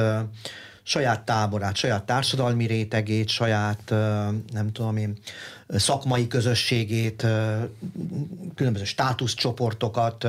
saját 0.87 1.21
táborát, 1.21 1.75
saját 1.75 2.03
társadalmi 2.03 2.65
rétegét, 2.65 3.29
saját, 3.29 3.89
nem 4.53 4.71
tudom 4.71 4.97
én, 4.97 5.17
szakmai 5.69 6.27
közösségét, 6.27 7.25
különböző 8.55 8.83
státuszcsoportokat, 8.83 10.27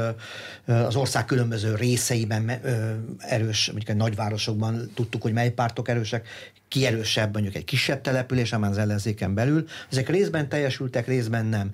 az 0.64 0.96
ország 0.96 1.24
különböző 1.24 1.74
részeiben 1.74 2.50
erős, 3.18 3.66
mondjuk 3.66 3.88
egy 3.88 3.96
nagyvárosokban 3.96 4.90
tudtuk, 4.94 5.22
hogy 5.22 5.32
mely 5.32 5.50
pártok 5.50 5.88
erősek, 5.88 6.28
ki 6.68 6.86
erősebb 6.86 7.32
mondjuk 7.32 7.54
egy 7.54 7.64
kisebb 7.64 8.00
település, 8.00 8.52
amely 8.52 8.70
az 8.70 8.78
ellenzéken 8.78 9.34
belül. 9.34 9.66
Ezek 9.90 10.08
részben 10.08 10.48
teljesültek, 10.48 11.06
részben 11.06 11.46
nem. 11.46 11.70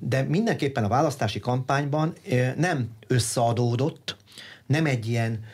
De 0.00 0.22
mindenképpen 0.22 0.84
a 0.84 0.88
választási 0.88 1.40
kampányban 1.40 2.12
nem 2.56 2.88
összeadódott, 3.06 4.16
nem 4.66 4.86
egy 4.86 5.08
ilyen 5.08 5.44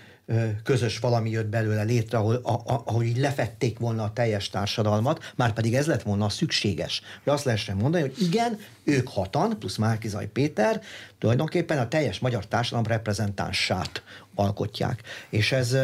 közös 0.62 0.98
valami 0.98 1.30
jött 1.30 1.46
belőle 1.46 1.82
létre, 1.82 2.18
ahol, 2.18 2.34
a, 2.34 2.82
ahol 2.84 3.02
így 3.04 3.16
lefették 3.16 3.78
volna 3.78 4.02
a 4.02 4.12
teljes 4.12 4.50
társadalmat, 4.50 5.32
már 5.36 5.52
pedig 5.52 5.74
ez 5.74 5.86
lett 5.86 6.02
volna 6.02 6.24
a 6.24 6.28
szükséges. 6.28 7.02
Hogy 7.24 7.32
azt 7.32 7.44
lehessen 7.44 7.76
mondani, 7.76 8.02
hogy 8.02 8.22
igen, 8.22 8.58
ők 8.84 9.08
hatan, 9.08 9.58
plusz 9.58 9.76
Márkizaj 9.76 10.26
Péter, 10.26 10.82
tulajdonképpen 11.18 11.78
a 11.78 11.88
teljes 11.88 12.18
magyar 12.18 12.46
társadalom 12.46 12.86
reprezentánsát 12.86 14.02
alkotják. 14.34 15.02
És 15.28 15.52
ez, 15.52 15.76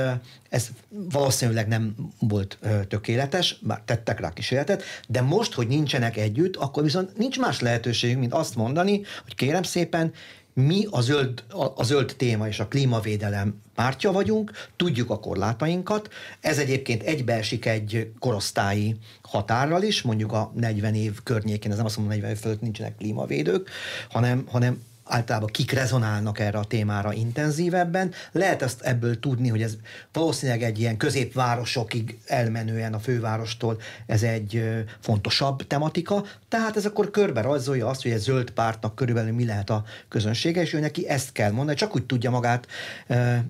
ez 0.48 0.68
valószínűleg 0.88 1.68
nem 1.68 1.94
volt 2.18 2.58
tökéletes, 2.88 3.58
bár 3.60 3.80
tettek 3.84 4.20
rá 4.20 4.32
kísérletet, 4.32 4.82
de 5.08 5.20
most, 5.20 5.52
hogy 5.52 5.66
nincsenek 5.66 6.16
együtt, 6.16 6.56
akkor 6.56 6.82
viszont 6.82 7.16
nincs 7.16 7.38
más 7.38 7.60
lehetőség, 7.60 8.16
mint 8.16 8.32
azt 8.32 8.56
mondani, 8.56 9.02
hogy 9.22 9.34
kérem 9.34 9.62
szépen, 9.62 10.12
mi 10.54 10.86
a 10.90 11.00
zöld, 11.00 11.44
a, 11.50 11.64
a 11.76 11.82
zöld 11.82 12.14
téma 12.16 12.48
és 12.48 12.60
a 12.60 12.68
klímavédelem 12.68 13.62
pártja 13.74 14.12
vagyunk, 14.12 14.52
tudjuk 14.76 15.10
a 15.10 15.18
korlátainkat. 15.18 16.08
Ez 16.40 16.58
egyébként 16.58 17.02
egybeesik 17.02 17.66
egy 17.66 18.12
korosztályi 18.18 18.96
határral 19.22 19.82
is, 19.82 20.02
mondjuk 20.02 20.32
a 20.32 20.52
40 20.54 20.94
év 20.94 21.22
környékén, 21.22 21.70
ez 21.70 21.76
nem 21.76 21.86
azt 21.86 21.96
mondom, 21.96 22.14
40 22.14 22.30
év 22.30 22.38
fölött 22.38 22.60
nincsenek 22.60 22.96
klímavédők, 22.96 23.70
hanem, 24.08 24.44
hanem 24.50 24.82
általában 25.04 25.48
kik 25.52 25.72
rezonálnak 25.72 26.38
erre 26.38 26.58
a 26.58 26.64
témára 26.64 27.12
intenzívebben. 27.12 28.12
Lehet 28.32 28.62
ezt 28.62 28.80
ebből 28.80 29.20
tudni, 29.20 29.48
hogy 29.48 29.62
ez 29.62 29.76
valószínűleg 30.12 30.62
egy 30.62 30.78
ilyen 30.78 30.96
középvárosokig 30.96 32.18
elmenően 32.26 32.94
a 32.94 32.98
fővárostól 32.98 33.80
ez 34.06 34.22
egy 34.22 34.84
fontosabb 35.00 35.66
tematika, 35.66 36.24
tehát 36.48 36.76
ez 36.76 36.86
akkor 36.86 37.10
körbe 37.10 37.40
rajzolja 37.40 37.86
azt, 37.86 38.02
hogy 38.02 38.10
egy 38.10 38.18
zöld 38.18 38.50
pártnak 38.50 38.94
körülbelül 38.94 39.32
mi 39.32 39.44
lehet 39.44 39.70
a 39.70 39.84
közönsége, 40.08 40.60
és 40.60 40.72
ő 40.72 40.80
neki 40.80 41.08
ezt 41.08 41.32
kell 41.32 41.50
mondani, 41.50 41.76
csak 41.76 41.94
úgy 41.94 42.06
tudja 42.06 42.30
magát 42.30 42.66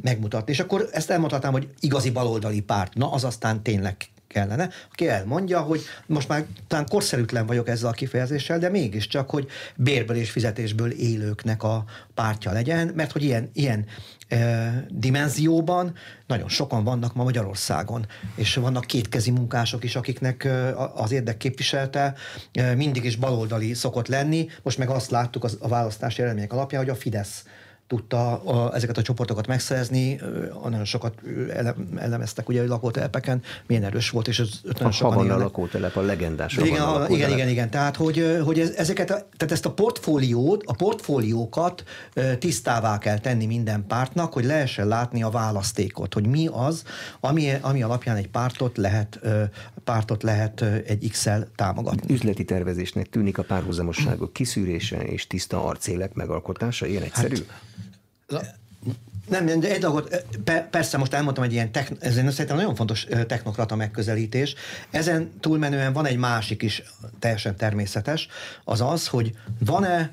megmutatni. 0.02 0.52
És 0.52 0.60
akkor 0.60 0.88
ezt 0.92 1.10
elmondhatnám, 1.10 1.52
hogy 1.52 1.68
igazi 1.80 2.10
baloldali 2.10 2.60
párt, 2.60 2.94
na 2.94 3.12
az 3.12 3.24
aztán 3.24 3.62
tényleg 3.62 3.96
kellene, 4.34 4.70
aki 4.92 5.08
elmondja, 5.08 5.60
hogy 5.60 5.80
most 6.06 6.28
már 6.28 6.44
talán 6.66 6.86
korszerűtlen 6.88 7.46
vagyok 7.46 7.68
ezzel 7.68 7.88
a 7.88 7.92
kifejezéssel, 7.92 8.58
de 8.58 8.68
mégiscsak, 8.68 9.30
hogy 9.30 9.48
bérből 9.76 10.16
és 10.16 10.30
fizetésből 10.30 10.90
élőknek 10.90 11.62
a 11.62 11.84
pártja 12.14 12.52
legyen, 12.52 12.92
mert 12.94 13.12
hogy 13.12 13.22
ilyen, 13.22 13.50
ilyen 13.52 13.86
e, 14.28 14.86
dimenzióban 14.88 15.94
nagyon 16.26 16.48
sokan 16.48 16.84
vannak 16.84 17.14
ma 17.14 17.22
Magyarországon, 17.24 18.06
és 18.34 18.54
vannak 18.54 18.84
kétkezi 18.84 19.30
munkások 19.30 19.84
is, 19.84 19.96
akiknek 19.96 20.48
az 20.94 21.12
érdekképviselte 21.12 22.14
mindig 22.76 23.04
is 23.04 23.16
baloldali 23.16 23.74
szokott 23.74 24.08
lenni. 24.08 24.48
Most 24.62 24.78
meg 24.78 24.88
azt 24.88 25.10
láttuk 25.10 25.44
az, 25.44 25.58
a 25.60 25.68
választási 25.68 26.22
eredmények 26.22 26.52
alapján, 26.52 26.82
hogy 26.82 26.90
a 26.90 26.94
Fidesz 26.94 27.44
tudta 27.94 28.42
a, 28.42 28.74
ezeket 28.74 28.98
a 28.98 29.02
csoportokat 29.02 29.46
megszerezni, 29.46 30.20
nagyon 30.62 30.84
sokat 30.84 31.14
ele, 31.52 31.74
elemeztek 31.96 32.48
ugye 32.48 32.62
a 32.62 32.66
lakótelepeken, 32.66 33.42
milyen 33.66 33.84
erős 33.84 34.10
volt, 34.10 34.28
és 34.28 34.38
ez 34.38 34.48
nagyon 34.62 34.86
a 34.86 34.90
sokan 34.90 35.30
a 35.30 35.36
lakótelep, 35.36 35.96
a 35.96 36.00
legendás 36.00 36.56
igen, 36.56 36.82
a, 36.82 37.06
igen, 37.08 37.30
igen, 37.30 37.48
igen, 37.48 37.70
tehát 37.70 37.96
hogy, 37.96 38.38
hogy 38.44 38.72
ezeket, 38.76 39.10
a, 39.10 39.14
tehát 39.14 39.52
ezt 39.52 39.66
a 39.66 39.72
portfóliót, 39.72 40.62
a 40.66 40.72
portfóliókat 40.72 41.84
tisztává 42.38 42.98
kell 42.98 43.18
tenni 43.18 43.46
minden 43.46 43.86
pártnak, 43.86 44.32
hogy 44.32 44.44
lehessen 44.44 44.86
látni 44.86 45.22
a 45.22 45.30
választékot, 45.30 46.14
hogy 46.14 46.26
mi 46.26 46.48
az, 46.52 46.82
ami, 47.20 47.52
ami 47.60 47.82
alapján 47.82 48.16
egy 48.16 48.28
pártot 48.28 48.76
lehet, 48.76 49.20
pártot 49.84 50.22
lehet 50.22 50.60
egy 50.86 51.08
X-el 51.10 51.48
támogatni. 51.54 52.14
Üzleti 52.14 52.44
tervezésnek 52.44 53.08
tűnik 53.08 53.38
a 53.38 53.42
párhuzamosságok 53.42 54.32
kiszűrése 54.32 54.96
és 54.96 55.26
tiszta 55.26 55.64
arcélek 55.64 56.14
megalkotása, 56.14 56.86
ilyen 56.86 57.02
egyszerű? 57.02 57.34
Hát, 57.34 57.62
nem, 59.28 59.48
egy 59.48 59.80
dolgot, 59.80 60.24
persze 60.70 60.98
most 60.98 61.12
elmondtam 61.12 61.44
egy 61.44 61.52
ilyen, 61.52 61.72
techn, 61.72 61.94
ez 62.00 62.12
szerintem 62.12 62.56
nagyon 62.56 62.74
fontos 62.74 63.06
technokrata 63.26 63.76
megközelítés. 63.76 64.54
Ezen 64.90 65.30
túlmenően 65.40 65.92
van 65.92 66.06
egy 66.06 66.16
másik 66.16 66.62
is 66.62 66.82
teljesen 67.18 67.56
természetes, 67.56 68.28
az 68.64 68.80
az, 68.80 69.06
hogy 69.06 69.32
van-e 69.58 70.12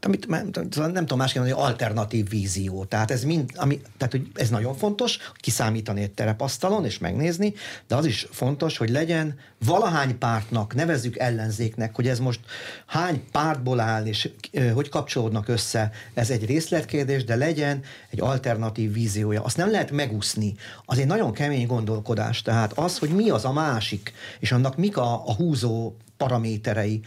hát 0.00 0.04
amit 0.04 0.28
nem 0.28 0.92
tudom 0.92 1.18
másképp 1.18 1.42
mondani, 1.42 1.62
alternatív 1.62 2.28
vízió. 2.28 2.84
Tehát 2.84 3.10
ez 3.10 3.24
mind, 3.24 3.50
ami, 3.54 3.80
tehát 3.96 4.12
hogy 4.12 4.30
ez 4.34 4.48
nagyon 4.48 4.74
fontos, 4.74 5.18
kiszámítani 5.34 6.02
egy 6.02 6.10
terepasztalon 6.10 6.84
és 6.84 6.98
megnézni, 6.98 7.54
de 7.88 7.94
az 7.94 8.04
is 8.06 8.26
fontos, 8.30 8.76
hogy 8.76 8.90
legyen 8.90 9.38
valahány 9.64 10.18
pártnak, 10.18 10.74
nevezzük 10.74 11.18
ellenzéknek, 11.18 11.94
hogy 11.94 12.08
ez 12.08 12.18
most 12.18 12.40
hány 12.86 13.24
pártból 13.32 13.80
áll, 13.80 14.06
és 14.06 14.30
hogy 14.72 14.88
kapcsolódnak 14.88 15.48
össze, 15.48 15.90
ez 16.14 16.30
egy 16.30 16.46
részletkérdés, 16.46 17.24
de 17.24 17.36
legyen 17.36 17.82
egy 18.10 18.20
alternatív 18.20 18.92
víziója. 18.92 19.42
Azt 19.42 19.56
nem 19.56 19.70
lehet 19.70 19.90
megúszni. 19.90 20.54
Az 20.84 20.98
egy 20.98 21.06
nagyon 21.06 21.32
kemény 21.32 21.66
gondolkodás. 21.66 22.42
Tehát 22.42 22.72
az, 22.72 22.98
hogy 22.98 23.10
mi 23.10 23.30
az 23.30 23.44
a 23.44 23.52
másik, 23.52 24.12
és 24.38 24.52
annak 24.52 24.76
mik 24.76 24.96
a, 24.96 25.22
a 25.26 25.34
húzó 25.34 25.94
paraméterei. 26.18 27.00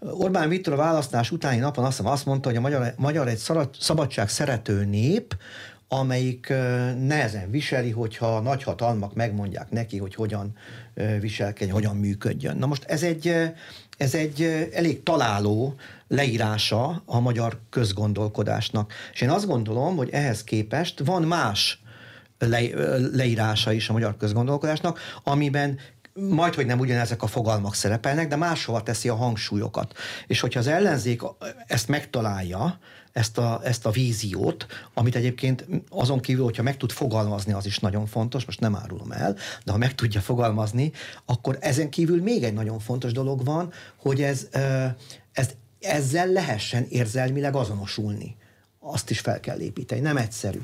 Orbán 0.00 0.48
Viktor 0.48 0.72
a 0.72 0.76
választás 0.76 1.30
utáni 1.30 1.58
napon 1.58 1.84
azt, 1.84 2.00
azt 2.00 2.26
mondta, 2.26 2.48
hogy 2.48 2.58
a 2.58 2.60
magyar, 2.60 2.94
magyar 2.96 3.28
egy 3.28 3.42
szabadság 3.78 4.28
szerető 4.28 4.84
nép, 4.84 5.36
amelyik 5.88 6.48
nehezen 7.06 7.50
viseli, 7.50 7.90
hogyha 7.90 8.36
a 8.36 8.40
nagyhatalmak 8.40 9.14
megmondják 9.14 9.70
neki, 9.70 9.98
hogy 9.98 10.14
hogyan 10.14 10.56
viselkedjen, 11.20 11.74
hogyan 11.74 11.96
működjön. 11.96 12.56
Na 12.56 12.66
most 12.66 12.84
ez 12.84 13.02
egy, 13.02 13.34
ez 13.96 14.14
egy 14.14 14.68
elég 14.72 15.02
találó 15.02 15.74
leírása 16.08 17.02
a 17.04 17.20
magyar 17.20 17.60
közgondolkodásnak. 17.70 18.92
És 19.12 19.20
én 19.20 19.30
azt 19.30 19.46
gondolom, 19.46 19.96
hogy 19.96 20.10
ehhez 20.10 20.44
képest 20.44 21.00
van 21.04 21.22
más 21.22 21.82
le, 22.38 22.60
leírása 23.12 23.72
is 23.72 23.88
a 23.88 23.92
magyar 23.92 24.16
közgondolkodásnak, 24.16 24.98
amiben 25.22 25.78
majd, 26.14 26.54
hogy 26.54 26.66
nem 26.66 26.78
ugyanezek 26.78 27.22
a 27.22 27.26
fogalmak 27.26 27.74
szerepelnek, 27.74 28.28
de 28.28 28.36
máshova 28.36 28.82
teszi 28.82 29.08
a 29.08 29.14
hangsúlyokat. 29.14 29.92
És 30.26 30.40
hogyha 30.40 30.60
az 30.60 30.66
ellenzék 30.66 31.22
ezt 31.66 31.88
megtalálja, 31.88 32.78
ezt 33.12 33.38
a, 33.38 33.60
ezt 33.64 33.86
a 33.86 33.90
víziót, 33.90 34.66
amit 34.94 35.16
egyébként 35.16 35.66
azon 35.88 36.20
kívül, 36.20 36.44
hogyha 36.44 36.62
meg 36.62 36.76
tud 36.76 36.90
fogalmazni, 36.90 37.52
az 37.52 37.66
is 37.66 37.78
nagyon 37.78 38.06
fontos, 38.06 38.44
most 38.44 38.60
nem 38.60 38.76
árulom 38.76 39.12
el, 39.12 39.36
de 39.64 39.72
ha 39.72 39.78
meg 39.78 39.94
tudja 39.94 40.20
fogalmazni, 40.20 40.92
akkor 41.24 41.56
ezen 41.60 41.90
kívül 41.90 42.22
még 42.22 42.42
egy 42.42 42.54
nagyon 42.54 42.78
fontos 42.78 43.12
dolog 43.12 43.44
van, 43.44 43.72
hogy 43.96 44.22
ez, 44.22 44.48
ez 45.32 45.50
ezzel 45.80 46.26
lehessen 46.26 46.86
érzelmileg 46.88 47.54
azonosulni. 47.54 48.36
Azt 48.78 49.10
is 49.10 49.20
fel 49.20 49.40
kell 49.40 49.60
építeni, 49.60 50.00
nem 50.00 50.16
egyszerű. 50.16 50.60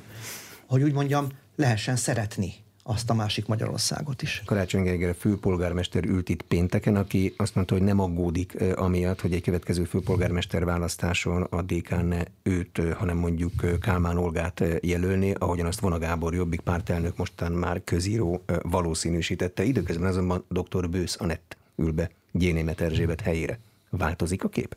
Hogy 0.67 0.83
úgy 0.83 0.93
mondjam, 0.93 1.29
lehessen 1.57 1.97
szeretni 1.97 2.55
azt 2.89 3.11
a 3.11 3.15
másik 3.15 3.47
Magyarországot 3.47 4.23
is. 4.23 4.43
Karácsony 4.47 4.83
Gergely 4.83 5.15
főpolgármester 5.19 6.05
ült 6.05 6.29
itt 6.29 6.43
pénteken, 6.43 6.97
aki 6.97 7.35
azt 7.37 7.55
mondta, 7.55 7.75
hogy 7.75 7.83
nem 7.83 8.01
aggódik 8.01 8.57
amiatt, 8.75 9.21
hogy 9.21 9.33
egy 9.33 9.43
következő 9.43 9.85
főpolgármester 9.85 10.65
választáson 10.65 11.43
a 11.43 11.63
DK 11.63 12.09
ne 12.09 12.23
őt, 12.43 12.81
hanem 12.95 13.17
mondjuk 13.17 13.81
Kálmán 13.81 14.17
Olgát 14.17 14.65
jelölni, 14.81 15.35
ahogyan 15.39 15.67
azt 15.67 15.81
Vona 15.81 15.99
Gábor 15.99 16.35
jobbik 16.35 16.61
pártelnök 16.61 17.17
mostan 17.17 17.53
már 17.53 17.81
közíró 17.85 18.43
valószínűsítette. 18.63 19.63
Időközben 19.63 20.09
azonban 20.09 20.45
dr. 20.49 20.89
Bősz 20.89 21.17
Anett 21.21 21.57
ül 21.77 21.93
be 21.93 22.11
Gyénémet 22.33 22.81
Erzsébet 22.81 23.21
helyére. 23.21 23.59
Változik 23.91 24.45
a 24.45 24.49
kép? 24.49 24.77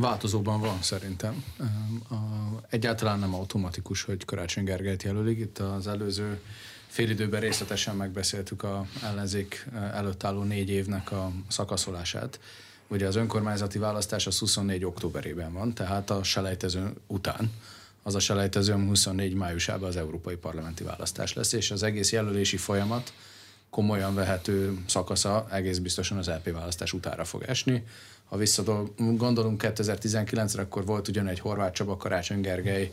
Változóban 0.00 0.60
van 0.60 0.82
szerintem. 0.82 1.44
Egyáltalán 2.70 3.18
nem 3.18 3.34
automatikus, 3.34 4.02
hogy 4.02 4.24
Karácsony 4.24 4.64
Gergelyt 4.64 5.02
jelölik. 5.02 5.38
Itt 5.38 5.58
az 5.58 5.86
előző 5.86 6.40
félidőben 6.86 7.40
részletesen 7.40 7.96
megbeszéltük 7.96 8.62
a 8.62 8.86
ellenzék 9.02 9.66
előtt 9.92 10.24
álló 10.24 10.42
négy 10.42 10.70
évnek 10.70 11.12
a 11.12 11.32
szakaszolását. 11.48 12.40
Ugye 12.88 13.06
az 13.06 13.16
önkormányzati 13.16 13.78
választás 13.78 14.26
az 14.26 14.38
24 14.38 14.84
októberében 14.84 15.52
van, 15.52 15.74
tehát 15.74 16.10
a 16.10 16.22
selejtező 16.22 16.92
után. 17.06 17.52
Az 18.02 18.14
a 18.14 18.20
selejtező 18.20 18.74
24 18.74 19.34
májusában 19.34 19.88
az 19.88 19.96
európai 19.96 20.36
parlamenti 20.36 20.84
választás 20.84 21.32
lesz, 21.32 21.52
és 21.52 21.70
az 21.70 21.82
egész 21.82 22.12
jelölési 22.12 22.56
folyamat 22.56 23.12
komolyan 23.70 24.14
vehető 24.14 24.78
szakasza 24.86 25.46
egész 25.50 25.78
biztosan 25.78 26.18
az 26.18 26.26
LP 26.28 26.52
választás 26.52 26.92
utára 26.92 27.24
fog 27.24 27.42
esni 27.42 27.84
ha 28.28 28.36
visszagondolunk 28.36 29.62
2019-re, 29.64 30.62
akkor 30.62 30.84
volt 30.84 31.08
ugyan 31.08 31.28
egy 31.28 31.40
Horváth 31.40 31.72
Csaba 31.72 31.96
Karácsony 31.96 32.40
Gergely 32.40 32.92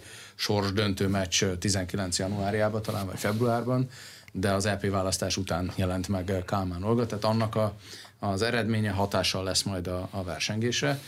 döntő 0.74 1.08
meccs 1.08 1.44
19 1.60 2.20
januárjában 2.20 2.82
talán, 2.82 3.06
vagy 3.06 3.20
februárban, 3.20 3.90
de 4.32 4.52
az 4.52 4.66
EP 4.66 4.90
választás 4.90 5.38
után 5.38 5.72
jelent 5.76 6.08
meg 6.08 6.44
Kálmán 6.46 6.84
Olga, 6.84 7.06
tehát 7.06 7.24
annak 7.24 7.56
a, 7.56 7.76
az 8.20 8.42
eredménye 8.42 8.92
hatással 8.92 9.44
lesz 9.44 9.64
majd 9.64 9.88
a, 9.88 10.08
a 10.12 10.24
versengésre, 10.24 11.00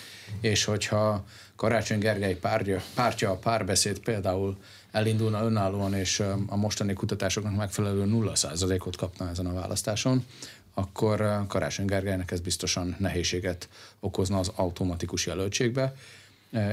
és 0.42 0.64
hogyha 0.64 1.26
Karácsony 1.56 2.00
Gergely 2.00 2.36
párja, 2.36 2.82
pártja 2.94 3.32
a 3.32 3.36
párbeszéd 3.36 4.00
például 4.00 4.58
elindulna 4.98 5.44
önállóan, 5.44 5.94
és 5.94 6.20
a 6.48 6.56
mostani 6.56 6.94
kutatásoknak 6.94 7.56
megfelelő 7.56 8.06
0%-ot 8.08 8.96
kapna 8.96 9.30
ezen 9.30 9.46
a 9.46 9.54
választáson, 9.54 10.26
akkor 10.74 11.46
Karácsony 11.48 11.86
Gergelynek 11.86 12.32
ez 12.32 12.40
biztosan 12.40 12.96
nehézséget 13.00 13.70
okozna 14.00 14.40
az 14.40 14.52
automatikus 14.56 15.26
jelöltségbe. 15.26 15.96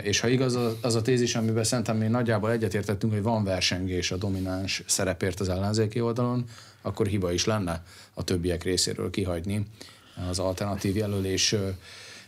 És 0.03 0.21
ha 0.21 0.29
igaz 0.29 0.59
az 0.81 0.95
a 0.95 1.03
tézis, 1.03 1.35
amiben 1.35 1.65
szerintem 1.65 1.97
mi 1.97 2.07
nagyjából 2.07 2.51
egyetértettünk, 2.51 3.13
hogy 3.13 3.23
van 3.23 3.45
versengés 3.45 4.11
a 4.11 4.17
domináns 4.17 4.83
szerepért 4.87 5.41
az 5.41 5.49
ellenzéki 5.49 6.01
oldalon, 6.01 6.45
akkor 6.83 7.07
hiba 7.07 7.33
is 7.33 7.45
lenne 7.45 7.83
a 8.15 8.25
többiek 8.25 8.63
részéről 8.63 9.11
kihagyni 9.11 9.67
az 10.31 10.39
alternatív 10.39 10.97
jelölés 10.97 11.55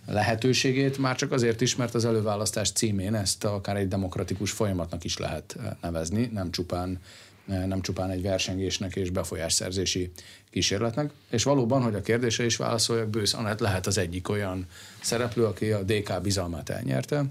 lehetőségét, 0.07 0.99
már 0.99 1.16
csak 1.16 1.33
azért 1.33 1.61
is, 1.61 1.77
mert 1.77 1.95
az 1.95 2.05
előválasztás 2.05 2.71
címén 2.71 3.14
ezt 3.14 3.45
akár 3.45 3.77
egy 3.77 3.88
demokratikus 3.88 4.51
folyamatnak 4.51 5.05
is 5.05 5.19
lehet 5.19 5.57
nevezni, 5.81 6.31
nem 6.33 6.51
csupán 6.51 7.01
nem 7.47 7.81
csupán 7.81 8.11
egy 8.11 8.23
versengésnek 8.23 8.97
és 8.97 9.11
befolyásszerzési 9.11 10.11
kísérletnek. 10.51 11.11
És 11.31 11.42
valóban, 11.42 11.83
hogy 11.83 11.95
a 11.95 12.01
kérdése 12.01 12.45
is 12.45 12.57
válaszoljak, 12.57 13.09
Bősz 13.09 13.35
Anett 13.35 13.59
lehet 13.59 13.87
az 13.87 13.99
egyik 13.99 14.29
olyan 14.29 14.66
szereplő, 15.01 15.45
aki 15.45 15.71
a 15.71 15.83
DK 15.83 16.21
bizalmát 16.23 16.69
elnyerte. 16.69 17.25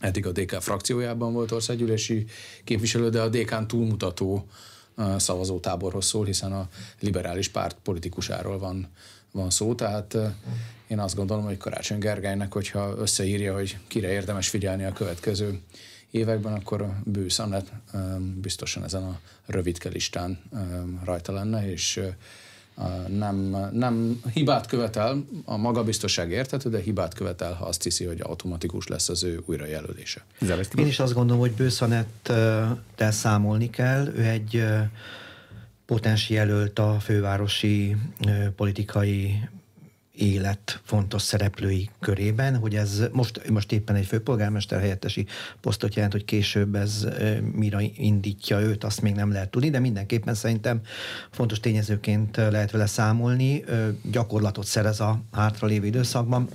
Eddig 0.00 0.26
a 0.26 0.32
DK 0.32 0.50
frakciójában 0.60 1.32
volt 1.32 1.52
országgyűlési 1.52 2.24
képviselő, 2.64 3.08
de 3.08 3.20
a 3.20 3.28
DK-n 3.28 3.66
túlmutató 3.66 4.46
szavazótáborhoz 5.16 6.06
szól, 6.06 6.24
hiszen 6.24 6.52
a 6.52 6.68
liberális 7.00 7.48
párt 7.48 7.76
politikusáról 7.82 8.58
van, 8.58 8.88
van 9.34 9.50
szó, 9.50 9.74
tehát 9.74 10.16
én 10.86 10.98
azt 10.98 11.14
gondolom, 11.14 11.44
hogy 11.44 11.56
Karácsony 11.56 11.98
Gergelynek, 11.98 12.52
hogyha 12.52 12.94
összeírja, 12.98 13.54
hogy 13.54 13.78
kire 13.86 14.12
érdemes 14.12 14.48
figyelni 14.48 14.84
a 14.84 14.92
következő 14.92 15.60
években, 16.10 16.52
akkor 16.52 16.82
a 16.82 16.94
Bősz 17.04 17.38
Annett 17.38 17.72
biztosan 18.40 18.84
ezen 18.84 19.02
a 19.02 19.20
rövidke 19.46 19.88
listán 19.88 20.42
rajta 21.04 21.32
lenne, 21.32 21.70
és 21.70 22.00
nem, 23.08 23.56
nem 23.72 24.20
hibát 24.32 24.66
követel, 24.66 25.24
a 25.44 25.56
magabiztosság 25.56 26.30
érthető, 26.30 26.70
de 26.70 26.80
hibát 26.80 27.14
követel, 27.14 27.52
ha 27.52 27.64
azt 27.64 27.82
hiszi, 27.82 28.04
hogy 28.04 28.20
automatikus 28.20 28.86
lesz 28.86 29.08
az 29.08 29.24
ő 29.24 29.42
újrajelölése. 29.46 30.24
Én 30.74 30.86
is 30.86 30.98
azt 30.98 31.12
gondolom, 31.12 31.40
hogy 31.40 31.52
Bőszanettel 31.52 33.10
számolni 33.10 33.70
kell. 33.70 34.06
Ő 34.06 34.22
egy 34.22 34.64
potens 35.86 36.30
jelölt 36.30 36.78
a 36.78 37.00
fővárosi 37.00 37.96
politikai 38.56 39.48
élet 40.16 40.80
fontos 40.84 41.22
szereplői 41.22 41.90
körében, 42.00 42.56
hogy 42.56 42.74
ez 42.74 43.02
most, 43.12 43.50
most 43.50 43.72
éppen 43.72 43.96
egy 43.96 44.06
főpolgármester 44.06 44.80
helyettesi 44.80 45.26
posztot 45.60 45.94
jelent, 45.94 46.12
hogy 46.12 46.24
később 46.24 46.74
ez 46.74 47.06
mire 47.52 47.82
indítja 47.96 48.60
őt, 48.60 48.84
azt 48.84 49.02
még 49.02 49.14
nem 49.14 49.32
lehet 49.32 49.50
tudni, 49.50 49.70
de 49.70 49.78
mindenképpen 49.78 50.34
szerintem 50.34 50.80
fontos 51.30 51.60
tényezőként 51.60 52.36
lehet 52.36 52.70
vele 52.70 52.86
számolni, 52.86 53.64
gyakorlatot 54.10 54.66
szerez 54.66 55.00
a 55.00 55.20
hátralévő 55.32 55.86
időszakban, 55.86 56.48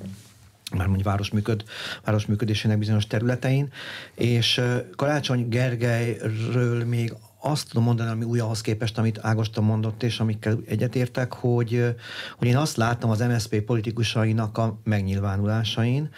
már 0.72 0.86
mondjuk 0.86 1.08
város, 1.08 1.30
működ, 1.30 1.64
város 2.04 2.26
működésének 2.26 2.78
bizonyos 2.78 3.08
területein, 3.08 3.72
és 4.16 4.62
Karácsony 4.96 5.48
Gergelyről 5.50 6.86
még 6.86 7.14
azt 7.42 7.68
tudom 7.68 7.84
mondani, 7.84 8.10
ami 8.10 8.24
új 8.24 8.40
ahhoz 8.40 8.62
képest, 8.62 8.98
amit 8.98 9.20
Ágoston 9.22 9.64
mondott, 9.64 10.04
és 10.04 10.20
amikkel 10.20 10.58
egyetértek, 10.66 11.34
hogy, 11.34 11.96
hogy 12.38 12.48
én 12.48 12.58
azt 12.58 12.78
láttam 12.78 13.10
az 13.10 13.20
MSZP 13.20 13.62
politikusainak 13.62 14.58
a 14.58 14.80
megnyilvánulásain, 14.84 16.10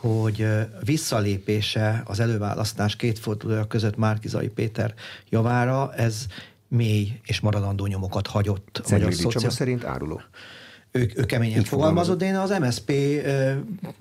hogy 0.00 0.46
visszalépése 0.84 2.02
az 2.06 2.20
előválasztás 2.20 2.96
két 2.96 3.18
fordulója 3.18 3.66
között 3.66 3.96
Márkizai 3.96 4.48
Péter 4.48 4.94
javára, 5.28 5.94
ez 5.94 6.26
mély 6.68 7.20
és 7.24 7.40
maradandó 7.40 7.86
nyomokat 7.86 8.26
hagyott. 8.26 8.80
Szegedi 8.84 9.16
Csaba 9.16 9.50
szerint 9.50 9.84
áruló 9.84 10.20
ő, 10.92 11.10
ő 11.14 11.24
keményen 11.24 11.58
Így 11.58 11.68
fogalmazott, 11.68 12.18
de 12.18 12.26
én 12.26 12.36
az 12.36 12.58
MSP 12.60 12.92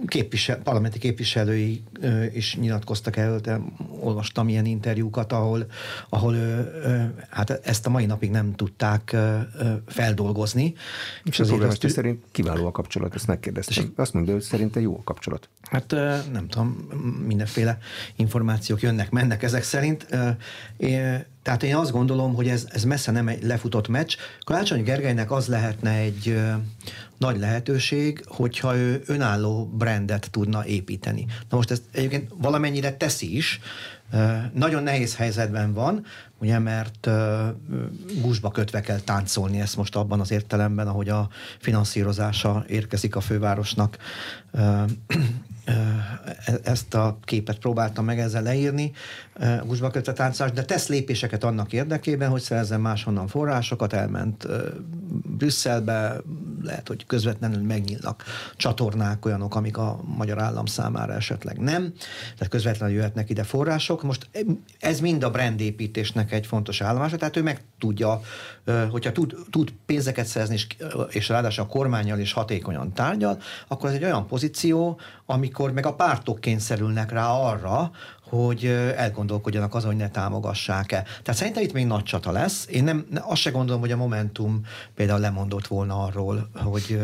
képvisel, 0.08 0.58
parlamenti 0.58 1.00
képviselői 1.00 1.84
is 2.34 2.56
nyilatkoztak 2.56 3.18
erről, 3.18 3.40
de 3.40 3.60
olvastam 4.00 4.50
ilyen 4.50 4.66
interjúkat, 4.66 5.32
ahol, 5.32 5.66
ahol 6.10 6.36
hát 7.30 7.50
ezt 7.50 7.86
a 7.86 7.90
mai 7.90 8.06
napig 8.06 8.32
nem 8.32 8.56
tudták 8.56 9.16
feldolgozni. 9.88 10.74
És 11.24 11.40
az 11.40 11.48
polgármester 11.50 11.86
azt... 11.86 11.96
szerint 11.96 12.24
kiváló 12.32 12.66
a 12.66 12.72
kapcsolat, 12.72 13.16
ezt 13.16 13.28
megkérdeztem. 13.28 13.94
Azt 13.96 14.14
mondja, 14.14 14.34
hogy 14.34 14.42
szerinte 14.42 14.82
jó 14.82 14.98
a 14.98 15.04
kapcsolat. 15.04 15.50
Hát 15.62 15.92
nem 16.32 16.48
tudom, 16.50 16.88
mindenféle 17.28 17.78
információk 18.16 18.82
jönnek, 18.82 19.12
mennek 19.12 19.44
ezek 19.44 19.64
szerint. 19.64 20.08
Tehát 21.44 21.64
én 21.64 21.76
azt 21.76 21.92
gondolom, 21.92 22.34
hogy 22.34 22.48
ez, 22.48 22.68
ez 22.72 22.84
messze 22.84 23.12
nem 23.12 23.28
egy 23.28 23.44
lefutott 23.44 23.88
meccs. 23.88 24.16
Karácsony 24.44 24.84
Gergelynek 24.84 25.32
az 25.32 25.48
lehetne 25.48 25.92
egy 25.92 26.30
ö, 26.30 26.52
nagy 27.18 27.40
lehetőség, 27.40 28.24
hogyha 28.28 28.76
ő 28.76 29.04
önálló 29.06 29.66
brandet 29.66 30.28
tudna 30.32 30.66
építeni. 30.66 31.26
Na 31.50 31.56
most 31.56 31.72
ezt 31.72 31.84
egyébként 31.92 32.32
valamennyire 32.38 32.98
teszi 32.98 33.36
is, 33.36 33.60
nagyon 34.54 34.84
nehéz 34.84 35.16
helyzetben 35.16 35.74
van, 35.74 36.06
ugye, 36.40 36.60
mert 36.60 37.10
gúzsba 38.22 38.52
kötve 38.52 38.82
kell 38.82 39.00
táncolni 39.00 39.60
ezt 39.60 39.78
most 39.78 39.96
abban 39.96 40.20
az 40.20 40.32
értelemben, 40.32 40.88
ahogy 40.88 41.10
a 41.10 41.30
finanszírozása 41.60 42.64
érkezik 42.68 43.16
a 43.16 43.22
fővárosnak. 43.22 43.98
E, 44.52 44.86
ezt 46.64 46.94
a 46.94 47.18
képet 47.24 47.60
próbáltam 47.60 48.06
meg 48.06 48.20
ezzel 48.20 48.42
leírni, 48.42 48.92
gúzsba 49.66 49.90
kötve 49.90 50.14
táncolás, 50.14 50.52
de 50.52 50.64
tesz 50.64 50.88
lépéseket 50.88 51.44
annak 51.44 51.74
érdekében, 51.74 52.30
hogy 52.30 52.42
szerezzen 52.42 52.82
máshonnan 52.82 53.28
forrásokat, 53.28 53.94
elment 53.94 54.48
Brüsszelbe, 55.38 56.16
lehet, 56.62 56.88
hogy 56.88 57.06
közvetlenül 57.06 57.62
megnyílnak 57.62 58.24
csatornák 58.56 59.26
olyanok, 59.26 59.56
amik 59.56 59.78
a 59.78 60.00
magyar 60.18 60.42
állam 60.42 60.66
számára 60.66 61.14
esetleg 61.14 61.58
nem, 61.58 61.94
tehát 62.34 62.48
közvetlenül 62.50 62.96
jöhetnek 62.96 63.30
ide 63.30 63.44
források. 63.44 64.04
Most 64.04 64.30
ez 64.80 65.00
mind 65.00 65.24
a 65.24 65.30
brandépítésnek 65.32 66.32
egy 66.32 66.46
fontos 66.46 66.82
állomása, 66.82 67.18
tehát 67.18 67.38
ő 67.38 67.44
meg 67.44 67.62
tudja, 67.80 68.22
hogyha 68.90 69.12
tud, 69.12 69.36
tud 69.50 69.74
pénzeket 69.86 70.26
szerezni, 70.26 70.54
és, 70.56 70.68
és 71.10 71.30
ráadásul 71.30 71.64
a 71.64 71.68
kormányjal 71.68 72.20
is 72.20 72.34
hatékonyan 72.34 72.94
tárgyal, 72.94 73.38
akkor 73.68 73.90
ez 73.90 73.96
egy 73.96 74.04
olyan 74.04 74.28
pozíció, 74.28 75.00
amikor 75.26 75.72
meg 75.72 75.86
a 75.86 75.94
pártok 75.94 76.40
kényszerülnek 76.40 77.12
rá 77.12 77.28
arra, 77.28 77.92
hogy 78.32 78.66
elgondolkodjanak 78.96 79.76
azon, 79.76 79.90
hogy 79.90 80.00
ne 80.00 80.10
támogassák-e. 80.10 81.02
Tehát 81.02 81.40
szerintem 81.40 81.64
itt 81.64 81.74
még 81.74 81.86
nagy 81.86 82.04
csata 82.04 82.32
lesz. 82.32 82.68
Én 82.70 82.84
nem, 82.84 83.06
azt 83.22 83.42
se 83.42 83.50
gondolom, 83.50 83.82
hogy 83.82 83.92
a 83.92 83.98
Momentum 83.98 84.62
például 84.96 85.20
lemondott 85.20 85.68
volna 85.68 86.04
arról, 86.04 86.50
hogy 86.54 87.00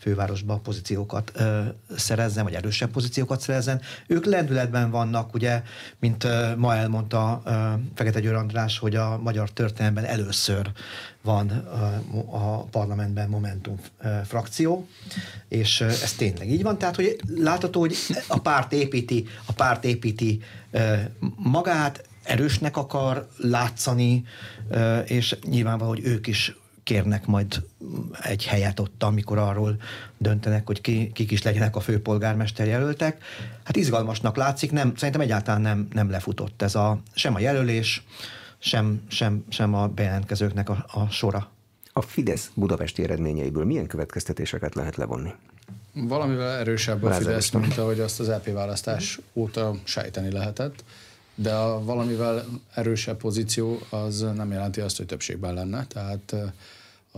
fővárosba 0.00 0.56
pozíciókat 0.56 1.32
ö, 1.34 1.60
szerezzen, 1.96 2.44
vagy 2.44 2.54
erősebb 2.54 2.90
pozíciókat 2.90 3.40
szerezzen. 3.40 3.80
Ők 4.06 4.24
lendületben 4.24 4.90
vannak, 4.90 5.34
ugye, 5.34 5.62
mint 5.98 6.24
ö, 6.24 6.56
ma 6.56 6.74
elmondta 6.74 7.42
ö, 7.44 7.50
Fekete 7.94 8.20
Győr 8.20 8.34
András, 8.34 8.78
hogy 8.78 8.94
a 8.94 9.18
magyar 9.22 9.50
történelemben 9.50 10.04
először 10.04 10.70
van 11.22 11.50
ö, 11.50 12.16
a 12.36 12.62
parlamentben 12.62 13.28
Momentum 13.28 13.80
ö, 14.02 14.08
frakció, 14.24 14.88
és 15.48 15.80
ö, 15.80 15.86
ez 15.86 16.12
tényleg 16.12 16.50
így 16.50 16.62
van. 16.62 16.78
Tehát, 16.78 16.96
hogy 16.96 17.16
látható, 17.34 17.80
hogy 17.80 17.94
a 18.28 18.38
párt 18.38 18.72
építi, 18.72 19.26
a 19.46 19.52
párt 19.52 19.84
építi 19.84 20.42
ö, 20.70 20.94
magát, 21.36 22.08
erősnek 22.28 22.76
akar 22.76 23.28
látszani, 23.36 24.24
és 25.04 25.36
nyilvánvaló, 25.44 25.90
hogy 25.90 26.04
ők 26.04 26.26
is 26.26 26.56
kérnek 26.88 27.26
majd 27.26 27.62
egy 28.22 28.46
helyet 28.46 28.80
ott, 28.80 29.02
amikor 29.02 29.38
arról 29.38 29.76
döntenek, 30.18 30.66
hogy 30.66 30.80
ki, 30.80 31.10
kik 31.12 31.30
is 31.30 31.42
legyenek 31.42 31.76
a 31.76 31.80
főpolgármester 31.80 32.66
jelöltek. 32.66 33.22
Hát 33.64 33.76
izgalmasnak 33.76 34.36
látszik, 34.36 34.72
nem, 34.72 34.96
szerintem 34.96 35.20
egyáltalán 35.20 35.60
nem, 35.60 35.88
nem 35.92 36.10
lefutott 36.10 36.62
ez 36.62 36.74
a, 36.74 37.00
sem 37.14 37.34
a 37.34 37.38
jelölés, 37.38 38.04
sem, 38.58 39.00
sem, 39.08 39.44
sem 39.48 39.74
a 39.74 39.88
bejelentkezőknek 39.88 40.68
a, 40.68 40.86
a 40.92 41.06
sora. 41.10 41.50
A 41.92 42.00
Fidesz 42.00 42.50
budapesti 42.54 43.02
eredményeiből 43.02 43.64
milyen 43.64 43.86
következtetéseket 43.86 44.74
lehet 44.74 44.96
levonni? 44.96 45.34
Valamivel 45.92 46.58
erősebb 46.58 47.02
a 47.02 47.12
Fidesz, 47.12 47.50
mint 47.50 47.78
ahogy 47.78 48.00
azt 48.00 48.20
az 48.20 48.28
EP 48.28 48.52
választás 48.52 49.20
óta 49.34 49.74
sejteni 49.84 50.32
lehetett, 50.32 50.84
de 51.34 51.54
a 51.54 51.84
valamivel 51.84 52.44
erősebb 52.74 53.16
pozíció 53.16 53.78
az 53.90 54.20
nem 54.20 54.52
jelenti 54.52 54.80
azt, 54.80 54.96
hogy 54.96 55.06
többségben 55.06 55.54
lenne. 55.54 55.86
Tehát 55.86 56.34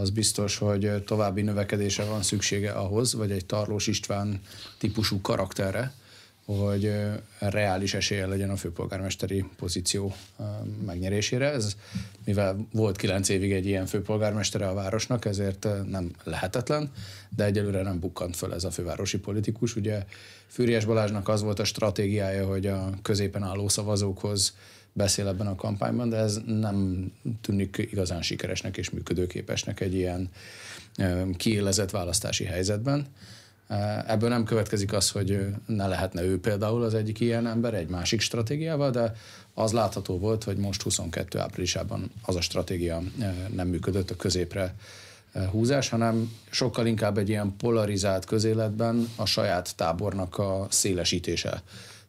az 0.00 0.10
biztos, 0.10 0.58
hogy 0.58 1.02
további 1.04 1.42
növekedése 1.42 2.04
van 2.04 2.22
szüksége 2.22 2.70
ahhoz, 2.70 3.14
vagy 3.14 3.30
egy 3.30 3.46
Tarlós 3.46 3.86
István 3.86 4.40
típusú 4.78 5.20
karakterre, 5.20 5.92
hogy 6.44 6.92
reális 7.38 7.94
esélye 7.94 8.26
legyen 8.26 8.50
a 8.50 8.56
főpolgármesteri 8.56 9.44
pozíció 9.56 10.14
megnyerésére. 10.86 11.52
Ez, 11.52 11.76
mivel 12.24 12.66
volt 12.72 12.96
kilenc 12.96 13.28
évig 13.28 13.52
egy 13.52 13.66
ilyen 13.66 13.86
főpolgármestere 13.86 14.68
a 14.68 14.74
városnak, 14.74 15.24
ezért 15.24 15.66
nem 15.88 16.10
lehetetlen, 16.24 16.92
de 17.36 17.44
egyelőre 17.44 17.82
nem 17.82 18.00
bukkant 18.00 18.36
föl 18.36 18.54
ez 18.54 18.64
a 18.64 18.70
fővárosi 18.70 19.18
politikus. 19.18 19.76
Ugye 19.76 20.04
Fűries 20.46 20.84
Balázsnak 20.84 21.28
az 21.28 21.42
volt 21.42 21.58
a 21.58 21.64
stratégiája, 21.64 22.46
hogy 22.46 22.66
a 22.66 22.90
középen 23.02 23.42
álló 23.42 23.68
szavazókhoz 23.68 24.54
beszél 24.92 25.28
ebben 25.28 25.46
a 25.46 25.54
kampányban, 25.54 26.08
de 26.08 26.16
ez 26.16 26.40
nem 26.46 27.10
tűnik 27.40 27.88
igazán 27.90 28.22
sikeresnek 28.22 28.76
és 28.76 28.90
működőképesnek 28.90 29.80
egy 29.80 29.94
ilyen 29.94 30.30
kiélezett 31.36 31.90
választási 31.90 32.44
helyzetben. 32.44 33.06
Ebből 34.06 34.28
nem 34.28 34.44
következik 34.44 34.92
az, 34.92 35.10
hogy 35.10 35.46
ne 35.66 35.86
lehetne 35.86 36.22
ő 36.22 36.40
például 36.40 36.82
az 36.82 36.94
egyik 36.94 37.20
ilyen 37.20 37.46
ember 37.46 37.74
egy 37.74 37.88
másik 37.88 38.20
stratégiával, 38.20 38.90
de 38.90 39.14
az 39.54 39.72
látható 39.72 40.18
volt, 40.18 40.44
hogy 40.44 40.56
most 40.56 40.82
22 40.82 41.38
áprilisában 41.38 42.10
az 42.22 42.36
a 42.36 42.40
stratégia 42.40 43.02
nem 43.54 43.68
működött 43.68 44.10
a 44.10 44.16
középre 44.16 44.74
húzás, 45.50 45.88
hanem 45.88 46.32
sokkal 46.50 46.86
inkább 46.86 47.18
egy 47.18 47.28
ilyen 47.28 47.56
polarizált 47.56 48.24
közéletben 48.24 49.08
a 49.16 49.24
saját 49.24 49.76
tábornak 49.76 50.38
a 50.38 50.66
szélesítése 50.70 51.62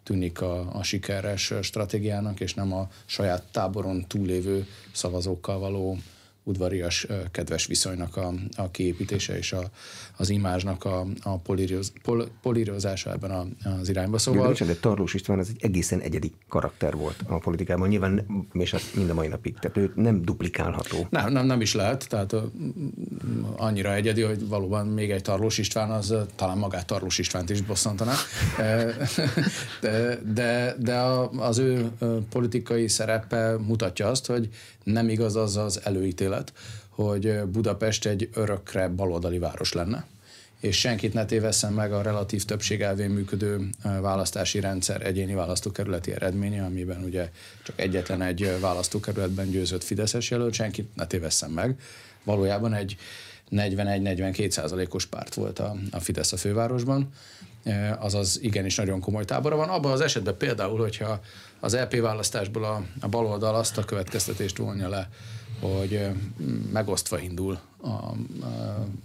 tűnik 0.04 0.42
a, 0.42 0.76
a 0.76 0.84
sikeres 0.84 1.54
stratégiának, 1.62 2.40
és 2.40 2.54
nem 2.54 2.74
a 2.74 2.90
saját 3.06 3.44
táboron 3.52 4.08
túlévő 4.08 4.68
szavazókkal 4.92 5.60
való 5.60 5.98
udvarias, 6.44 7.08
kedves 7.32 7.66
viszonynak 7.66 8.18
a, 8.18 8.34
a 8.56 8.72
kiépítése 8.72 9.38
és 9.38 9.54
a, 9.54 9.70
az 10.18 10.30
imázsnak 10.30 10.86
a, 10.86 11.06
a 11.22 11.38
políroz, 11.38 11.94
pol, 12.04 12.28
polírozása 12.42 13.12
ebben 13.12 13.32
a, 13.32 13.46
az 13.80 13.90
irányba. 13.90 14.18
Szóval... 14.18 14.48
Bocsán, 14.48 14.68
de 14.68 14.76
Tarlós 14.76 15.14
István 15.14 15.40
az 15.40 15.50
egy 15.50 15.64
egészen 15.64 16.00
egyedi 16.00 16.32
karakter 16.50 16.96
volt 16.96 17.24
a 17.28 17.38
politikában, 17.38 17.88
nyilván 17.88 18.26
és 18.54 18.74
az 18.74 18.92
mind 18.96 19.10
a 19.10 19.14
mai 19.14 19.28
napig, 19.28 19.60
tehát 19.60 19.78
ő 19.78 19.92
nem 19.96 20.22
duplikálható. 20.22 21.08
Nem, 21.10 21.32
nem, 21.32 21.46
nem 21.46 21.62
is 21.62 21.74
lehet, 21.74 22.10
tehát 22.10 22.36
annyira 23.58 23.94
egyedi, 23.94 24.22
hogy 24.22 24.48
valóban 24.48 24.88
még 24.88 25.12
egy 25.12 25.22
Tarlós 25.22 25.58
István, 25.58 25.90
az 25.92 26.16
talán 26.36 26.58
magát 26.58 26.86
Tarlós 26.86 27.18
Istvánt 27.18 27.50
is 27.50 27.62
bosszantaná, 27.62 28.14
de, 29.82 30.20
de, 30.34 30.76
de 30.80 30.96
az 31.38 31.58
ő 31.58 31.92
politikai 32.30 32.88
szerepe 32.88 33.58
mutatja 33.58 34.08
azt, 34.08 34.26
hogy 34.26 34.50
nem 34.84 35.10
igaz 35.10 35.36
az 35.36 35.58
az 35.58 35.82
előítélet, 35.84 36.54
hogy 36.90 37.42
Budapest 37.44 38.06
egy 38.06 38.30
örökre 38.34 38.88
baloldali 38.88 39.40
város 39.40 39.74
lenne 39.74 40.06
és 40.62 40.80
senkit 40.80 41.14
ne 41.14 41.26
tévesszen 41.26 41.74
meg 41.74 41.94
a 41.94 42.02
relatív 42.02 42.44
többség 42.46 42.82
elvén 42.82 43.10
működő 43.10 43.70
választási 44.02 44.60
rendszer 44.60 45.06
egyéni 45.06 45.34
választókerületi 45.34 46.12
eredménye, 46.12 46.64
amiben 46.64 47.04
ugye 47.04 47.30
csak 47.64 47.80
egyetlen 47.80 48.22
egy 48.22 48.58
választókerületben 48.60 49.50
győzött 49.50 49.84
Fideszes 49.84 50.30
jelölt, 50.30 50.54
senkit 50.54 50.96
ne 50.96 51.08
tévesszen 51.08 51.52
meg. 51.52 51.80
Valójában 52.24 52.74
egy 52.74 52.96
41-42 53.52 54.50
százalékos 54.50 55.06
párt 55.06 55.34
volt 55.34 55.60
a, 55.60 55.76
a 55.92 56.00
Fidesz 56.00 56.32
a 56.32 56.38
fővárosban, 56.38 57.14
azaz 58.00 58.40
igenis 58.42 58.76
nagyon 58.76 59.00
komoly 59.00 59.26
tábora 59.26 59.56
van. 59.56 59.70
Abban 59.70 59.92
az 59.92 60.02
esetben 60.02 60.38
például, 60.38 60.80
hogyha 60.80 61.22
az 61.60 61.76
LP 61.76 61.94
e 61.94 62.02
választásból 62.02 62.64
a, 62.64 62.84
a 63.00 63.08
baloldal 63.08 63.56
azt 63.56 63.78
a 63.78 63.86
következtetést 63.86 64.58
vonja 64.58 64.90
le, 64.90 65.10
hogy 65.60 66.08
megosztva 66.72 67.20
indul 67.20 67.60
a, 67.78 67.88
a, 67.88 68.16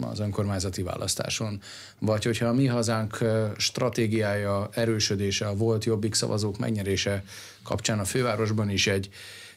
az 0.01 0.19
önkormányzati 0.19 0.83
választáson. 0.83 1.61
Vagy 1.99 2.25
hogyha 2.25 2.47
a 2.47 2.53
mi 2.53 2.67
hazánk 2.67 3.19
stratégiája, 3.57 4.69
erősödése, 4.73 5.47
a 5.47 5.57
volt 5.57 5.85
jobbik 5.85 6.15
szavazók 6.15 6.59
megnyerése 6.59 7.25
kapcsán 7.63 7.99
a 7.99 8.05
fővárosban 8.05 8.71
is 8.71 8.87
egy, 8.87 9.11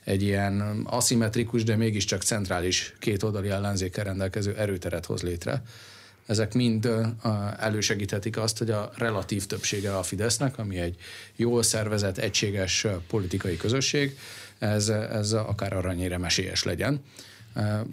egy 0.03 0.21
ilyen 0.21 0.81
aszimmetrikus, 0.85 1.63
de 1.63 1.75
mégiscsak 1.75 2.21
centrális 2.21 2.95
kétoldali 2.99 3.49
ellenzékkel 3.49 4.03
rendelkező 4.03 4.55
erőteret 4.55 5.05
hoz 5.05 5.21
létre, 5.21 5.61
ezek 6.29 6.53
mind 6.53 6.89
elősegíthetik 7.59 8.37
azt, 8.37 8.57
hogy 8.57 8.71
a 8.71 8.91
relatív 8.95 9.45
többsége 9.45 9.97
a 9.97 10.03
Fidesznek, 10.03 10.57
ami 10.57 10.79
egy 10.79 10.95
jól 11.35 11.63
szervezett, 11.63 12.17
egységes 12.17 12.87
politikai 13.07 13.57
közösség, 13.57 14.17
ez, 14.59 14.89
ez 14.89 15.33
akár 15.33 15.73
aranyére 15.73 16.17
mesélyes 16.17 16.63
legyen. 16.63 17.03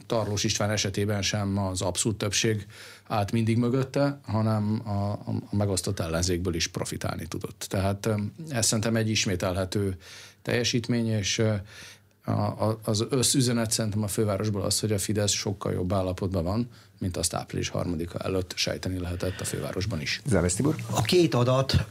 Tarlós 0.06 0.44
István 0.44 0.70
esetében 0.70 1.22
sem 1.22 1.58
az 1.58 1.82
abszolút 1.82 2.18
többség 2.18 2.66
állt 3.06 3.32
mindig 3.32 3.56
mögötte, 3.56 4.20
hanem 4.22 4.80
a, 4.84 5.10
a 5.12 5.56
megosztott 5.56 6.00
ellenzékből 6.00 6.54
is 6.54 6.66
profitálni 6.66 7.26
tudott. 7.26 7.66
Tehát 7.68 8.08
ez 8.48 8.66
szerintem 8.66 8.96
egy 8.96 9.10
ismételhető 9.10 9.96
teljesítmény, 10.42 11.08
és 11.08 11.42
a, 12.26 12.78
az 12.84 13.06
összüzenet 13.10 13.70
szerintem 13.70 14.02
a 14.02 14.08
fővárosból 14.08 14.62
az, 14.62 14.80
hogy 14.80 14.92
a 14.92 14.98
Fidesz 14.98 15.30
sokkal 15.30 15.72
jobb 15.72 15.92
állapotban 15.92 16.44
van, 16.44 16.68
mint 16.98 17.16
azt 17.16 17.34
április 17.34 17.68
harmadika 17.68 18.18
előtt 18.18 18.52
sejteni 18.56 18.98
lehetett 18.98 19.40
a 19.40 19.44
fővárosban 19.44 20.00
is. 20.00 20.22
Záves 20.26 20.54
Tibor? 20.54 20.74
A 20.90 21.02
két 21.02 21.34
adat, 21.34 21.86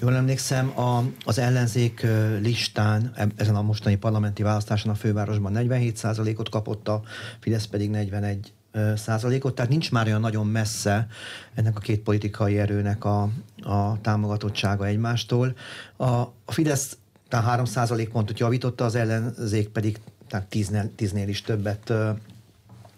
jól 0.00 0.14
emlékszem, 0.14 0.78
a, 0.78 1.04
az 1.24 1.38
ellenzék 1.38 2.06
listán 2.40 3.12
ezen 3.36 3.56
a 3.56 3.62
mostani 3.62 3.96
parlamenti 3.96 4.42
választáson 4.42 4.90
a 4.90 4.94
fővárosban 4.94 5.52
47%-ot 5.56 6.48
kapott, 6.48 6.88
a 6.88 7.02
Fidesz 7.40 7.66
pedig 7.66 7.90
41 7.90 8.52
százalékot, 8.96 9.54
tehát 9.54 9.70
nincs 9.70 9.90
már 9.90 10.06
olyan 10.06 10.20
nagyon 10.20 10.46
messze 10.46 11.06
ennek 11.54 11.76
a 11.76 11.80
két 11.80 12.00
politikai 12.00 12.58
erőnek 12.58 13.04
a, 13.04 13.28
a 13.62 14.00
támogatottsága 14.00 14.86
egymástól. 14.86 15.56
A, 15.96 16.04
a 16.44 16.52
Fidesz 16.52 16.96
tehát 17.30 17.66
3 17.86 18.08
pontot 18.12 18.38
javította, 18.38 18.84
az 18.84 18.94
ellenzék 18.94 19.68
pedig 19.68 20.00
tehát 20.28 20.46
10-nél, 20.50 20.88
10-nél 20.98 21.24
is 21.26 21.42
többet 21.42 21.92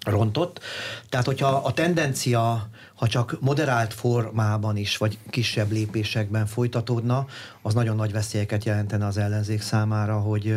rontott. 0.06 0.60
Tehát, 1.08 1.26
hogyha 1.26 1.46
a 1.46 1.72
tendencia, 1.72 2.68
ha 2.94 3.06
csak 3.06 3.36
moderált 3.40 3.94
formában 3.94 4.76
is, 4.76 4.96
vagy 4.96 5.18
kisebb 5.30 5.70
lépésekben 5.70 6.46
folytatódna, 6.46 7.26
az 7.62 7.74
nagyon 7.74 7.96
nagy 7.96 8.12
veszélyeket 8.12 8.64
jelentene 8.64 9.06
az 9.06 9.16
ellenzék 9.16 9.60
számára, 9.60 10.18
hogy 10.18 10.56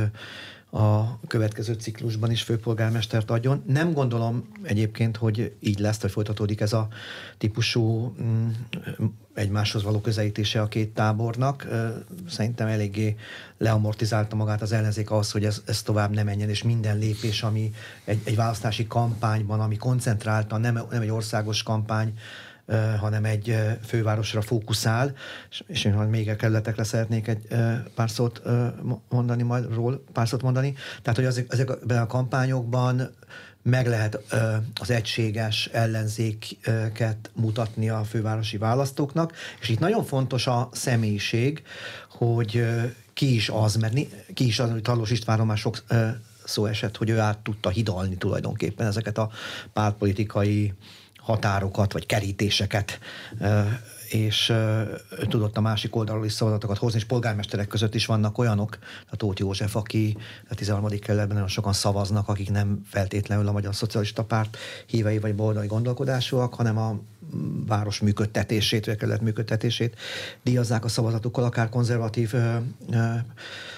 a 0.72 1.20
következő 1.28 1.74
ciklusban 1.74 2.32
is 2.32 2.42
főpolgármestert 2.42 3.32
adjon. 3.32 3.64
Nem 3.68 3.94
gondolom 3.94 4.52
egyébként, 4.64 5.18
hogy 5.18 5.56
így 5.60 5.80
lesz, 5.80 6.02
hogy 6.02 6.12
folytatódik 6.12 6.62
ez 6.62 6.74
a 6.74 6.88
típusú 7.38 8.16
mm, 8.22 8.50
egymáshoz 9.36 9.84
való 9.84 10.02
közelítése 10.02 10.62
a 10.62 10.68
két 10.68 10.94
tábornak. 10.94 11.68
Szerintem 12.30 12.68
eléggé 12.68 13.16
leamortizálta 13.58 14.36
magát 14.36 14.62
az 14.62 14.72
ellenzék 14.72 15.10
ahhoz, 15.10 15.32
hogy 15.32 15.46
ez, 15.46 15.62
ez 15.66 15.82
tovább 15.82 16.14
nem 16.14 16.26
menjen, 16.26 16.50
és 16.50 16.64
minden 16.64 16.98
lépés, 16.98 17.44
ami 17.44 17.72
egy, 18.06 18.22
egy 18.24 18.36
választási 18.36 18.88
kampányban, 18.88 19.60
ami 19.60 19.78
koncentráltan, 19.78 20.62
nem, 20.62 20.80
nem 20.90 21.02
egy 21.02 21.10
országos 21.10 21.64
kampány, 21.64 22.14
hanem 23.00 23.26
egy 23.26 23.56
fővárosra 23.86 24.42
fókuszál, 24.42 25.14
és 25.68 25.84
én 25.84 25.94
még 25.94 26.30
a 26.30 26.36
kerületekre 26.36 26.84
szeretnék 26.84 27.28
egy 27.28 27.48
pár 27.96 28.10
szót 28.10 28.42
mondani, 29.10 29.44
majd 29.44 29.74
ról 29.74 30.04
pár 30.14 30.28
szót 30.28 30.42
mondani. 30.42 30.74
Tehát, 31.02 31.20
hogy 31.20 31.28
ezek, 31.28 31.46
ezekben 31.50 32.02
a 32.02 32.08
kampányokban 32.08 33.10
meg 33.70 33.88
lehet 33.88 34.20
az 34.82 34.90
egységes 34.90 35.70
ellenzéket 35.72 37.32
mutatni 37.34 37.90
a 37.90 38.04
fővárosi 38.04 38.58
választóknak, 38.58 39.34
és 39.62 39.70
itt 39.70 39.80
nagyon 39.80 40.04
fontos 40.04 40.48
a 40.48 40.70
személyiség, 40.72 41.64
hogy 42.10 42.66
ki 43.14 43.36
is 43.36 43.50
az, 43.50 43.76
mert 43.76 43.98
ki 44.34 44.46
is 44.46 44.60
az, 44.60 44.70
hogy 44.70 44.82
Talós 44.82 45.12
Istvánról 45.12 45.46
már 45.46 45.58
sok 45.58 45.84
szó 46.44 46.66
esett, 46.66 46.98
hogy 46.98 47.10
ő 47.10 47.20
át 47.20 47.38
tudta 47.38 47.70
hidalni 47.70 48.18
tulajdonképpen 48.18 48.88
ezeket 48.88 49.18
a 49.18 49.30
pártpolitikai 49.74 50.74
határokat, 51.18 51.94
vagy 51.94 52.06
kerítéseket 52.06 53.00
és 54.10 54.54
tudott 55.28 55.58
a 55.58 55.62
másik 55.62 55.96
oldalról 55.96 56.26
is 56.26 56.34
szavazatokat 56.34 56.78
hozni, 56.78 57.00
és 57.00 57.06
polgármesterek 57.06 57.68
között 57.68 57.96
is 57.96 58.06
vannak 58.06 58.38
olyanok, 58.38 58.78
a 59.10 59.16
Tóth 59.16 59.40
József, 59.40 59.76
aki 59.76 60.18
a 60.50 60.56
13. 60.56 61.00
kerületben 61.00 61.34
nagyon 61.34 61.50
sokan 61.50 61.74
szavaznak, 61.74 62.28
akik 62.28 62.52
nem 62.52 62.82
feltétlenül 62.90 63.48
a 63.48 63.52
Magyar 63.52 63.76
Szocialista 63.76 64.24
Párt 64.24 64.58
hívei 64.86 65.20
vagy 65.20 65.36
boldai 65.36 65.68
gondolkodásúak, 65.68 66.54
hanem 66.54 66.78
a 66.78 67.00
város 67.66 68.00
működtetését, 68.00 68.86
vagy 68.86 68.94
a 68.94 68.98
kerület 68.98 69.22
működtetését 69.22 69.96
díjazzák 70.44 70.84
a 70.84 70.88
szavazatukkal, 70.88 71.44
akár 71.44 71.70
konzervatív 71.70 72.34
ö, 72.34 72.56
ö, 72.92 72.98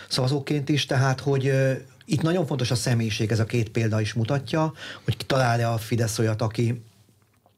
szavazóként 0.07 0.69
is, 0.69 0.85
tehát 0.85 1.19
hogy 1.19 1.47
ö, 1.47 1.71
itt 2.05 2.21
nagyon 2.21 2.45
fontos 2.45 2.71
a 2.71 2.75
személyiség, 2.75 3.31
ez 3.31 3.39
a 3.39 3.45
két 3.45 3.69
példa 3.69 4.01
is 4.01 4.13
mutatja, 4.13 4.73
hogy 5.03 5.17
találja 5.25 5.73
a 5.73 5.77
Fidesz 5.77 6.19
olyat, 6.19 6.41
aki 6.41 6.83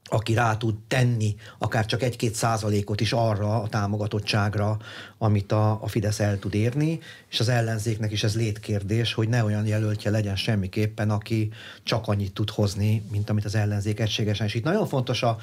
aki 0.10 0.34
rá 0.34 0.58
tud 0.58 0.76
tenni 0.88 1.36
akár 1.58 1.86
csak 1.86 2.04
egy-két 2.04 2.36
százalékot 2.36 3.02
is 3.02 3.14
arra 3.14 3.62
a 3.62 3.68
támogatottságra, 3.68 4.78
amit 5.18 5.52
a, 5.52 5.84
a 5.84 5.88
Fidesz 5.88 6.20
el 6.20 6.40
tud 6.40 6.54
érni, 6.54 7.00
és 7.30 7.40
az 7.40 7.50
ellenzéknek 7.50 8.12
is 8.12 8.24
ez 8.24 8.36
létkérdés, 8.36 9.14
hogy 9.14 9.30
ne 9.30 9.44
olyan 9.44 9.66
jelöltje 9.66 10.12
legyen 10.12 10.36
semmiképpen, 10.36 11.10
aki 11.10 11.52
csak 11.84 12.08
annyit 12.08 12.34
tud 12.34 12.50
hozni, 12.50 13.04
mint 13.12 13.30
amit 13.30 13.46
az 13.46 13.56
ellenzék 13.56 14.00
egységesen. 14.00 14.46
És 14.46 14.54
itt 14.54 14.64
nagyon 14.64 14.88
fontos 14.88 15.24
a, 15.24 15.38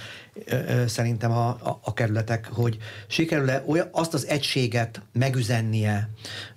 szerintem 0.86 1.30
a, 1.30 1.48
a, 1.48 1.78
a 1.82 1.92
kerületek, 1.92 2.48
hogy 2.52 2.76
sikerül-e 3.06 3.64
olyan, 3.66 3.88
azt 3.92 4.14
az 4.14 4.26
egységet 4.26 5.00
megüzennie 5.12 6.08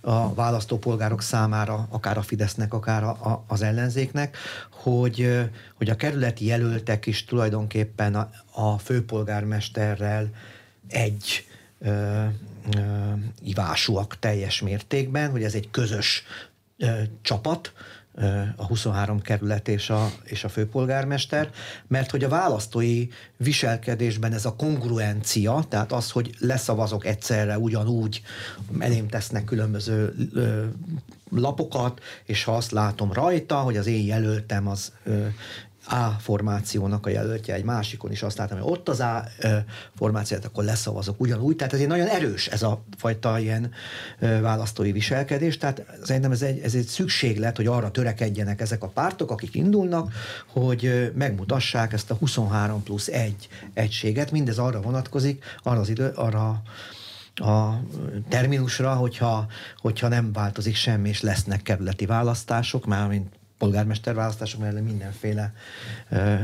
a 0.02 0.34
választópolgárok 0.34 1.22
számára, 1.22 1.88
akár 1.90 2.18
a 2.18 2.22
Fidesznek, 2.22 2.74
akár 2.74 3.04
a, 3.04 3.10
a, 3.10 3.44
az 3.48 3.62
ellenzéknek, 3.62 4.38
hogy, 4.70 5.50
hogy 5.76 5.90
a 5.90 5.96
kerületi 5.96 6.46
jelöltek 6.46 7.06
is 7.06 7.26
tulajdonképpen 7.26 7.99
a, 8.00 8.30
a 8.52 8.78
főpolgármesterrel 8.78 10.30
egy 10.88 11.48
ö, 11.80 12.24
ö, 12.76 12.84
ivásúak 13.44 14.20
teljes 14.20 14.62
mértékben, 14.62 15.32
hogy 15.32 15.44
ez 15.44 15.54
egy 15.54 15.72
közös 15.72 16.24
ö, 16.78 17.02
csapat, 17.22 17.74
a 18.56 18.66
23 18.66 19.22
kerület 19.22 19.68
és 19.68 19.90
a, 19.90 20.12
és 20.24 20.44
a 20.44 20.50
főpolgármester, 20.50 21.50
mert 21.88 22.12
hogy 22.12 22.24
a 22.24 22.30
választói 22.30 23.08
viselkedésben 23.38 24.34
ez 24.34 24.46
a 24.46 24.56
kongruencia, 24.56 25.66
tehát 25.70 25.92
az, 25.92 26.12
hogy 26.12 26.36
leszavazok 26.40 27.06
egyszerre 27.06 27.58
ugyanúgy, 27.58 28.22
elém 28.80 29.08
tesznek 29.08 29.44
különböző 29.44 30.14
ö, 30.34 30.66
lapokat, 31.32 32.02
és 32.26 32.44
ha 32.44 32.56
azt 32.56 32.72
látom 32.72 33.14
rajta, 33.14 33.56
hogy 33.56 33.78
az 33.78 33.88
én 33.88 34.06
jelöltem 34.06 34.68
az 34.68 34.94
ö, 35.04 35.28
a 35.90 36.16
formációnak 36.20 37.06
a 37.06 37.10
jelöltje, 37.10 37.54
egy 37.54 37.64
másikon 37.64 38.12
is 38.12 38.24
azt 38.24 38.38
látom, 38.38 38.60
hogy 38.60 38.72
ott 38.72 38.90
az 38.90 39.00
A 39.00 39.24
formációt, 39.96 40.46
akkor 40.46 40.64
leszavazok 40.64 41.22
ugyanúgy. 41.22 41.56
Tehát 41.56 41.74
ez 41.74 41.80
egy 41.80 41.88
nagyon 41.88 42.08
erős 42.08 42.48
ez 42.48 42.64
a 42.64 42.84
fajta 42.98 43.40
ilyen 43.40 43.72
választói 44.20 44.92
viselkedés. 44.92 45.58
Tehát 45.58 45.86
szerintem 46.04 46.32
ez 46.32 46.42
egy, 46.42 46.60
ez 46.60 46.76
egy 46.76 46.86
szükséglet, 46.86 47.56
hogy 47.56 47.66
arra 47.66 47.92
törekedjenek 47.92 48.62
ezek 48.62 48.84
a 48.84 48.88
pártok, 48.88 49.32
akik 49.32 49.56
indulnak, 49.56 50.14
hogy 50.48 51.12
megmutassák 51.16 51.94
ezt 51.94 52.12
a 52.12 52.16
23 52.16 52.84
plusz 52.84 53.08
1 53.08 53.48
egységet. 53.74 54.32
Mindez 54.32 54.58
arra 54.58 54.82
vonatkozik, 54.82 55.44
arra 55.64 55.80
az 55.80 55.90
idő, 55.90 56.12
arra 56.16 56.62
a 57.36 57.82
terminusra, 58.30 58.94
hogyha, 58.94 59.48
hogyha 59.78 60.08
nem 60.08 60.32
változik 60.34 60.76
semmi, 60.76 61.10
és 61.10 61.22
lesznek 61.22 61.62
kerületi 61.62 62.06
választások, 62.06 62.86
már 62.86 63.22
mint 63.60 63.72
polgármester 63.72 64.14
választások 64.16 64.60
mellett 64.60 64.84
mindenféle 64.84 65.54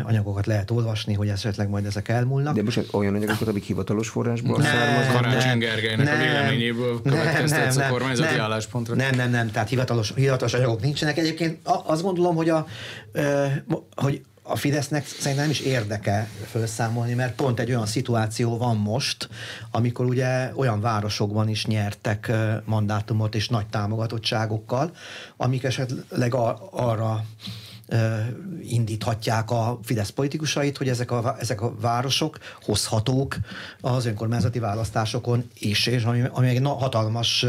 anyagokat 0.04 0.46
lehet 0.46 0.72
olvasni, 0.72 1.14
hogy 1.14 1.28
esetleg 1.28 1.70
majd 1.70 1.86
ezek 1.86 2.08
elmúlnak. 2.08 2.56
De 2.56 2.64
most 2.64 2.88
olyan 2.92 3.16
anyagokat, 3.16 3.48
amik 3.48 3.64
hivatalos 3.64 4.10
forrásból 4.10 4.62
származnak? 4.62 5.22
Karácsony 5.22 5.58
Gergelynek 5.58 6.06
nem, 6.06 6.20
a 6.20 6.24
véleményéből 6.24 7.02
következtetsz 7.02 7.78
a 7.78 7.88
kormányzati 7.88 8.34
nem, 8.34 8.44
álláspontra? 8.44 8.96
Nem, 8.96 9.16
nem, 9.16 9.30
nem, 9.30 9.52
tehát 9.52 9.70
hivatalos, 9.70 10.14
hivatalos 10.16 10.54
anyagok 10.54 10.82
nincsenek. 10.82 11.18
Egyébként 11.18 11.60
azt 11.64 12.02
gondolom, 12.02 12.36
hogy, 12.36 12.50
a, 12.50 12.68
hogy 13.96 14.22
a 14.48 14.56
Fidesznek 14.56 15.08
szerintem 15.08 15.36
nem 15.36 15.50
is 15.50 15.60
érdeke 15.60 16.30
felszámolni, 16.46 17.14
mert 17.14 17.36
pont 17.36 17.60
egy 17.60 17.70
olyan 17.70 17.86
szituáció 17.86 18.58
van 18.58 18.78
most, 18.78 19.30
amikor 19.72 20.06
ugye 20.06 20.52
olyan 20.56 20.82
városokban 20.82 21.48
is 21.48 21.66
nyertek 21.66 22.32
mandátumot 22.66 23.36
és 23.36 23.50
nagy 23.50 23.68
támogatottságokkal, 23.68 24.92
amik 25.38 25.64
esetleg 25.64 26.34
arra 26.72 27.26
indíthatják 28.62 29.52
a 29.52 29.80
Fidesz 29.84 30.10
politikusait, 30.10 30.78
hogy 30.78 30.90
ezek 30.90 31.12
a, 31.12 31.36
ezek 31.40 31.62
a 31.62 31.76
városok 31.80 32.38
hozhatók 32.62 33.38
az 33.82 34.06
önkormányzati 34.06 34.60
választásokon 34.60 35.50
is, 35.54 35.88
és 35.88 36.04
ami, 36.04 36.22
ami 36.32 36.48
egy 36.48 36.62
hatalmas 36.64 37.46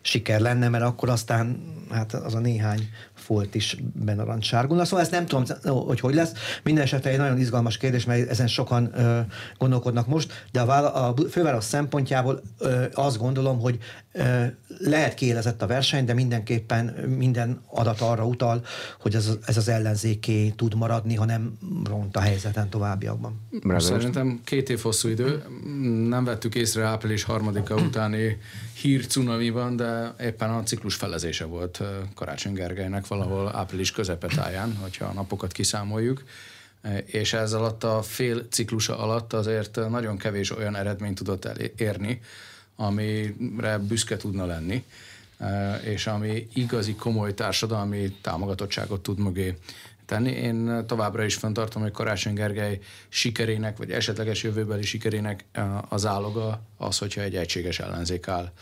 siker 0.00 0.40
lenne, 0.40 0.68
mert 0.68 0.84
akkor 0.84 1.08
aztán 1.08 1.62
hát 1.90 2.14
az 2.14 2.34
a 2.34 2.38
néhány 2.38 2.88
folt 3.22 3.54
is 3.54 3.76
benarancsárgulna. 4.04 4.84
Szóval 4.84 5.00
ezt 5.00 5.10
nem 5.10 5.26
tudom, 5.26 5.44
hogy 5.86 6.00
hogy 6.00 6.14
lesz. 6.14 6.32
Minden 6.62 6.82
esetre 6.84 7.10
egy 7.10 7.18
nagyon 7.18 7.38
izgalmas 7.38 7.76
kérdés, 7.76 8.04
mert 8.04 8.28
ezen 8.28 8.46
sokan 8.46 8.90
ö, 8.94 9.20
gondolkodnak 9.58 10.06
most, 10.06 10.46
de 10.52 10.60
a, 10.60 10.64
vála- 10.64 10.94
a 10.94 11.14
főváros 11.30 11.64
szempontjából 11.64 12.42
ö, 12.58 12.84
azt 12.94 13.18
gondolom, 13.18 13.60
hogy 13.60 13.78
ö, 14.12 14.44
lehet 14.78 15.14
kiélezett 15.14 15.62
a 15.62 15.66
verseny, 15.66 16.04
de 16.04 16.14
mindenképpen 16.14 16.84
minden 17.16 17.60
adat 17.66 18.00
arra 18.00 18.26
utal, 18.26 18.64
hogy 19.00 19.14
ez, 19.14 19.30
ez 19.46 19.56
az 19.56 19.68
ellenzéké 19.68 20.48
tud 20.48 20.74
maradni, 20.74 21.14
ha 21.14 21.24
nem 21.24 21.58
ront 21.84 22.16
a 22.16 22.20
helyzeten 22.20 22.68
továbbiakban. 22.68 23.40
Szerintem 23.76 24.40
két 24.44 24.70
év 24.70 24.80
hosszú 24.80 25.08
idő. 25.08 25.42
Nem 26.08 26.24
vettük 26.24 26.54
észre 26.54 26.84
április 26.84 27.22
harmadika 27.22 27.74
utáni 27.74 28.38
hír 28.82 29.06
cunamiban, 29.06 29.76
de 29.76 30.14
éppen 30.20 30.50
a 30.50 30.62
ciklus 30.62 30.94
felezése 30.94 31.44
volt 31.44 31.82
Karácsony 32.14 32.52
Gergelynek 32.52 33.04
valahol 33.16 33.56
április 33.56 33.90
közepetáján, 33.90 34.76
hogyha 34.76 35.04
a 35.04 35.12
napokat 35.12 35.52
kiszámoljuk 35.52 36.22
és 37.04 37.32
ez 37.32 37.52
alatt 37.52 37.84
a 37.84 38.02
fél 38.02 38.46
ciklusa 38.50 38.98
alatt 38.98 39.32
azért 39.32 39.88
nagyon 39.88 40.16
kevés 40.16 40.56
olyan 40.56 40.76
eredményt 40.76 41.14
tudott 41.14 41.44
elérni, 41.44 42.20
amire 42.76 43.78
büszke 43.78 44.16
tudna 44.16 44.46
lenni, 44.46 44.84
és 45.84 46.06
ami 46.06 46.48
igazi 46.54 46.94
komoly 46.94 47.34
társadalmi 47.34 48.16
támogatottságot 48.20 49.02
tud 49.02 49.18
mögé 49.18 49.56
tenni. 50.06 50.30
Én 50.30 50.84
továbbra 50.86 51.24
is 51.24 51.34
fenntartom, 51.34 51.82
hogy 51.82 51.92
Karácsony 51.92 52.34
Gergely 52.34 52.78
sikerének, 53.08 53.76
vagy 53.76 53.90
esetleges 53.90 54.42
jövőbeli 54.42 54.82
sikerének 54.82 55.44
az 55.88 56.06
áloga 56.06 56.60
az, 56.76 56.98
hogyha 56.98 57.20
egy 57.20 57.36
egységes 57.36 57.78
ellenzék 57.78 58.28
áll 58.28 58.52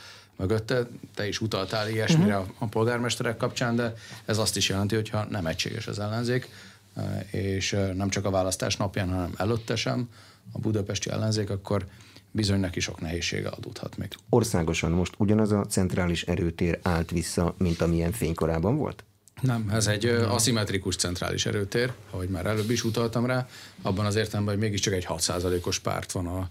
mögötte. 0.40 0.88
Te 1.14 1.28
is 1.28 1.40
utaltál 1.40 1.88
ilyesmire 1.88 2.38
uh-huh. 2.38 2.54
a 2.58 2.66
polgármesterek 2.66 3.36
kapcsán, 3.36 3.76
de 3.76 3.94
ez 4.24 4.38
azt 4.38 4.56
is 4.56 4.68
jelenti, 4.68 4.94
hogyha 4.94 5.26
nem 5.30 5.46
egységes 5.46 5.86
az 5.86 5.98
ellenzék, 5.98 6.48
és 7.30 7.76
nem 7.94 8.08
csak 8.08 8.24
a 8.24 8.30
választás 8.30 8.76
napján, 8.76 9.08
hanem 9.08 9.32
előtte 9.36 9.76
sem 9.76 10.08
a 10.52 10.58
budapesti 10.58 11.10
ellenzék, 11.10 11.50
akkor 11.50 11.86
bizony 12.30 12.60
neki 12.60 12.80
sok 12.80 13.00
nehézsége 13.00 13.48
adódhat 13.48 13.96
még. 13.96 14.08
Országosan 14.28 14.90
most 14.90 15.14
ugyanaz 15.18 15.52
a 15.52 15.64
centrális 15.64 16.22
erőtér 16.22 16.78
állt 16.82 17.10
vissza, 17.10 17.54
mint 17.58 17.80
amilyen 17.80 18.12
fénykorában 18.12 18.76
volt? 18.76 19.04
Nem, 19.40 19.70
ez 19.72 19.86
egy 19.86 20.06
aszimmetrikus 20.06 20.96
centrális 20.96 21.46
erőtér, 21.46 21.92
ahogy 22.10 22.28
már 22.28 22.46
előbb 22.46 22.70
is 22.70 22.84
utaltam 22.84 23.26
rá, 23.26 23.48
abban 23.82 24.06
az 24.06 24.16
értelemben, 24.16 24.54
hogy 24.54 24.62
mégiscsak 24.62 24.94
egy 24.94 25.06
6%-os 25.08 25.78
párt 25.78 26.12
van 26.12 26.26
a, 26.26 26.48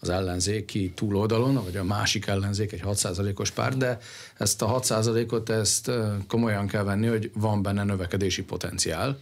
az 0.00 0.08
ellenzéki 0.08 0.92
túloldalon, 0.94 1.54
vagy 1.54 1.76
a 1.76 1.84
másik 1.84 2.26
ellenzék 2.26 2.72
egy 2.72 2.82
6%-os 2.84 3.50
párt, 3.50 3.76
de 3.76 3.98
ezt 4.38 4.62
a 4.62 4.80
6%-ot 4.80 5.50
ezt 5.50 5.90
komolyan 6.28 6.66
kell 6.66 6.82
venni, 6.82 7.06
hogy 7.06 7.30
van 7.34 7.62
benne 7.62 7.84
növekedési 7.84 8.42
potenciál, 8.42 9.18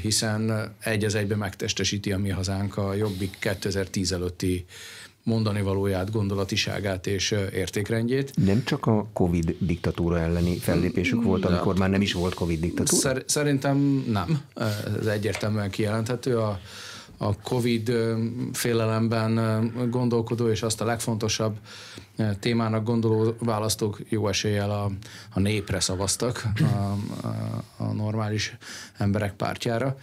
hiszen 0.00 0.74
egy 0.80 1.04
az 1.04 1.14
egybe 1.14 1.36
megtestesíti 1.36 2.12
a 2.12 2.18
mi 2.18 2.30
hazánk 2.30 2.76
a 2.76 2.94
Jobbik 2.94 3.36
2010 3.38 4.12
előtti 4.12 4.64
mondani 5.22 5.62
valóját, 5.62 6.12
gondolatiságát 6.12 7.06
és 7.06 7.30
értékrendjét. 7.52 8.32
Nem 8.44 8.64
csak 8.64 8.86
a 8.86 9.06
Covid 9.12 9.56
diktatúra 9.58 10.20
elleni 10.20 10.58
fellépésük 10.58 11.22
volt, 11.22 11.44
amikor 11.44 11.78
már 11.78 11.90
nem 11.90 12.00
is 12.00 12.12
volt 12.12 12.34
Covid 12.34 12.60
diktatúra? 12.60 13.00
Szer- 13.00 13.28
szerintem 13.28 14.04
nem. 14.08 14.42
Ez 15.00 15.06
egyértelműen 15.06 15.70
kijelenthető. 15.70 16.38
A, 16.38 16.60
a 17.16 17.36
Covid 17.42 17.92
félelemben 18.52 19.72
gondolkodó, 19.90 20.48
és 20.48 20.62
azt 20.62 20.80
a 20.80 20.84
legfontosabb 20.84 21.56
témának 22.40 22.84
gondoló 22.84 23.34
választók 23.38 24.00
jó 24.08 24.28
eséllyel 24.28 24.70
a, 24.70 24.90
a 25.30 25.40
népre 25.40 25.80
szavaztak, 25.80 26.42
a, 26.60 26.64
a, 27.26 27.64
a 27.76 27.92
normális 27.92 28.56
emberek 28.98 29.34
pártjára, 29.34 29.96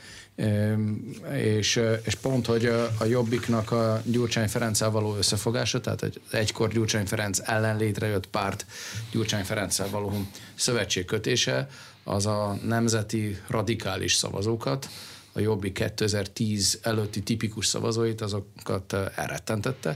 és, 1.34 1.82
és 2.04 2.16
pont, 2.16 2.46
hogy 2.46 2.66
a 3.00 3.06
Jobbiknak 3.06 3.72
a 3.72 4.02
Gyurcsány 4.06 4.48
Ferenccel 4.48 4.90
való 4.90 5.16
összefogása, 5.16 5.82
tehát 5.82 6.04
egy 6.04 6.22
egykor 6.32 6.70
Gyurcsány 6.70 7.06
Ferenc 7.06 7.40
ellen 7.44 7.78
létrejött 7.78 8.28
párt 8.28 8.66
Gyurcsány 9.12 9.44
Ferenccel 9.44 9.90
való 9.90 10.28
szövetségkötése, 10.56 11.70
az 12.04 12.26
a 12.26 12.58
nemzeti 12.66 13.38
radikális 13.48 14.14
szavazókat, 14.14 14.90
a 15.34 15.40
Jobbik 15.40 15.74
2010 15.74 16.80
előtti 16.82 17.24
tipikus 17.24 17.68
szavazóit, 17.68 18.22
azokat 18.22 18.94
elrettentette, 19.16 19.96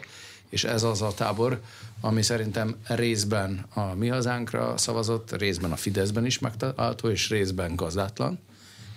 és 0.49 0.63
ez 0.63 0.83
az 0.83 1.01
a 1.01 1.13
tábor, 1.13 1.61
ami 2.01 2.21
szerintem 2.21 2.75
részben 2.87 3.65
a 3.73 3.93
mi 3.93 4.07
hazánkra 4.07 4.77
szavazott, 4.77 5.37
részben 5.37 5.71
a 5.71 5.75
Fideszben 5.75 6.25
is 6.25 6.39
megtalálható, 6.39 7.09
és 7.09 7.29
részben 7.29 7.75
gazdátlan. 7.75 8.39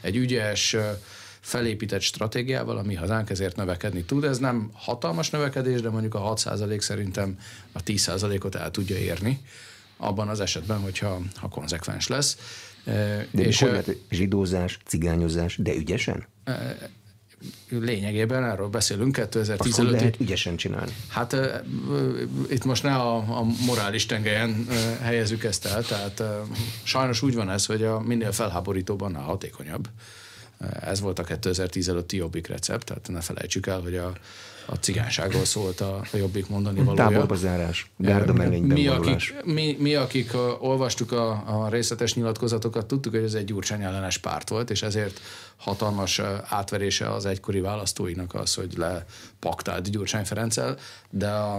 Egy 0.01 0.17
ügyes, 0.17 0.77
felépített 1.47 2.01
stratégiával 2.01 2.77
a 2.77 2.83
mi 2.83 2.95
hazánk 2.95 3.31
ezért 3.31 3.57
növekedni 3.57 4.05
tud. 4.05 4.25
Ez 4.25 4.39
nem 4.39 4.71
hatalmas 4.73 5.31
növekedés, 5.31 5.81
de 5.81 5.91
mondjuk 5.91 6.15
a 6.15 6.35
6% 6.35 6.81
szerintem 6.81 7.39
a 7.73 7.83
10%-ot 7.83 8.55
el 8.55 8.71
tudja 8.71 8.97
érni 8.97 9.41
abban 9.97 10.29
az 10.29 10.41
esetben, 10.41 10.79
hogyha 10.79 11.21
ha 11.35 11.49
konzekvens 11.49 12.09
lesz. 12.09 12.37
De 12.85 13.27
és 13.33 13.61
hogy 13.61 13.71
lehet, 13.71 13.97
zsidózás, 14.11 14.79
cigányozás, 14.87 15.57
de 15.57 15.75
ügyesen? 15.75 16.27
Lényegében 17.69 18.45
erről 18.45 18.69
beszélünk 18.69 19.13
2015 19.15 19.79
Azt 19.79 20.01
lehet 20.01 20.21
ügyesen 20.21 20.57
csinálni? 20.57 20.93
Hát 21.09 21.37
itt 22.49 22.65
most 22.65 22.83
ne 22.83 22.95
a, 22.95 23.17
a 23.17 23.47
morális 23.67 24.07
tengelyen 24.07 24.67
uh, 24.69 24.75
helyezzük 25.01 25.45
ezt 25.45 25.67
el, 25.67 25.83
tehát 25.83 26.23
sajnos 26.83 27.23
úgy 27.23 27.35
van 27.35 27.51
ez, 27.51 27.67
hogy 27.67 27.83
a 27.83 28.01
minél 28.01 28.33
felháborítóbb, 28.33 29.01
annál 29.01 29.23
hatékonyabb. 29.23 29.89
Ez 30.81 31.01
volt 31.01 31.19
a 31.19 31.23
2010 31.23 31.89
előtti 31.89 32.17
jobbik 32.17 32.47
recept, 32.47 32.85
tehát 32.85 33.09
ne 33.09 33.21
felejtsük 33.21 33.67
el, 33.67 33.81
hogy 33.81 33.97
a, 33.97 34.13
a 34.67 34.75
cigányságról 34.75 35.45
szólt 35.45 35.81
a, 35.81 35.97
a 36.13 36.17
jobbik 36.17 36.49
mondani 36.49 36.79
valója. 36.79 37.09
Táborba 37.09 37.35
zárás, 37.35 37.91
gárda 37.97 38.33
mi, 38.33 38.87
akik, 38.87 39.35
mi, 39.45 39.77
mi, 39.79 39.95
akik 39.95 40.35
uh, 40.35 40.63
olvastuk 40.63 41.13
a, 41.13 41.43
a 41.47 41.69
részletes 41.69 42.15
nyilatkozatokat, 42.15 42.87
tudtuk, 42.87 43.13
hogy 43.13 43.23
ez 43.23 43.35
egy 43.35 43.45
gyurcsány 43.45 43.83
ellenes 43.83 44.19
párt 44.19 44.49
volt, 44.49 44.71
és 44.71 44.83
ezért 44.83 45.21
hatalmas 45.57 46.21
átverése 46.49 47.13
az 47.13 47.27
egykori 47.27 47.61
választóinak 47.61 48.35
az, 48.35 48.55
hogy 48.55 48.73
lepaktált 48.77 49.91
Gyurcsány 49.91 50.25
Ferenccel, 50.25 50.77
de 51.11 51.29
a, 51.29 51.55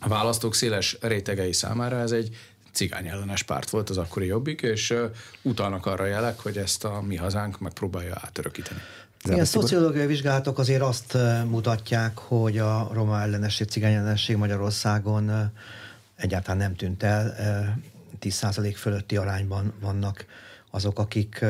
a 0.00 0.08
választók 0.08 0.54
széles 0.54 0.96
rétegei 1.00 1.52
számára 1.52 1.98
ez 1.98 2.12
egy 2.12 2.36
cigány 2.72 3.08
ellenes 3.08 3.42
párt 3.42 3.70
volt 3.70 3.90
az 3.90 3.98
akkori 3.98 4.26
jobbik, 4.26 4.62
és 4.62 4.94
utalnak 5.42 5.86
arra 5.86 6.06
jelek, 6.06 6.38
hogy 6.38 6.56
ezt 6.56 6.84
a 6.84 7.00
mi 7.00 7.16
hazánk 7.16 7.58
megpróbálja 7.58 8.20
átörökíteni. 8.20 8.80
Igen, 9.24 9.44
szociológiai 9.44 10.06
vizsgálatok 10.06 10.58
azért 10.58 10.82
azt 10.82 11.16
mutatják, 11.46 12.18
hogy 12.18 12.58
a 12.58 12.90
roma 12.92 13.20
ellenesség, 13.20 13.68
cigány 13.68 13.92
ellenesség 13.92 14.36
Magyarországon 14.36 15.52
egyáltalán 16.16 16.56
nem 16.56 16.74
tűnt 16.74 17.02
el. 17.02 17.36
10% 18.20 18.74
fölötti 18.76 19.16
arányban 19.16 19.72
vannak 19.80 20.24
azok, 20.70 20.98
akik 20.98 21.44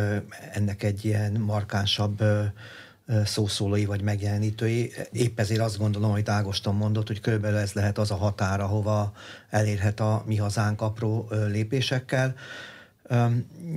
ennek 0.53 0.83
egy 0.83 1.05
ilyen 1.05 1.33
markánsabb 1.33 2.23
szószólói 3.25 3.85
vagy 3.85 4.03
megjelenítői. 4.03 4.93
Épp 5.13 5.41
ezért 5.41 5.61
azt 5.61 5.79
gondolom, 5.79 6.11
hogy 6.11 6.29
Ágoston 6.29 6.75
mondott, 6.75 7.07
hogy 7.07 7.21
körülbelül 7.21 7.59
ez 7.59 7.73
lehet 7.73 7.99
az 7.99 8.11
a 8.11 8.17
határ, 8.17 8.61
ahova 8.61 9.13
elérhet 9.51 10.01
a 10.01 10.23
mi 10.27 10.37
hazánk 10.37 10.81
apró 10.81 11.29
lépésekkel. 11.49 12.35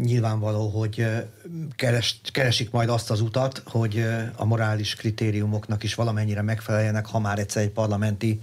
Nyilvánvaló, 0.01 0.67
hogy 0.67 1.07
keres, 1.75 2.21
keresik 2.31 2.71
majd 2.71 2.89
azt 2.89 3.11
az 3.11 3.21
utat, 3.21 3.63
hogy 3.65 4.05
a 4.35 4.45
morális 4.45 4.95
kritériumoknak 4.95 5.83
is 5.83 5.95
valamennyire 5.95 6.41
megfeleljenek, 6.41 7.05
ha 7.05 7.19
már 7.19 7.39
egyszer 7.39 7.63
egy 7.63 7.71
parlamenti 7.71 8.39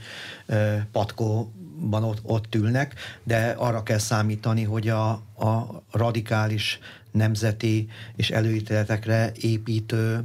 patkóban 0.93 2.05
ott, 2.05 2.18
ott 2.22 2.55
ülnek, 2.55 2.95
de 3.22 3.55
arra 3.57 3.82
kell 3.82 3.99
számítani, 3.99 4.62
hogy 4.62 4.88
a, 4.88 5.11
a 5.36 5.82
radikális 5.90 6.78
nemzeti 7.13 7.89
és 8.17 8.31
előítéletekre 8.31 9.33
építő 9.41 10.25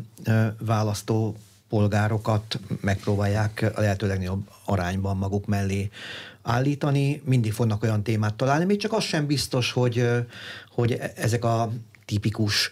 választó 0.60 1.36
polgárokat 1.70 2.60
megpróbálják 2.82 3.72
a 3.76 3.80
lehető 3.82 4.08
legnagyobb 4.08 4.50
arányban 4.66 5.18
maguk 5.18 5.46
mellé 5.46 5.90
állítani, 6.42 7.22
mindig 7.26 7.54
fognak 7.54 7.84
olyan 7.84 8.04
témát 8.04 8.34
találni, 8.34 8.66
még 8.66 8.80
csak 8.80 8.94
az 8.94 9.04
sem 9.04 9.26
biztos, 9.26 9.72
hogy, 9.72 10.10
hogy 10.72 10.92
e-, 10.92 11.12
ezek 11.16 11.46
a 11.46 11.72
tipikus 12.08 12.70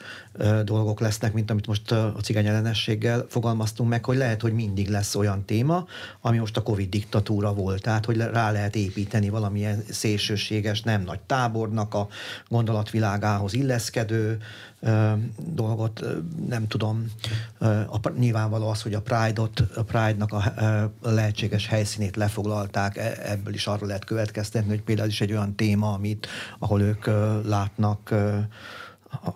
dolgok 0.63 0.99
lesznek, 0.99 1.33
mint 1.33 1.51
amit 1.51 1.67
most 1.67 1.91
a 1.91 2.19
cigány 2.21 2.45
ellenességgel 2.45 3.25
fogalmaztunk 3.29 3.89
meg, 3.89 4.05
hogy 4.05 4.17
lehet, 4.17 4.41
hogy 4.41 4.53
mindig 4.53 4.89
lesz 4.89 5.15
olyan 5.15 5.45
téma, 5.45 5.85
ami 6.21 6.37
most 6.37 6.57
a 6.57 6.61
Covid 6.61 6.89
diktatúra 6.89 7.53
volt, 7.53 7.81
tehát 7.81 8.05
hogy 8.05 8.17
rá 8.17 8.51
lehet 8.51 8.75
építeni 8.75 9.29
valamilyen 9.29 9.83
szélsőséges, 9.89 10.81
nem 10.81 11.01
nagy 11.01 11.19
tábornak 11.19 11.93
a 11.93 12.07
gondolatvilágához 12.47 13.53
illeszkedő 13.53 14.37
dolgot, 15.37 16.05
nem 16.47 16.67
tudom, 16.67 17.11
a, 17.87 18.09
nyilvánvaló 18.17 18.69
az, 18.69 18.81
hogy 18.81 18.93
a 18.93 19.01
Pride-ot, 19.01 19.59
a 19.75 19.83
Pride-nak 19.83 20.31
a, 20.33 20.43
lehetséges 21.01 21.67
helyszínét 21.67 22.15
lefoglalták, 22.15 22.97
e, 22.97 23.17
ebből 23.23 23.53
is 23.53 23.67
arra 23.67 23.85
lehet 23.85 24.05
következtetni, 24.05 24.69
hogy 24.69 24.81
például 24.81 25.07
is 25.07 25.21
egy 25.21 25.31
olyan 25.31 25.55
téma, 25.55 25.93
amit, 25.93 26.27
ahol 26.59 26.81
ők 26.81 27.05
látnak 27.45 28.13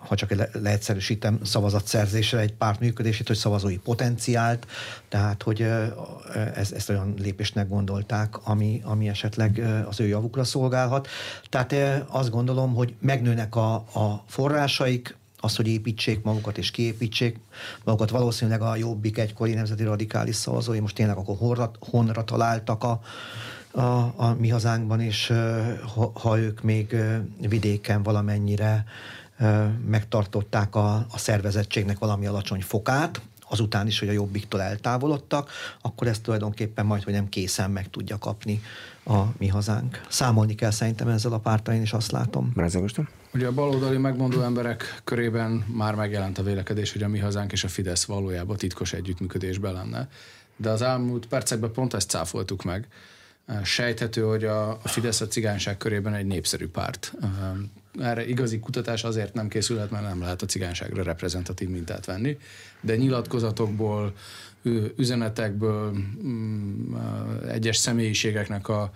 ha 0.08 0.14
csak 0.14 0.34
le, 0.34 0.48
leegyszerűsítem, 0.52 1.38
szavazatszerzésre 1.44 2.38
egy 2.38 2.52
párt 2.52 2.80
működését, 2.80 3.26
hogy 3.26 3.36
szavazói 3.36 3.78
potenciált, 3.78 4.66
tehát 5.08 5.42
hogy 5.42 5.62
ez, 6.54 6.72
ezt 6.72 6.88
olyan 6.88 7.14
lépésnek 7.18 7.68
gondolták, 7.68 8.46
ami, 8.46 8.80
ami 8.84 9.08
esetleg 9.08 9.62
az 9.88 10.00
ő 10.00 10.06
javukra 10.06 10.44
szolgálhat. 10.44 11.08
Tehát 11.48 11.74
azt 12.08 12.30
gondolom, 12.30 12.74
hogy 12.74 12.94
megnőnek 13.00 13.56
a, 13.56 13.74
a 13.74 14.24
forrásaik, 14.26 15.18
az, 15.42 15.56
hogy 15.56 15.66
építsék 15.66 16.22
magukat 16.22 16.58
és 16.58 16.70
kiépítsék 16.70 17.38
magukat. 17.84 18.10
Valószínűleg 18.10 18.62
a 18.62 18.76
jobbik 18.76 19.18
egykori 19.18 19.54
nemzeti 19.54 19.82
radikális 19.82 20.36
szavazói 20.36 20.80
most 20.80 20.94
tényleg 20.94 21.16
akkor 21.16 21.36
honra, 21.36 21.70
honra 21.80 22.24
találtak 22.24 22.84
a 22.84 23.00
a, 23.72 24.12
a 24.16 24.36
mi 24.38 24.48
hazánkban, 24.48 25.00
és 25.00 25.32
ha, 25.94 26.10
ha 26.14 26.38
ők 26.38 26.62
még 26.62 26.96
vidéken 27.48 28.02
valamennyire 28.02 28.84
megtartották 29.86 30.74
a, 30.74 30.94
a 30.94 31.18
szervezettségnek 31.18 31.98
valami 31.98 32.26
alacsony 32.26 32.60
fokát, 32.60 33.20
azután 33.50 33.86
is, 33.86 33.98
hogy 33.98 34.08
a 34.08 34.12
jobbiktól 34.12 34.62
eltávolodtak, 34.62 35.50
akkor 35.80 36.06
ezt 36.06 36.22
tulajdonképpen 36.22 36.86
majd, 36.86 37.02
hogy 37.02 37.12
nem 37.12 37.28
készen 37.28 37.70
meg 37.70 37.90
tudja 37.90 38.18
kapni 38.18 38.62
a 39.04 39.22
mi 39.38 39.48
hazánk. 39.48 40.00
Számolni 40.08 40.54
kell 40.54 40.70
szerintem 40.70 41.08
ezzel 41.08 41.32
a 41.32 41.38
pártal, 41.38 41.74
én 41.74 41.82
is 41.82 41.92
azt 41.92 42.10
látom. 42.10 42.52
Ugye 43.34 43.46
a 43.46 43.52
baloldali 43.52 43.96
megmondó 43.96 44.42
emberek 44.42 45.00
körében 45.04 45.50
már 45.50 45.94
megjelent 45.94 46.38
a 46.38 46.42
vélekedés, 46.42 46.92
hogy 46.92 47.02
a 47.02 47.08
mi 47.08 47.18
hazánk 47.18 47.52
és 47.52 47.64
a 47.64 47.68
Fidesz 47.68 48.04
valójában 48.04 48.56
titkos 48.56 48.92
együttműködésben 48.92 49.72
lenne. 49.72 50.08
De 50.56 50.70
az 50.70 50.82
elmúlt 50.82 51.26
percekben 51.26 51.72
pont 51.72 51.94
ezt 51.94 52.10
cáfoltuk 52.10 52.62
meg. 52.62 52.88
Sejthető, 53.62 54.22
hogy 54.22 54.44
a 54.44 54.78
Fidesz 54.84 55.20
a 55.20 55.26
cigányság 55.26 55.76
körében 55.76 56.14
egy 56.14 56.26
népszerű 56.26 56.68
párt. 56.68 57.12
Erre 57.98 58.26
igazi 58.26 58.58
kutatás 58.58 59.04
azért 59.04 59.34
nem 59.34 59.48
készülhet, 59.48 59.90
mert 59.90 60.04
nem 60.04 60.20
lehet 60.20 60.42
a 60.42 60.46
cigányságra 60.46 61.02
reprezentatív 61.02 61.68
mintát 61.68 62.06
venni, 62.06 62.38
de 62.80 62.96
nyilatkozatokból, 62.96 64.14
üzenetekből, 64.96 65.92
mm, 66.24 66.94
egyes 67.48 67.76
személyiségeknek 67.76 68.68
a, 68.68 68.90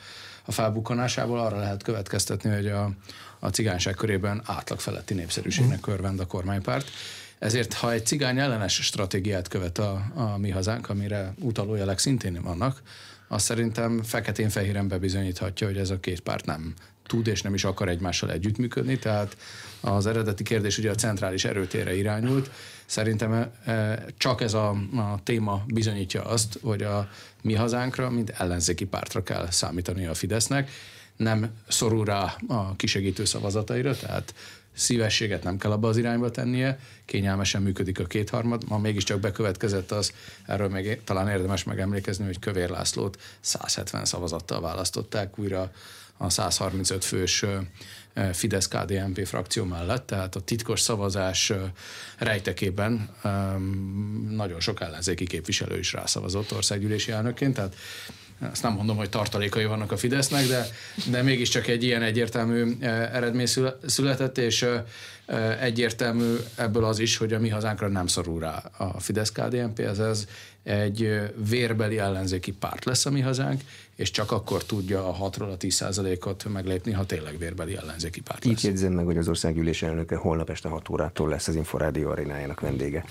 a 0.44 0.52
felbukkanásából 0.52 1.38
arra 1.38 1.58
lehet 1.58 1.82
következtetni, 1.82 2.50
hogy 2.50 2.66
a, 2.66 2.90
a 3.38 3.48
cigányság 3.48 3.94
körében 3.94 4.42
átlag 4.44 4.80
feletti 4.80 5.14
népszerűségnek 5.14 5.86
örvend 5.86 6.20
a 6.20 6.26
kormánypárt. 6.26 6.90
Ezért, 7.38 7.72
ha 7.72 7.92
egy 7.92 8.06
cigány 8.06 8.38
ellenes 8.38 8.74
stratégiát 8.74 9.48
követ 9.48 9.78
a, 9.78 10.04
a 10.14 10.38
mi 10.38 10.50
hazánk, 10.50 10.88
amire 10.88 11.34
utalójelek 11.40 11.98
szintén 11.98 12.42
vannak, 12.42 12.82
azt 13.28 13.44
szerintem 13.44 14.02
feketén-fehéren 14.02 14.88
bebizonyíthatja, 14.88 15.66
hogy 15.66 15.76
ez 15.76 15.90
a 15.90 16.00
két 16.00 16.20
párt 16.20 16.46
nem 16.46 16.74
tud 17.06 17.26
és 17.26 17.42
nem 17.42 17.54
is 17.54 17.64
akar 17.64 17.88
egymással 17.88 18.30
együttműködni, 18.30 18.98
tehát 18.98 19.36
az 19.80 20.06
eredeti 20.06 20.42
kérdés 20.42 20.78
ugye 20.78 20.90
a 20.90 20.94
centrális 20.94 21.44
erőtérre 21.44 21.96
irányult. 21.96 22.50
Szerintem 22.86 23.32
e, 23.32 23.50
e, 23.70 24.04
csak 24.16 24.40
ez 24.40 24.54
a, 24.54 24.68
a 24.96 25.18
téma 25.22 25.64
bizonyítja 25.66 26.24
azt, 26.24 26.58
hogy 26.62 26.82
a 26.82 27.08
mi 27.42 27.54
hazánkra, 27.54 28.10
mint 28.10 28.30
ellenzéki 28.30 28.84
pártra 28.84 29.22
kell 29.22 29.50
számítani 29.50 30.06
a 30.06 30.14
Fidesznek, 30.14 30.70
nem 31.16 31.50
szorul 31.68 32.04
rá 32.04 32.36
a 32.48 32.76
kisegítő 32.76 33.24
szavazataira, 33.24 33.96
tehát 33.96 34.34
szívességet 34.74 35.42
nem 35.42 35.58
kell 35.58 35.70
abba 35.70 35.88
az 35.88 35.96
irányba 35.96 36.30
tennie, 36.30 36.78
kényelmesen 37.04 37.62
működik 37.62 38.00
a 38.00 38.04
kétharmad, 38.04 38.68
ma 38.68 38.78
mégiscsak 38.78 39.20
bekövetkezett 39.20 39.90
az, 39.90 40.12
erről 40.46 40.68
még 40.68 41.00
talán 41.04 41.28
érdemes 41.28 41.64
megemlékezni, 41.64 42.24
hogy 42.24 42.38
Kövér 42.38 42.68
Lászlót 42.68 43.20
170 43.40 44.04
szavazattal 44.04 44.60
választották 44.60 45.38
újra 45.38 45.72
a 46.16 46.30
135 46.30 47.04
fős 47.04 47.44
Fidesz-KDNP 48.32 49.26
frakció 49.26 49.64
mellett, 49.64 50.06
tehát 50.06 50.36
a 50.36 50.40
titkos 50.40 50.80
szavazás 50.80 51.52
rejtekében 52.18 53.10
nagyon 54.30 54.60
sok 54.60 54.80
ellenzéki 54.80 55.26
képviselő 55.26 55.78
is 55.78 55.92
rászavazott 55.92 56.52
országgyűlési 56.52 57.12
elnökként, 57.12 57.54
tehát 57.54 57.76
azt 58.50 58.62
nem 58.62 58.72
mondom, 58.72 58.96
hogy 58.96 59.08
tartalékai 59.08 59.64
vannak 59.64 59.92
a 59.92 59.96
Fidesznek, 59.96 60.46
de, 60.46 60.66
de 61.10 61.22
mégiscsak 61.22 61.66
egy 61.66 61.84
ilyen 61.84 62.02
egyértelmű 62.02 62.76
eredmény 62.80 63.46
született, 63.86 64.38
és 64.38 64.66
egyértelmű 65.60 66.36
ebből 66.54 66.84
az 66.84 66.98
is, 66.98 67.16
hogy 67.16 67.32
a 67.32 67.38
mi 67.38 67.48
hazánkra 67.48 67.88
nem 67.88 68.06
szorul 68.06 68.40
rá 68.40 68.70
a 68.78 69.00
Fidesz-KDNP, 69.00 69.78
ez, 69.78 69.98
ez 69.98 70.26
egy 70.64 71.20
vérbeli 71.48 71.98
ellenzéki 71.98 72.52
párt 72.52 72.84
lesz 72.84 73.06
a 73.06 73.10
mi 73.10 73.20
hazánk, 73.20 73.60
és 73.94 74.10
csak 74.10 74.32
akkor 74.32 74.64
tudja 74.64 75.08
a 75.08 75.30
6-ról 75.30 75.52
a 75.52 75.56
10 75.56 75.84
ot 76.24 76.44
meglépni, 76.52 76.92
ha 76.92 77.06
tényleg 77.06 77.38
vérbeli 77.38 77.76
ellenzéki 77.76 78.20
párt 78.20 78.44
lesz. 78.44 78.52
Így 78.52 78.64
jegyzem 78.64 78.92
meg, 78.92 79.04
hogy 79.04 79.16
az 79.16 79.28
országgyűlés 79.28 79.82
elnöke 79.82 80.16
holnap 80.16 80.50
este 80.50 80.68
6 80.68 80.88
órától 80.88 81.28
lesz 81.28 81.48
az 81.48 81.54
Inforádió 81.54 82.10
arénájának 82.10 82.60
vendége. 82.60 83.04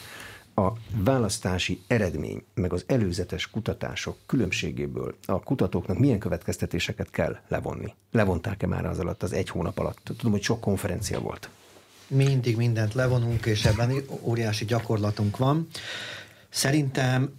A 0.55 0.71
választási 0.95 1.81
eredmény, 1.87 2.43
meg 2.53 2.73
az 2.73 2.83
előzetes 2.87 3.49
kutatások 3.49 4.17
különbségéből 4.25 5.15
a 5.25 5.39
kutatóknak 5.39 5.99
milyen 5.99 6.19
következtetéseket 6.19 7.09
kell 7.09 7.37
levonni? 7.47 7.93
Levonták-e 8.11 8.67
már 8.67 8.85
az 8.85 8.99
alatt, 8.99 9.23
az 9.23 9.33
egy 9.33 9.49
hónap 9.49 9.79
alatt? 9.79 9.97
Tudom, 10.03 10.31
hogy 10.31 10.41
sok 10.41 10.59
konferencia 10.59 11.19
volt. 11.19 11.49
Mindig 12.07 12.57
mindent 12.57 12.93
levonunk, 12.93 13.45
és 13.45 13.65
ebben 13.65 13.91
óriási 14.21 14.65
gyakorlatunk 14.65 15.37
van. 15.37 15.67
Szerintem 16.53 17.33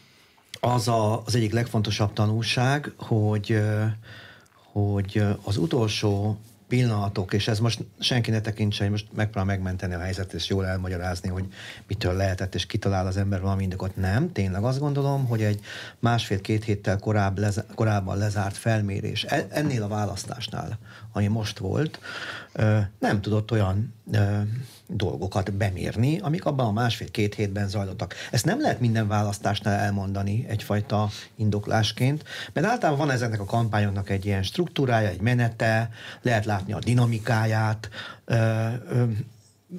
az 0.60 0.88
a, 0.88 1.24
az 1.24 1.34
egyik 1.34 1.52
legfontosabb 1.52 2.12
tanulság, 2.12 2.92
hogy, 2.96 3.60
hogy 4.72 5.22
az 5.44 5.56
utolsó 5.56 6.38
pillanatok, 6.68 7.32
és 7.32 7.48
ez 7.48 7.58
most 7.58 7.84
senki 7.98 8.30
ne 8.30 8.40
tekintse, 8.40 8.82
hogy 8.82 8.90
most 8.90 9.06
megpróbál 9.14 9.44
megmenteni 9.44 9.94
a 9.94 9.98
helyzetet, 9.98 10.32
és 10.32 10.48
jól 10.48 10.66
elmagyarázni, 10.66 11.28
hogy 11.28 11.44
mitől 11.86 12.14
lehetett, 12.14 12.54
és 12.54 12.66
kitalál 12.66 13.06
az 13.06 13.16
ember 13.16 13.40
valami 13.40 13.62
indokot. 13.62 13.96
Nem, 13.96 14.32
tényleg 14.32 14.64
azt 14.64 14.78
gondolom, 14.78 15.26
hogy 15.26 15.42
egy 15.42 15.60
másfél-két 15.98 16.64
héttel 16.64 16.98
korább, 16.98 17.38
lez, 17.38 17.64
korábban 17.74 18.18
lezárt 18.18 18.56
felmérés 18.56 19.24
e, 19.24 19.46
ennél 19.50 19.82
a 19.82 19.88
választásnál, 19.88 20.78
ami 21.12 21.26
most 21.26 21.58
volt, 21.58 22.00
nem 22.98 23.20
tudott 23.20 23.50
olyan 23.50 23.94
dolgokat 24.86 25.52
bemérni, 25.52 26.18
amik 26.18 26.44
abban 26.44 26.66
a 26.66 26.72
másfél-két 26.72 27.34
hétben 27.34 27.68
zajlottak. 27.68 28.14
Ezt 28.30 28.44
nem 28.44 28.60
lehet 28.60 28.80
minden 28.80 29.08
választásnál 29.08 29.78
elmondani 29.78 30.44
egyfajta 30.48 31.08
indoklásként, 31.34 32.24
mert 32.52 32.66
általában 32.66 33.06
van 33.06 33.14
ezeknek 33.14 33.40
a 33.40 33.44
kampányoknak 33.44 34.10
egy 34.10 34.26
ilyen 34.26 34.42
struktúrája, 34.42 35.08
egy 35.08 35.20
menete, 35.20 35.90
lehet 36.22 36.44
látni 36.44 36.72
a 36.72 36.78
dinamikáját. 36.78 37.88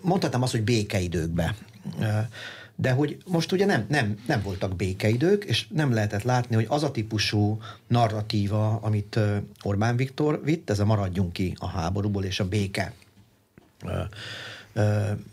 Mondhatnám 0.02 0.42
azt, 0.42 0.52
hogy 0.52 0.64
békeidőkbe. 0.64 1.56
De 2.76 2.92
hogy 2.92 3.18
most 3.26 3.52
ugye 3.52 3.66
nem, 3.66 3.86
nem, 3.88 4.20
nem 4.28 4.42
voltak 4.42 4.76
békeidők, 4.76 5.44
és 5.44 5.68
nem 5.68 5.94
lehetett 5.94 6.24
látni, 6.24 6.56
hogy 6.56 6.66
az 6.70 6.84
a 6.84 6.92
típusú 6.92 7.60
narratíva, 7.88 8.80
amit 8.82 9.20
Orbán 9.64 9.96
Viktor 9.96 10.42
vitt, 10.44 10.70
ez 10.70 10.80
a 10.80 10.86
maradjunk 10.86 11.34
ki 11.34 11.56
a 11.58 11.68
háborúból 11.68 12.24
és 12.24 12.40
a 12.40 12.48
béke 12.48 12.94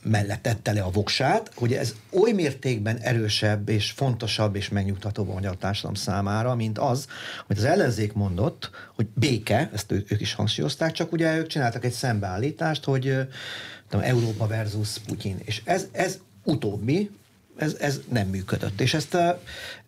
mellett 0.03 0.43
tette 0.43 0.73
le 0.73 0.83
a 0.83 0.91
voksát, 0.91 1.51
hogy 1.55 1.73
ez 1.73 1.95
oly 2.11 2.33
mértékben 2.33 2.99
erősebb 2.99 3.69
és 3.69 3.91
fontosabb 3.91 4.57
és 4.57 4.69
megnyugtatóbb 4.69 5.29
a 5.29 5.33
magyar 5.33 5.57
társadalom 5.57 5.95
számára, 5.95 6.55
mint 6.55 6.79
az, 6.79 7.07
hogy 7.47 7.57
az 7.57 7.65
ellenzék 7.65 8.13
mondott, 8.13 8.71
hogy 8.95 9.07
béke, 9.15 9.71
ezt 9.73 9.93
ő, 9.93 10.05
ők 10.09 10.21
is 10.21 10.35
hangsúlyozták, 10.35 10.93
csak 10.93 11.13
ugye 11.13 11.37
ők 11.37 11.47
csináltak 11.47 11.85
egy 11.85 11.93
szembeállítást, 11.93 12.85
hogy 12.85 13.17
tudom, 13.89 14.05
Európa 14.05 14.47
versus 14.47 14.99
Putyin. 15.07 15.37
És 15.45 15.63
ez, 15.65 15.87
ez 15.93 16.19
utóbbi, 16.45 17.11
ez, 17.57 17.77
ez 17.81 18.01
nem 18.09 18.29
működött. 18.29 18.81
És 18.81 18.95
ezt, 18.95 19.17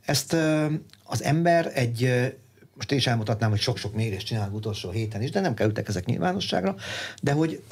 ezt 0.04 0.36
az 1.04 1.22
ember 1.22 1.70
egy 1.74 2.32
most 2.78 2.92
én 2.92 2.98
is 2.98 3.06
elmutatnám, 3.06 3.50
hogy 3.50 3.60
sok-sok 3.60 3.94
mérést 3.94 4.26
csinálunk 4.26 4.54
utolsó 4.54 4.90
héten 4.90 5.22
is, 5.22 5.30
de 5.30 5.40
nem 5.40 5.54
kerültek 5.54 5.88
ezek 5.88 6.04
nyilvánosságra, 6.04 6.74
de 7.22 7.32
hogy 7.32 7.62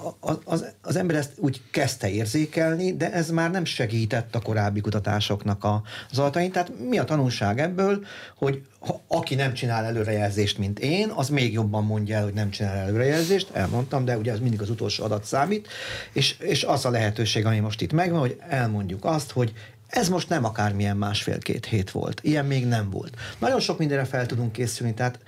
az, 0.44 0.64
az, 0.82 0.96
ember 0.96 1.16
ezt 1.16 1.32
úgy 1.36 1.60
kezdte 1.70 2.10
érzékelni, 2.10 2.96
de 2.96 3.12
ez 3.12 3.30
már 3.30 3.50
nem 3.50 3.64
segített 3.64 4.34
a 4.34 4.40
korábbi 4.40 4.80
kutatásoknak 4.80 5.64
a, 5.64 5.82
az 6.10 6.18
adatain. 6.18 6.52
Tehát 6.52 6.72
mi 6.88 6.98
a 6.98 7.04
tanulság 7.04 7.60
ebből, 7.60 8.04
hogy 8.36 8.62
ha, 8.78 9.00
aki 9.06 9.34
nem 9.34 9.54
csinál 9.54 9.84
előrejelzést, 9.84 10.58
mint 10.58 10.78
én, 10.78 11.08
az 11.08 11.28
még 11.28 11.52
jobban 11.52 11.84
mondja 11.84 12.16
el, 12.16 12.24
hogy 12.24 12.34
nem 12.34 12.50
csinál 12.50 12.76
előrejelzést, 12.76 13.50
elmondtam, 13.52 14.04
de 14.04 14.16
ugye 14.18 14.32
ez 14.32 14.40
mindig 14.40 14.60
az 14.60 14.70
utolsó 14.70 15.04
adat 15.04 15.24
számít, 15.24 15.68
és, 16.12 16.38
és 16.38 16.64
az 16.64 16.84
a 16.84 16.90
lehetőség, 16.90 17.46
ami 17.46 17.58
most 17.58 17.80
itt 17.80 17.92
megvan, 17.92 18.20
hogy 18.20 18.40
elmondjuk 18.48 19.04
azt, 19.04 19.30
hogy 19.30 19.52
ez 19.86 20.08
most 20.08 20.28
nem 20.28 20.44
akármilyen 20.44 20.96
másfél-két 20.96 21.66
hét 21.66 21.90
volt. 21.90 22.20
Ilyen 22.22 22.46
még 22.46 22.66
nem 22.66 22.90
volt. 22.90 23.16
Nagyon 23.38 23.60
sok 23.60 23.78
mindenre 23.78 24.04
fel 24.04 24.26
tudunk 24.26 24.52
készülni, 24.52 24.94
tehát 24.94 25.18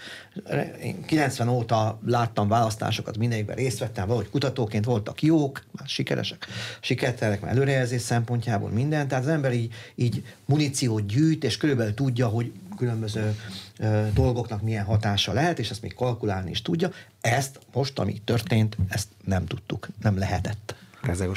én 0.83 1.05
90 1.05 1.49
óta 1.49 2.01
láttam 2.07 2.49
választásokat, 2.49 3.17
mindegyikben 3.17 3.57
részt 3.57 3.79
vettem, 3.79 4.07
valahogy 4.07 4.31
kutatóként 4.31 4.85
voltak 4.85 5.23
jók, 5.23 5.65
már 5.71 5.89
sikeresek, 5.89 6.47
sikertelek, 6.81 7.41
már 7.41 7.51
előrejelzés 7.51 8.03
szempontjából 8.03 8.71
minden, 8.71 9.09
tehát 9.09 9.25
az 9.25 9.31
ember 9.31 9.53
így, 9.53 9.75
így 9.95 10.25
muníciót 10.45 11.07
gyűjt, 11.07 11.45
és 11.45 11.57
körülbelül 11.57 11.95
tudja, 11.95 12.27
hogy 12.27 12.53
különböző 12.77 13.35
ö, 13.79 14.07
dolgoknak 14.15 14.63
milyen 14.63 14.85
hatása 14.85 15.33
lehet, 15.33 15.59
és 15.59 15.71
ezt 15.71 15.83
még 15.83 15.95
kalkulálni 15.95 16.51
is 16.51 16.63
tudja. 16.63 16.91
Ezt 17.21 17.59
most, 17.73 17.99
ami 17.99 18.21
történt, 18.25 18.77
ezt 18.89 19.09
nem 19.25 19.47
tudtuk, 19.47 19.89
nem 20.03 20.19
lehetett. 20.19 20.75
Ezzel 21.03 21.33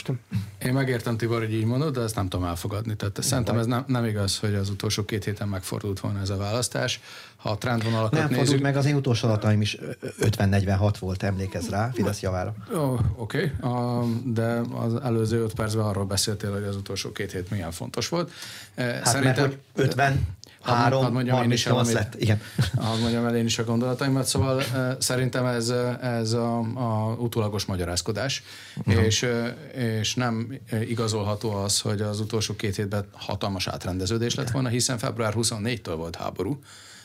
Én 0.63 0.73
megértem, 0.73 1.17
Tibor, 1.17 1.39
hogy 1.39 1.53
így 1.53 1.65
mondod, 1.65 1.93
de 1.93 2.01
ezt 2.01 2.15
nem 2.15 2.29
tudom 2.29 2.45
elfogadni. 2.45 2.95
Tehát 2.95 3.23
szerintem 3.23 3.57
ez 3.57 3.65
nem, 3.65 3.83
nem 3.87 4.05
igaz, 4.05 4.37
hogy 4.37 4.53
az 4.53 4.69
utolsó 4.69 5.05
két 5.05 5.23
héten 5.23 5.47
megfordult 5.47 5.99
volna 5.99 6.19
ez 6.19 6.29
a 6.29 6.37
választás. 6.37 7.01
Ha 7.35 7.49
a 7.49 7.57
trendvonalakat 7.57 8.11
nem 8.11 8.21
nézzük... 8.21 8.37
fordult 8.37 8.61
meg, 8.61 8.75
az 8.75 8.85
én 8.85 8.95
utolsó 8.95 9.27
adataim 9.27 9.61
is 9.61 9.77
50-46 10.21 10.93
volt, 10.99 11.23
emlékez 11.23 11.69
rá, 11.69 11.89
Fidesz 11.93 12.21
javára. 12.21 12.53
Oh, 12.73 12.99
Oké, 13.15 13.53
okay. 13.61 14.33
de 14.33 14.61
az 14.73 14.95
előző 15.03 15.43
öt 15.43 15.53
percben 15.53 15.85
arról 15.85 16.05
beszéltél, 16.05 16.51
hogy 16.51 16.63
az 16.63 16.75
utolsó 16.75 17.11
két 17.11 17.31
hét 17.31 17.49
milyen 17.49 17.71
fontos 17.71 18.09
volt. 18.09 18.31
Hát 18.75 19.05
Szerintem, 19.05 19.43
mert 19.43 19.57
hogy 19.75 19.85
50 19.85 20.27
Három, 20.61 21.03
hadd 21.03 21.11
mondjam 21.11 21.43
én 21.43 21.51
is 21.51 21.65
el, 21.65 21.77
amit, 21.77 21.93
lett. 21.93 22.15
Igen. 22.19 22.41
Hadd 22.75 22.99
mondjam 22.99 23.25
el 23.25 23.35
én 23.35 23.45
is 23.45 23.59
a 23.59 23.63
gondolataimat. 23.63 24.25
Szóval 24.25 24.63
szerintem 24.99 25.45
ez, 25.45 25.73
ez 26.01 26.33
a, 26.33 26.57
a 26.59 27.15
utólagos 27.19 27.65
magyarázkodás, 27.65 28.43
uh-huh. 28.85 29.03
és, 29.03 29.27
és 29.73 30.15
nem 30.15 30.59
igazolható 30.87 31.51
az, 31.51 31.79
hogy 31.79 32.01
az 32.01 32.19
utolsó 32.19 32.55
két 32.55 32.75
hétben 32.75 33.05
hatalmas 33.11 33.67
átrendeződés 33.67 34.35
lett 34.35 34.49
volna, 34.49 34.69
hiszen 34.69 34.97
február 34.97 35.33
24-től 35.37 35.93
volt 35.95 36.15
háború, 36.15 36.59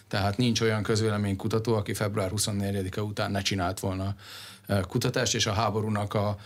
tehát 0.08 0.36
nincs 0.36 0.60
olyan 0.60 0.82
közvéleménykutató, 0.82 1.74
aki 1.74 1.94
február 1.94 2.30
24-e 2.36 3.02
után 3.02 3.30
ne 3.30 3.40
csinált 3.40 3.80
volna 3.80 4.14
kutatást, 4.88 5.34
és 5.34 5.46
a 5.46 5.52
háborúnak 5.52 6.14
a, 6.14 6.36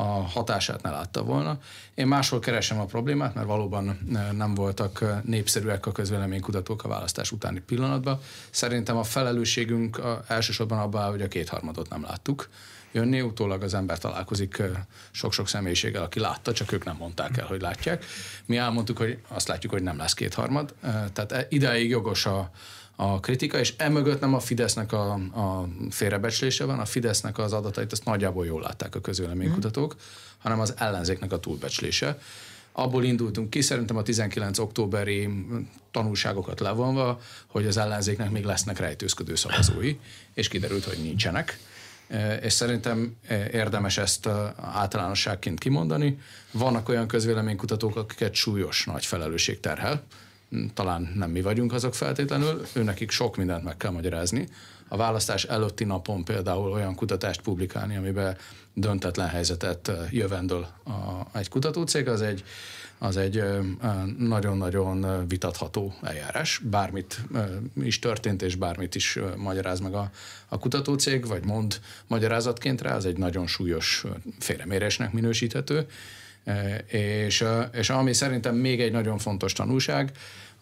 a 0.00 0.22
hatását 0.22 0.82
ne 0.82 0.90
látta 0.90 1.22
volna. 1.22 1.58
Én 1.94 2.06
máshol 2.06 2.38
keresem 2.38 2.80
a 2.80 2.84
problémát, 2.84 3.34
mert 3.34 3.46
valóban 3.46 3.98
eh, 4.14 4.32
nem 4.32 4.54
voltak 4.54 5.02
eh, 5.02 5.20
népszerűek 5.24 5.86
a 5.86 5.92
közvéleménykutatók 5.92 6.84
a 6.84 6.88
választás 6.88 7.32
utáni 7.32 7.60
pillanatban. 7.60 8.20
Szerintem 8.50 8.96
a 8.96 9.02
felelősségünk 9.02 10.00
elsősorban 10.26 10.78
abban, 10.78 11.10
hogy 11.10 11.22
a 11.22 11.28
kétharmadot 11.28 11.88
nem 11.88 12.02
láttuk 12.02 12.48
jönni, 12.92 13.20
utólag 13.20 13.62
az 13.62 13.74
ember 13.74 13.98
találkozik 13.98 14.58
eh, 14.58 14.70
sok-sok 15.10 15.48
személyiséggel, 15.48 16.02
aki 16.02 16.20
látta, 16.20 16.52
csak 16.52 16.72
ők 16.72 16.84
nem 16.84 16.96
mondták 16.96 17.36
el, 17.36 17.46
hogy 17.46 17.60
látják. 17.60 18.04
Mi 18.46 18.56
elmondtuk, 18.56 18.98
hogy 18.98 19.18
azt 19.28 19.48
látjuk, 19.48 19.72
hogy 19.72 19.82
nem 19.82 19.96
lesz 19.96 20.14
kétharmad. 20.14 20.74
Tehát 21.12 21.46
ideig 21.48 21.88
jogos 21.88 22.26
a, 22.26 22.50
a 23.02 23.20
kritika, 23.20 23.58
és 23.58 23.74
emögött 23.76 24.20
nem 24.20 24.34
a 24.34 24.40
Fidesznek 24.40 24.92
a, 24.92 25.12
a 25.12 25.68
félrebecslése 25.90 26.64
van, 26.64 26.78
a 26.78 26.84
Fidesznek 26.84 27.38
az 27.38 27.52
adatait 27.52 27.92
azt 27.92 28.04
nagyjából 28.04 28.46
jól 28.46 28.60
látták 28.60 28.94
a 28.94 29.00
közvéleménykutatók, 29.00 29.94
mm. 29.94 29.98
hanem 30.38 30.60
az 30.60 30.74
ellenzéknek 30.76 31.32
a 31.32 31.40
túlbecslése. 31.40 32.18
Abból 32.72 33.04
indultunk 33.04 33.50
ki, 33.50 33.60
szerintem 33.60 33.96
a 33.96 34.02
19 34.02 34.58
októberi 34.58 35.28
tanulságokat 35.90 36.60
levonva, 36.60 37.20
hogy 37.46 37.66
az 37.66 37.76
ellenzéknek 37.76 38.30
még 38.30 38.44
lesznek 38.44 38.78
rejtőzködő 38.78 39.34
szavazói, 39.34 39.96
és 40.34 40.48
kiderült, 40.48 40.84
hogy 40.84 40.98
nincsenek. 41.02 41.58
E, 42.08 42.36
és 42.36 42.52
szerintem 42.52 43.16
e, 43.26 43.50
érdemes 43.52 43.98
ezt 43.98 44.28
általánosságként 44.56 45.58
kimondani. 45.58 46.18
Vannak 46.50 46.88
olyan 46.88 47.06
közvéleménykutatók, 47.06 47.96
akiket 47.96 48.34
súlyos 48.34 48.84
nagy 48.84 49.06
felelősség 49.06 49.60
terhel, 49.60 50.04
talán 50.74 51.12
nem 51.14 51.30
mi 51.30 51.40
vagyunk 51.40 51.72
azok 51.72 51.94
feltétlenül, 51.94 52.62
őnekik 52.72 53.10
sok 53.10 53.36
mindent 53.36 53.64
meg 53.64 53.76
kell 53.76 53.90
magyarázni. 53.90 54.48
A 54.88 54.96
választás 54.96 55.44
előtti 55.44 55.84
napon 55.84 56.24
például 56.24 56.72
olyan 56.72 56.94
kutatást 56.94 57.40
publikálni, 57.40 57.96
amiben 57.96 58.36
döntetlen 58.74 59.28
helyzetet 59.28 59.90
jövendől 60.10 60.66
a, 60.84 61.38
egy 61.38 61.48
kutatócég, 61.48 62.08
az 62.08 62.22
egy, 62.22 62.44
az 62.98 63.16
egy 63.16 63.42
nagyon-nagyon 64.18 65.28
vitatható 65.28 65.94
eljárás. 66.02 66.58
Bármit 66.58 67.20
is 67.82 67.98
történt, 67.98 68.42
és 68.42 68.54
bármit 68.54 68.94
is 68.94 69.18
magyaráz 69.36 69.80
meg 69.80 69.94
a, 69.94 70.10
a 70.48 70.58
kutatócég, 70.58 71.26
vagy 71.26 71.44
mond 71.44 71.80
magyarázatként 72.06 72.80
rá, 72.80 72.94
az 72.94 73.06
egy 73.06 73.16
nagyon 73.16 73.46
súlyos 73.46 74.04
félremérésnek 74.38 75.12
minősíthető. 75.12 75.86
És, 76.86 77.44
és 77.72 77.90
ami 77.90 78.12
szerintem 78.12 78.54
még 78.54 78.80
egy 78.80 78.92
nagyon 78.92 79.18
fontos 79.18 79.52
tanulság, 79.52 80.12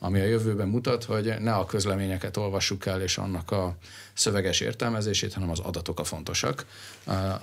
ami 0.00 0.20
a 0.20 0.24
jövőben 0.24 0.68
mutat, 0.68 1.04
hogy 1.04 1.34
ne 1.40 1.52
a 1.52 1.66
közleményeket 1.66 2.36
olvassuk 2.36 2.86
el, 2.86 3.02
és 3.02 3.18
annak 3.18 3.50
a 3.50 3.76
szöveges 4.12 4.60
értelmezését, 4.60 5.32
hanem 5.32 5.50
az 5.50 5.58
adatok 5.58 6.00
a 6.00 6.04
fontosak. 6.04 6.66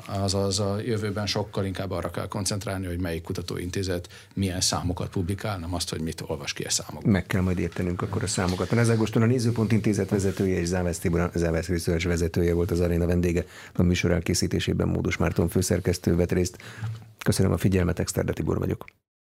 Azaz 0.05 0.59
a 0.59 0.79
jövőben 0.85 1.25
sokkal 1.25 1.65
inkább 1.65 1.91
arra 1.91 2.11
kell 2.11 2.27
koncentrálni, 2.27 2.85
hogy 2.85 2.99
melyik 2.99 3.23
kutatóintézet 3.23 4.09
milyen 4.33 4.61
számokat 4.61 5.09
publikál, 5.09 5.57
nem 5.57 5.73
azt, 5.73 5.89
hogy 5.89 6.01
mit 6.01 6.23
olvas 6.27 6.53
ki 6.53 6.63
a 6.63 6.69
számokban. 6.69 7.11
Meg 7.11 7.25
kell 7.25 7.41
majd 7.41 7.59
értenünk 7.59 8.01
akkor 8.01 8.23
a 8.23 8.27
számokat. 8.27 8.71
Ez 8.71 8.89
Ágoston 8.89 9.21
a 9.21 9.25
Nézőpont 9.25 9.71
Intézet 9.71 10.09
vezetője 10.09 10.59
és 10.59 10.67
Závesz 10.67 10.99
Tibor, 10.99 11.31
vezetője 12.03 12.53
volt 12.53 12.71
az 12.71 12.79
aréna 12.79 13.05
vendége. 13.05 13.45
A 13.73 13.83
műsor 13.83 14.11
elkészítésében 14.11 14.87
Módos 14.87 15.17
Márton 15.17 15.49
főszerkesztő 15.49 16.15
vett 16.15 16.31
részt. 16.31 16.57
Köszönöm 17.25 17.51
a 17.51 17.57
figyelmet, 17.57 17.99
Exterde 17.99 18.33
Tibor 18.33 18.57
vagyok. 18.57 18.85